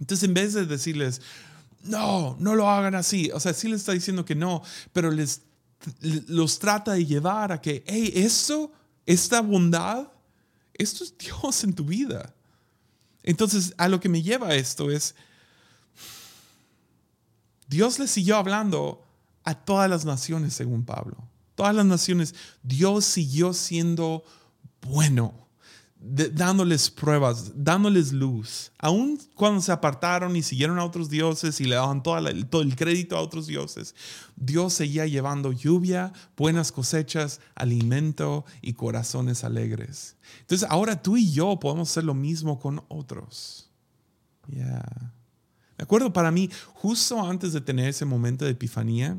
Entonces, 0.00 0.28
en 0.28 0.34
vez 0.34 0.54
de 0.54 0.66
decirles, 0.66 1.20
no, 1.82 2.36
no 2.40 2.54
lo 2.54 2.68
hagan 2.68 2.94
así, 2.94 3.30
o 3.32 3.40
sea, 3.40 3.54
sí 3.54 3.68
les 3.68 3.80
está 3.80 3.92
diciendo 3.92 4.24
que 4.24 4.34
no, 4.34 4.62
pero 4.92 5.10
les 5.10 5.42
los 6.00 6.58
trata 6.58 6.92
de 6.92 7.04
llevar 7.04 7.52
a 7.52 7.60
que, 7.60 7.84
hey, 7.86 8.12
esto, 8.14 8.72
esta 9.06 9.40
bondad, 9.40 10.08
esto 10.72 11.04
es 11.04 11.16
Dios 11.18 11.64
en 11.64 11.74
tu 11.74 11.84
vida. 11.84 12.34
Entonces, 13.22 13.74
a 13.76 13.88
lo 13.88 14.00
que 14.00 14.08
me 14.08 14.22
lleva 14.22 14.54
esto 14.54 14.90
es, 14.90 15.14
Dios 17.68 17.98
le 17.98 18.06
siguió 18.06 18.36
hablando 18.36 19.04
a 19.44 19.54
todas 19.54 19.88
las 19.90 20.04
naciones, 20.04 20.54
según 20.54 20.84
Pablo. 20.84 21.16
Todas 21.54 21.74
las 21.74 21.86
naciones, 21.86 22.34
Dios 22.62 23.04
siguió 23.04 23.52
siendo 23.52 24.24
bueno 24.82 25.43
dándoles 26.06 26.90
pruebas, 26.90 27.52
dándoles 27.54 28.12
luz. 28.12 28.70
Aun 28.78 29.18
cuando 29.34 29.62
se 29.62 29.72
apartaron 29.72 30.36
y 30.36 30.42
siguieron 30.42 30.78
a 30.78 30.84
otros 30.84 31.08
dioses 31.08 31.60
y 31.60 31.64
le 31.64 31.76
daban 31.76 32.02
todo 32.02 32.18
el 32.62 32.76
crédito 32.76 33.16
a 33.16 33.22
otros 33.22 33.46
dioses, 33.46 33.94
Dios 34.36 34.74
seguía 34.74 35.06
llevando 35.06 35.52
lluvia, 35.52 36.12
buenas 36.36 36.72
cosechas, 36.72 37.40
alimento 37.54 38.44
y 38.60 38.74
corazones 38.74 39.44
alegres. 39.44 40.16
Entonces 40.40 40.68
ahora 40.70 41.00
tú 41.02 41.16
y 41.16 41.32
yo 41.32 41.58
podemos 41.58 41.90
hacer 41.90 42.04
lo 42.04 42.14
mismo 42.14 42.58
con 42.58 42.84
otros. 42.88 43.70
Ya. 44.48 44.84
Me 45.78 45.84
acuerdo 45.84 46.12
para 46.12 46.30
mí, 46.30 46.50
justo 46.74 47.20
antes 47.20 47.54
de 47.54 47.62
tener 47.62 47.88
ese 47.88 48.04
momento 48.04 48.44
de 48.44 48.50
epifanía, 48.50 49.16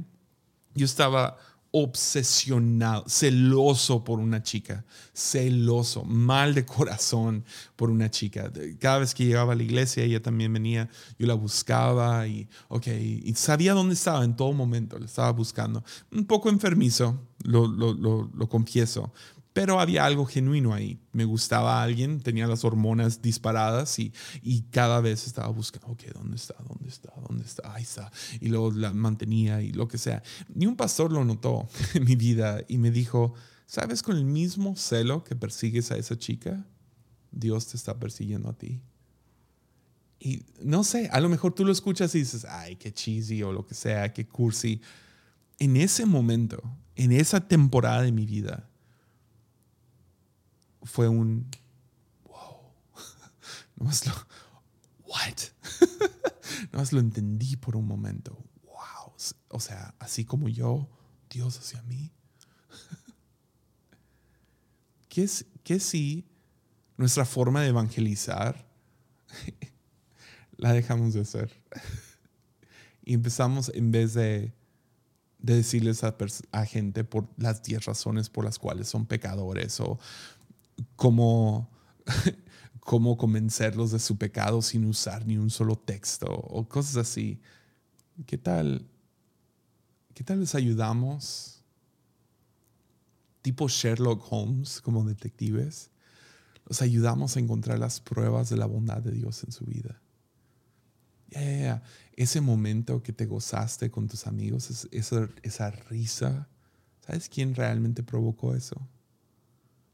yo 0.75 0.85
estaba 0.85 1.37
obsesionado, 1.77 3.03
celoso 3.05 4.05
por 4.05 4.19
una 4.19 4.41
chica, 4.41 4.85
celoso, 5.13 6.05
mal 6.05 6.55
de 6.55 6.65
corazón 6.65 7.43
por 7.75 7.89
una 7.89 8.09
chica. 8.09 8.49
Cada 8.79 8.99
vez 8.99 9.13
que 9.13 9.25
llegaba 9.25 9.51
a 9.51 9.55
la 9.57 9.63
iglesia, 9.63 10.01
ella 10.01 10.21
también 10.21 10.53
venía, 10.53 10.87
yo 11.19 11.27
la 11.27 11.33
buscaba 11.33 12.25
y, 12.29 12.47
ok, 12.69 12.87
y 12.87 13.33
sabía 13.35 13.73
dónde 13.73 13.93
estaba 13.93 14.23
en 14.23 14.37
todo 14.37 14.53
momento, 14.53 14.97
la 14.97 15.05
estaba 15.05 15.31
buscando. 15.31 15.83
Un 16.13 16.25
poco 16.25 16.47
enfermizo, 16.47 17.27
lo, 17.43 17.67
lo, 17.67 17.93
lo 17.93 18.47
confieso, 18.47 19.11
pero 19.55 19.79
había 19.79 20.03
algo 20.03 20.25
genuino 20.25 20.73
ahí. 20.73 20.99
Me 21.13 21.23
gustaba 21.23 21.81
alguien, 21.81 22.19
tenía 22.19 22.45
las 22.45 22.65
hormonas 22.65 23.21
disparadas 23.21 23.97
y, 23.99 24.11
y 24.41 24.63
cada 24.63 24.99
vez 24.99 25.25
estaba 25.25 25.47
buscando, 25.47 25.87
ok, 25.93 26.03
¿dónde 26.13 26.35
está? 26.35 26.55
¿Dónde 26.67 26.89
está? 26.89 27.13
¿Dónde 27.25 27.45
está? 27.45 27.73
Ahí 27.73 27.83
está. 27.83 28.11
Y 28.41 28.49
luego 28.49 28.71
la 28.71 28.91
mantenía 28.91 29.61
y 29.61 29.71
lo 29.71 29.87
que 29.87 29.97
sea. 29.97 30.21
Y 30.53 30.65
un 30.65 30.75
pastor 30.75 31.13
lo 31.13 31.23
notó 31.23 31.69
en 31.93 32.03
mi 32.03 32.17
vida 32.17 32.65
y 32.67 32.77
me 32.79 32.91
dijo, 32.91 33.33
¿sabes 33.65 34.03
con 34.03 34.17
el 34.17 34.25
mismo 34.25 34.75
celo 34.75 35.23
que 35.23 35.37
persigues 35.37 35.89
a 35.89 35.95
esa 35.95 36.17
chica? 36.17 36.67
Dios 37.31 37.67
te 37.67 37.77
está 37.77 37.97
persiguiendo 37.97 38.49
a 38.49 38.57
ti. 38.57 38.81
Y 40.19 40.43
no 40.61 40.83
sé, 40.83 41.07
a 41.13 41.21
lo 41.21 41.29
mejor 41.29 41.55
tú 41.55 41.63
lo 41.63 41.71
escuchas 41.71 42.13
y 42.13 42.19
dices, 42.19 42.43
ay, 42.43 42.75
qué 42.75 42.93
cheesy 42.93 43.41
o 43.41 43.53
lo 43.53 43.65
que 43.65 43.73
sea, 43.73 44.11
qué 44.11 44.27
cursi. 44.27 44.81
En 45.59 45.77
ese 45.77 46.05
momento, 46.05 46.61
en 46.97 47.13
esa 47.13 47.47
temporada 47.47 48.01
de 48.01 48.11
mi 48.11 48.25
vida, 48.25 48.69
fue 50.85 51.07
un 51.07 51.49
wow. 52.25 52.71
Nomás 53.75 54.05
lo, 54.05 54.13
what? 55.05 55.35
Nomás 56.71 56.93
lo 56.93 56.99
entendí 56.99 57.55
por 57.57 57.75
un 57.75 57.87
momento. 57.87 58.37
Wow. 58.63 59.13
O 59.49 59.59
sea, 59.59 59.95
así 59.99 60.25
como 60.25 60.47
yo, 60.47 60.87
Dios 61.29 61.59
hacia 61.59 61.81
mí. 61.83 62.11
¿Qué, 65.09 65.29
qué 65.63 65.79
si 65.79 66.27
nuestra 66.97 67.25
forma 67.25 67.61
de 67.61 67.69
evangelizar 67.69 68.65
la 70.57 70.71
dejamos 70.71 71.13
de 71.13 71.21
hacer? 71.21 71.61
y 73.03 73.13
empezamos 73.13 73.71
en 73.73 73.91
vez 73.91 74.13
de, 74.13 74.53
de 75.39 75.55
decirles 75.55 76.03
a, 76.03 76.15
a, 76.51 76.65
gente 76.65 77.03
por 77.03 77.27
las 77.37 77.61
10 77.61 77.85
razones 77.85 78.29
por 78.29 78.43
las 78.43 78.57
cuales 78.57 78.87
son 78.87 79.05
pecadores 79.05 79.79
o 79.79 79.99
cómo, 80.95 81.69
cómo 82.79 83.17
convencerlos 83.17 83.91
de 83.91 83.99
su 83.99 84.17
pecado 84.17 84.61
sin 84.61 84.85
usar 84.85 85.25
ni 85.25 85.37
un 85.37 85.49
solo 85.49 85.75
texto 85.75 86.27
o 86.27 86.67
cosas 86.67 86.97
así. 86.97 87.41
¿Qué 88.25 88.37
tal? 88.37 88.87
¿Qué 90.13 90.23
tal 90.23 90.39
les 90.39 90.55
ayudamos? 90.55 91.61
Tipo 93.41 93.67
Sherlock 93.67 94.25
Holmes 94.31 94.81
como 94.81 95.03
detectives. 95.03 95.91
Los 96.65 96.81
ayudamos 96.81 97.35
a 97.35 97.39
encontrar 97.39 97.77
las 97.77 97.99
pruebas 97.99 98.49
de 98.49 98.57
la 98.57 98.65
bondad 98.65 99.01
de 99.01 99.11
Dios 99.11 99.43
en 99.43 99.51
su 99.51 99.65
vida. 99.65 100.01
Ese 102.15 102.39
momento 102.39 103.03
que 103.03 103.11
te 103.11 103.25
gozaste 103.25 103.91
con 103.91 104.07
tus 104.07 104.25
amigos, 104.25 104.87
esa, 104.91 105.29
esa 105.43 105.69
risa, 105.69 106.47
¿sabes 107.05 107.27
quién 107.27 107.55
realmente 107.55 108.03
provocó 108.03 108.55
eso? 108.55 108.87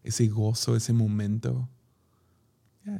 Ese 0.04 0.28
gozo, 0.28 0.76
ese 0.76 0.94
momento. 0.94 1.70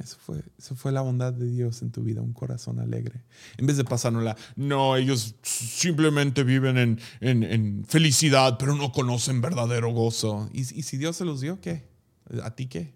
eso, 0.00 0.16
fue, 0.18 0.42
eso 0.58 0.76
fue 0.76 0.92
la 0.92 1.00
bondad 1.00 1.32
de 1.32 1.50
Dios 1.50 1.82
en 1.82 1.90
tu 1.90 2.02
vida, 2.02 2.22
un 2.22 2.32
corazón 2.32 2.78
alegre. 2.78 3.22
En 3.56 3.66
vez 3.66 3.76
de 3.76 3.84
pasárnosla, 3.84 4.36
no, 4.56 4.96
ellos 4.96 5.34
simplemente 5.42 6.44
viven 6.44 6.76
en, 6.76 6.98
en, 7.20 7.84
felicidad, 7.86 8.56
pero 8.58 8.76
no 8.76 8.92
conocen 8.92 9.40
verdadero 9.40 9.92
gozo. 9.92 10.48
¿Y, 10.52 10.60
¿Y 10.60 10.82
si 10.82 10.96
Dios 10.96 11.16
se 11.16 11.24
los 11.24 11.40
dio, 11.40 11.60
qué? 11.60 11.84
¿A 12.42 12.54
ti 12.54 12.66
qué? 12.66 12.94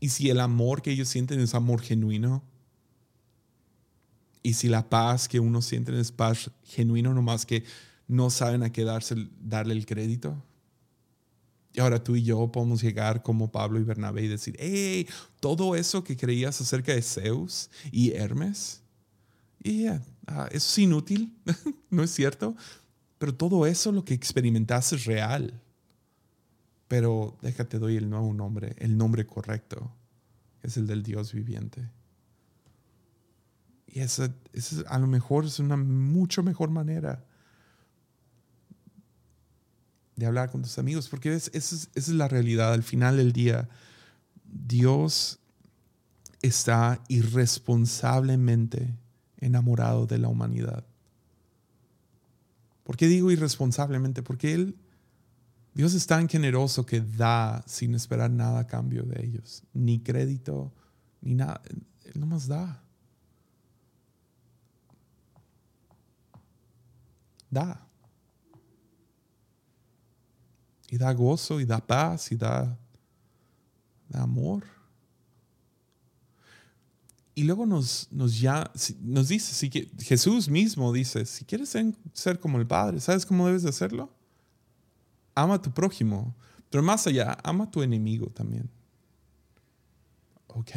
¿Y 0.00 0.08
si 0.08 0.30
el 0.30 0.40
amor 0.40 0.80
que 0.80 0.90
ellos 0.90 1.08
sienten 1.08 1.40
es 1.40 1.54
amor 1.54 1.82
genuino? 1.82 2.42
¿Y 4.42 4.54
si 4.54 4.68
la 4.68 4.88
paz 4.88 5.28
que 5.28 5.38
uno 5.38 5.60
siente 5.60 5.98
es 6.00 6.12
paz 6.12 6.50
genuino, 6.64 7.12
nomás 7.12 7.44
que 7.44 7.64
no 8.08 8.30
saben 8.30 8.62
a 8.62 8.72
qué 8.72 8.84
darle 8.84 9.74
el 9.74 9.84
crédito? 9.84 10.42
Y 11.72 11.80
ahora 11.80 12.02
tú 12.02 12.16
y 12.16 12.22
yo 12.22 12.50
podemos 12.50 12.82
llegar 12.82 13.22
como 13.22 13.52
Pablo 13.52 13.78
y 13.78 13.84
Bernabé 13.84 14.24
y 14.24 14.28
decir, 14.28 14.56
hey, 14.58 15.06
todo 15.38 15.76
eso 15.76 16.02
que 16.02 16.16
creías 16.16 16.60
acerca 16.60 16.92
de 16.92 17.02
Zeus 17.02 17.70
y 17.92 18.10
Hermes, 18.12 18.82
y 19.62 19.84
eso 19.84 20.00
es 20.50 20.78
inútil, 20.78 21.36
¿no 21.90 22.02
es 22.02 22.10
cierto? 22.10 22.56
Pero 23.18 23.34
todo 23.34 23.66
eso 23.66 23.92
lo 23.92 24.04
que 24.04 24.14
experimentaste 24.14 24.96
es 24.96 25.04
real. 25.04 25.60
Pero 26.88 27.36
déjate, 27.42 27.78
doy 27.78 27.96
el 27.96 28.10
nuevo 28.10 28.32
nombre, 28.32 28.74
el 28.78 28.96
nombre 28.96 29.26
correcto, 29.26 29.92
es 30.62 30.76
el 30.76 30.86
del 30.86 31.02
Dios 31.02 31.32
viviente. 31.32 31.88
Y 33.86 34.00
esa, 34.00 34.34
esa 34.52 34.80
a 34.88 34.98
lo 34.98 35.06
mejor 35.06 35.44
es 35.44 35.60
una 35.60 35.76
mucho 35.76 36.42
mejor 36.42 36.70
manera 36.70 37.24
de 40.20 40.26
hablar 40.26 40.50
con 40.50 40.62
tus 40.62 40.78
amigos, 40.78 41.08
porque 41.08 41.34
esa 41.34 41.50
es 41.94 42.08
la 42.08 42.28
realidad. 42.28 42.72
Al 42.72 42.82
final 42.82 43.16
del 43.16 43.32
día, 43.32 43.68
Dios 44.44 45.40
está 46.42 47.02
irresponsablemente 47.08 48.96
enamorado 49.38 50.06
de 50.06 50.18
la 50.18 50.28
humanidad. 50.28 50.84
¿Por 52.84 52.96
qué 52.96 53.08
digo 53.08 53.30
irresponsablemente? 53.30 54.22
Porque 54.22 54.52
Él, 54.52 54.76
Dios 55.74 55.94
es 55.94 56.06
tan 56.06 56.28
generoso 56.28 56.84
que 56.84 57.00
da 57.00 57.64
sin 57.66 57.94
esperar 57.94 58.30
nada 58.30 58.60
a 58.60 58.66
cambio 58.66 59.04
de 59.04 59.24
ellos, 59.24 59.64
ni 59.72 60.00
crédito, 60.00 60.72
ni 61.22 61.34
nada. 61.34 61.62
Él 62.04 62.20
nomás 62.20 62.46
da. 62.46 62.82
Da. 67.50 67.89
Y 70.90 70.98
da 70.98 71.12
gozo 71.12 71.60
y 71.60 71.64
da 71.64 71.78
paz 71.78 72.32
y 72.32 72.36
da, 72.36 72.76
amor. 74.12 74.64
Y 77.32 77.44
luego 77.44 77.64
nos, 77.64 78.08
nos, 78.10 78.40
ya, 78.40 78.68
nos 79.00 79.28
dice, 79.28 79.54
si, 79.54 79.70
Jesús 80.00 80.48
mismo 80.48 80.92
dice, 80.92 81.24
si 81.26 81.44
quieres 81.44 81.76
ser, 82.12 82.40
como 82.40 82.58
el 82.58 82.66
Padre, 82.66 82.98
¿sabes 82.98 83.24
cómo 83.24 83.46
debes 83.46 83.62
de 83.62 83.68
hacerlo? 83.68 84.12
Ama 85.36 85.54
a 85.54 85.62
tu 85.62 85.72
prójimo, 85.72 86.34
pero 86.70 86.82
más 86.82 87.06
allá, 87.06 87.38
ama 87.44 87.64
a 87.64 87.70
tu 87.70 87.82
enemigo 87.82 88.26
también. 88.26 88.68
¿Ok? 90.48 90.72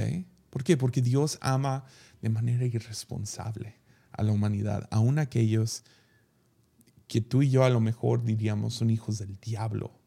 ¿Por 0.52 0.64
qué? 0.64 0.78
Porque 0.78 1.02
Dios 1.02 1.40
ama 1.42 1.86
de 2.22 2.30
manera 2.30 2.66
irresponsable 2.66 3.80
a 4.12 4.22
la 4.22 4.32
humanidad, 4.32 4.88
aun 4.92 5.18
aquellos 5.18 5.84
que 7.08 7.20
tú 7.20 7.42
y 7.42 7.50
yo 7.50 7.64
a 7.64 7.72
lo 7.72 7.80
mejor 7.80 8.24
diríamos 8.24 8.76
son 8.76 8.92
hijos 8.92 9.18
del 9.18 9.40
diablo 9.40 10.03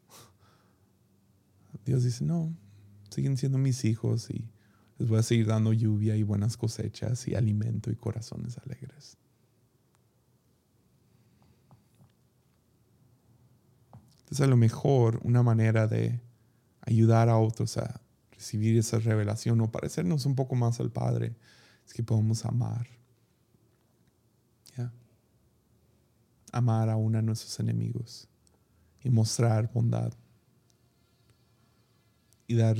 Dios 1.87 2.03
dice, 2.03 2.25
no, 2.25 2.53
siguen 3.09 3.37
siendo 3.37 3.57
mis 3.57 3.85
hijos 3.85 4.29
y 4.29 4.45
les 4.97 5.07
voy 5.07 5.19
a 5.19 5.23
seguir 5.23 5.47
dando 5.47 5.71
lluvia 5.71 6.17
y 6.17 6.23
buenas 6.23 6.57
cosechas 6.57 7.25
y 7.29 7.35
alimento 7.35 7.89
y 7.89 7.95
corazones 7.95 8.57
alegres. 8.57 9.15
Entonces 14.19 14.41
a 14.41 14.47
lo 14.47 14.57
mejor 14.57 15.21
una 15.23 15.43
manera 15.43 15.87
de 15.87 16.19
ayudar 16.81 17.29
a 17.29 17.37
otros 17.37 17.77
a 17.77 18.01
recibir 18.31 18.77
esa 18.77 18.99
revelación 18.99 19.61
o 19.61 19.71
parecernos 19.71 20.25
un 20.25 20.35
poco 20.35 20.55
más 20.55 20.81
al 20.81 20.91
Padre 20.91 21.37
es 21.85 21.93
que 21.93 22.03
podemos 22.03 22.43
amar. 22.45 22.85
Amar 26.51 26.89
a 26.89 26.97
uno 26.97 27.17
de 27.17 27.23
nuestros 27.23 27.59
enemigos 27.61 28.27
y 29.03 29.09
mostrar 29.09 29.71
bondad 29.71 30.13
y 32.47 32.55
dar... 32.55 32.77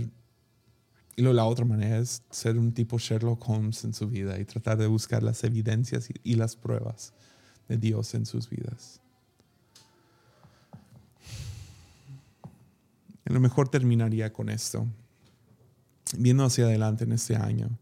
Y 1.15 1.24
la 1.24 1.45
otra 1.45 1.65
manera 1.65 1.97
es 1.97 2.22
ser 2.30 2.59
un 2.59 2.72
tipo 2.72 2.99
Sherlock 2.99 3.49
Holmes 3.49 3.84
en 3.84 3.93
su 3.93 4.07
vida 4.07 4.39
y 4.39 4.45
tratar 4.45 4.78
de 4.78 4.86
buscar 4.86 5.24
las 5.24 5.43
evidencias 5.43 6.09
y, 6.24 6.36
las 6.36 6.55
pruebas 6.55 7.11
de 7.68 7.78
Dios 7.78 8.13
en 8.13 8.28
sus 8.28 8.47
vidas. 8.47 9.01
A 13.26 13.34
lo 13.34 13.39
mejor 13.39 13.68
terminaría 13.68 14.32
con 14.32 14.49
esto. 14.49 14.86
Viendo 16.15 16.45
hacia 16.45 16.65
adelante 16.65 17.05
en 17.05 17.13
este 17.13 17.36
año, 17.36 17.80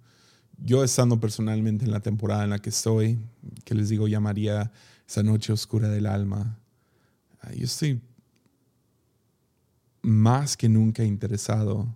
yo 0.57 0.83
estando 0.83 1.19
personalmente 1.19 1.83
en 1.83 1.91
la 1.91 1.99
temporada 1.99 2.45
en 2.45 2.51
la 2.51 2.59
que 2.59 2.69
estoy, 2.69 3.19
que 3.65 3.75
les 3.75 3.89
digo 3.89 4.07
llamaría 4.07 4.71
esa 5.05 5.23
noche 5.23 5.51
oscura 5.51 5.89
del 5.89 6.05
alma, 6.05 6.57
yo 7.53 7.65
estoy 7.65 8.01
más 10.05 10.55
que 10.55 10.69
nunca 10.69 11.03
interesado 11.03 11.87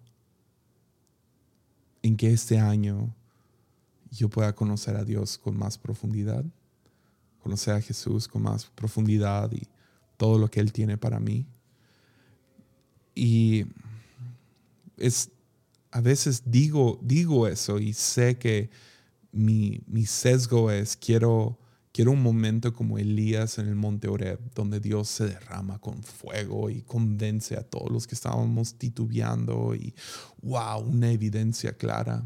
en 2.02 2.18
que 2.18 2.34
este 2.34 2.58
año 2.58 3.14
yo 4.10 4.30
pueda 4.30 4.56
conocer 4.56 4.96
a 4.96 5.04
Dios 5.04 5.38
con 5.38 5.56
más 5.56 5.78
profundidad, 5.78 6.44
conocer 7.44 7.76
a 7.76 7.82
Jesús 7.82 8.28
con 8.28 8.42
más 8.42 8.66
profundidad 8.66 9.52
y 9.52 9.62
todo 10.18 10.40
lo 10.40 10.50
que 10.50 10.60
Él 10.60 10.74
tiene 10.74 10.98
para 10.98 11.20
mí. 11.20 11.46
Y 13.14 13.66
es, 14.98 15.30
a 15.92 16.02
veces 16.02 16.42
digo, 16.46 17.00
digo 17.04 17.48
eso 17.48 17.78
y 17.78 17.94
sé 17.94 18.40
que 18.40 18.72
mi, 19.32 19.82
mi 19.86 20.08
sesgo 20.08 20.72
es 20.72 20.98
quiero 20.98 21.60
Quiero 22.00 22.14
un 22.14 22.24
momento 22.24 22.72
como 22.72 22.98
Elías 22.98 23.58
en 23.58 23.68
el 23.68 23.76
monte 23.76 24.08
Oreb, 24.08 24.40
donde 24.56 24.80
Dios 24.80 25.10
se 25.10 25.26
derrama 25.26 25.80
con 25.80 26.02
fuego 26.02 26.70
y 26.70 26.82
convence 26.82 27.58
a 27.58 27.64
todos 27.64 27.92
los 27.92 28.08
que 28.08 28.16
estábamos 28.16 28.76
titubeando 28.76 29.76
y, 29.76 29.94
wow, 30.42 30.80
una 30.80 31.12
evidencia 31.12 31.74
clara. 31.74 32.24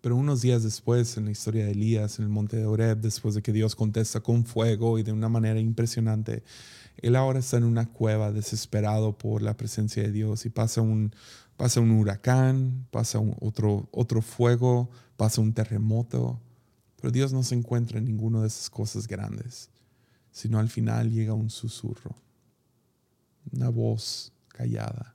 Pero 0.00 0.16
unos 0.16 0.40
días 0.40 0.62
después, 0.62 1.18
en 1.18 1.26
la 1.26 1.32
historia 1.32 1.66
de 1.66 1.72
Elías 1.72 2.18
en 2.18 2.24
el 2.24 2.30
monte 2.30 2.56
de 2.56 2.64
Oreb, 2.64 3.02
después 3.02 3.34
de 3.34 3.42
que 3.42 3.52
Dios 3.52 3.76
contesta 3.76 4.20
con 4.20 4.46
fuego 4.46 4.98
y 4.98 5.02
de 5.02 5.12
una 5.12 5.28
manera 5.28 5.60
impresionante, 5.60 6.44
él 6.96 7.14
ahora 7.14 7.40
está 7.40 7.58
en 7.58 7.64
una 7.64 7.92
cueva 7.92 8.32
desesperado 8.32 9.18
por 9.18 9.42
la 9.42 9.54
presencia 9.54 10.02
de 10.02 10.12
Dios 10.12 10.46
y 10.46 10.48
pasa 10.48 10.80
un, 10.80 11.14
pasa 11.58 11.82
un 11.82 11.90
huracán, 11.90 12.86
pasa 12.90 13.20
otro, 13.42 13.86
otro 13.92 14.22
fuego, 14.22 14.88
pasa 15.18 15.42
un 15.42 15.52
terremoto 15.52 16.40
pero 17.04 17.12
Dios 17.12 17.34
no 17.34 17.42
se 17.42 17.54
encuentra 17.54 17.98
en 17.98 18.06
ninguna 18.06 18.40
de 18.40 18.46
esas 18.46 18.70
cosas 18.70 19.06
grandes, 19.06 19.68
sino 20.32 20.58
al 20.58 20.70
final 20.70 21.12
llega 21.12 21.34
un 21.34 21.50
susurro, 21.50 22.16
una 23.52 23.68
voz 23.68 24.32
callada. 24.48 25.14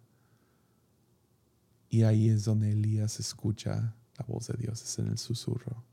Y 1.90 2.04
ahí 2.04 2.30
es 2.30 2.46
donde 2.46 2.74
Elías 2.74 3.20
escucha 3.20 3.96
la 4.20 4.26
voz 4.28 4.50
de 4.50 4.58
Dios, 4.60 4.84
es 4.84 5.00
en 5.00 5.08
el 5.08 5.18
susurro. 5.18 5.84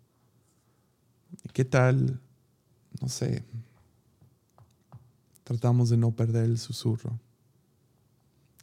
¿Y 1.42 1.48
qué 1.48 1.64
tal? 1.64 2.20
No 3.00 3.08
sé. 3.08 3.42
Tratamos 5.44 5.88
de 5.88 5.96
no 5.96 6.14
perder 6.14 6.44
el 6.44 6.58
susurro. 6.58 7.18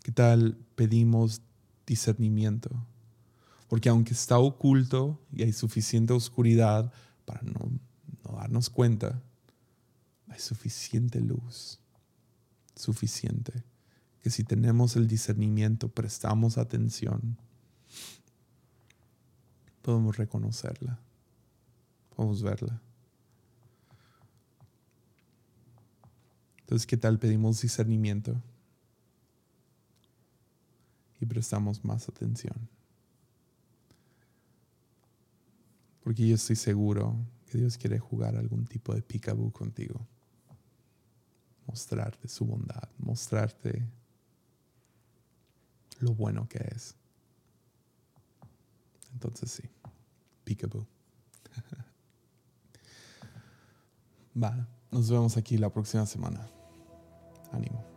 ¿Qué 0.04 0.12
tal 0.12 0.56
pedimos 0.76 1.42
discernimiento? 1.88 2.70
Porque 3.70 3.90
aunque 3.90 4.14
está 4.14 4.38
oculto 4.38 5.20
y 5.32 5.42
hay 5.42 5.52
suficiente 5.52 6.14
oscuridad, 6.14 6.94
para 7.26 7.42
no, 7.44 7.72
darnos 8.24 8.70
cuenta, 8.70 9.22
hay 10.28 10.40
suficiente 10.40 11.20
luz, 11.20 11.80
suficiente, 12.76 13.64
que 14.22 14.30
si 14.30 14.44
tenemos 14.44 14.96
el 14.96 15.08
discernimiento, 15.08 15.90
prestamos 15.90 16.58
atención, 16.58 17.38
podemos 19.82 20.18
reconocerla, 20.18 21.00
podemos 22.16 22.42
verla. 22.42 22.82
Entonces, 26.62 26.88
¿qué 26.88 26.98
tal 26.98 27.20
pedimos 27.20 27.62
discernimiento? 27.62 28.42
Y 31.20 31.26
prestamos 31.26 31.84
más 31.84 32.10
atención. 32.10 32.73
Porque 36.04 36.28
yo 36.28 36.36
estoy 36.36 36.56
seguro 36.56 37.16
que 37.48 37.58
Dios 37.58 37.78
quiere 37.78 37.98
jugar 37.98 38.36
algún 38.36 38.66
tipo 38.66 38.94
de 38.94 39.02
picaboo 39.02 39.52
contigo. 39.52 40.06
Mostrarte 41.66 42.28
su 42.28 42.46
bondad, 42.46 42.90
mostrarte 42.98 43.88
lo 46.00 46.14
bueno 46.14 46.48
que 46.50 46.60
es. 46.76 46.96
Entonces 49.14 49.52
sí, 49.52 49.64
peekaboo. 50.44 50.86
Va, 54.44 54.68
nos 54.92 55.10
vemos 55.10 55.38
aquí 55.38 55.58
la 55.58 55.70
próxima 55.70 56.06
semana. 56.06 56.50
Ánimo. 57.52 57.93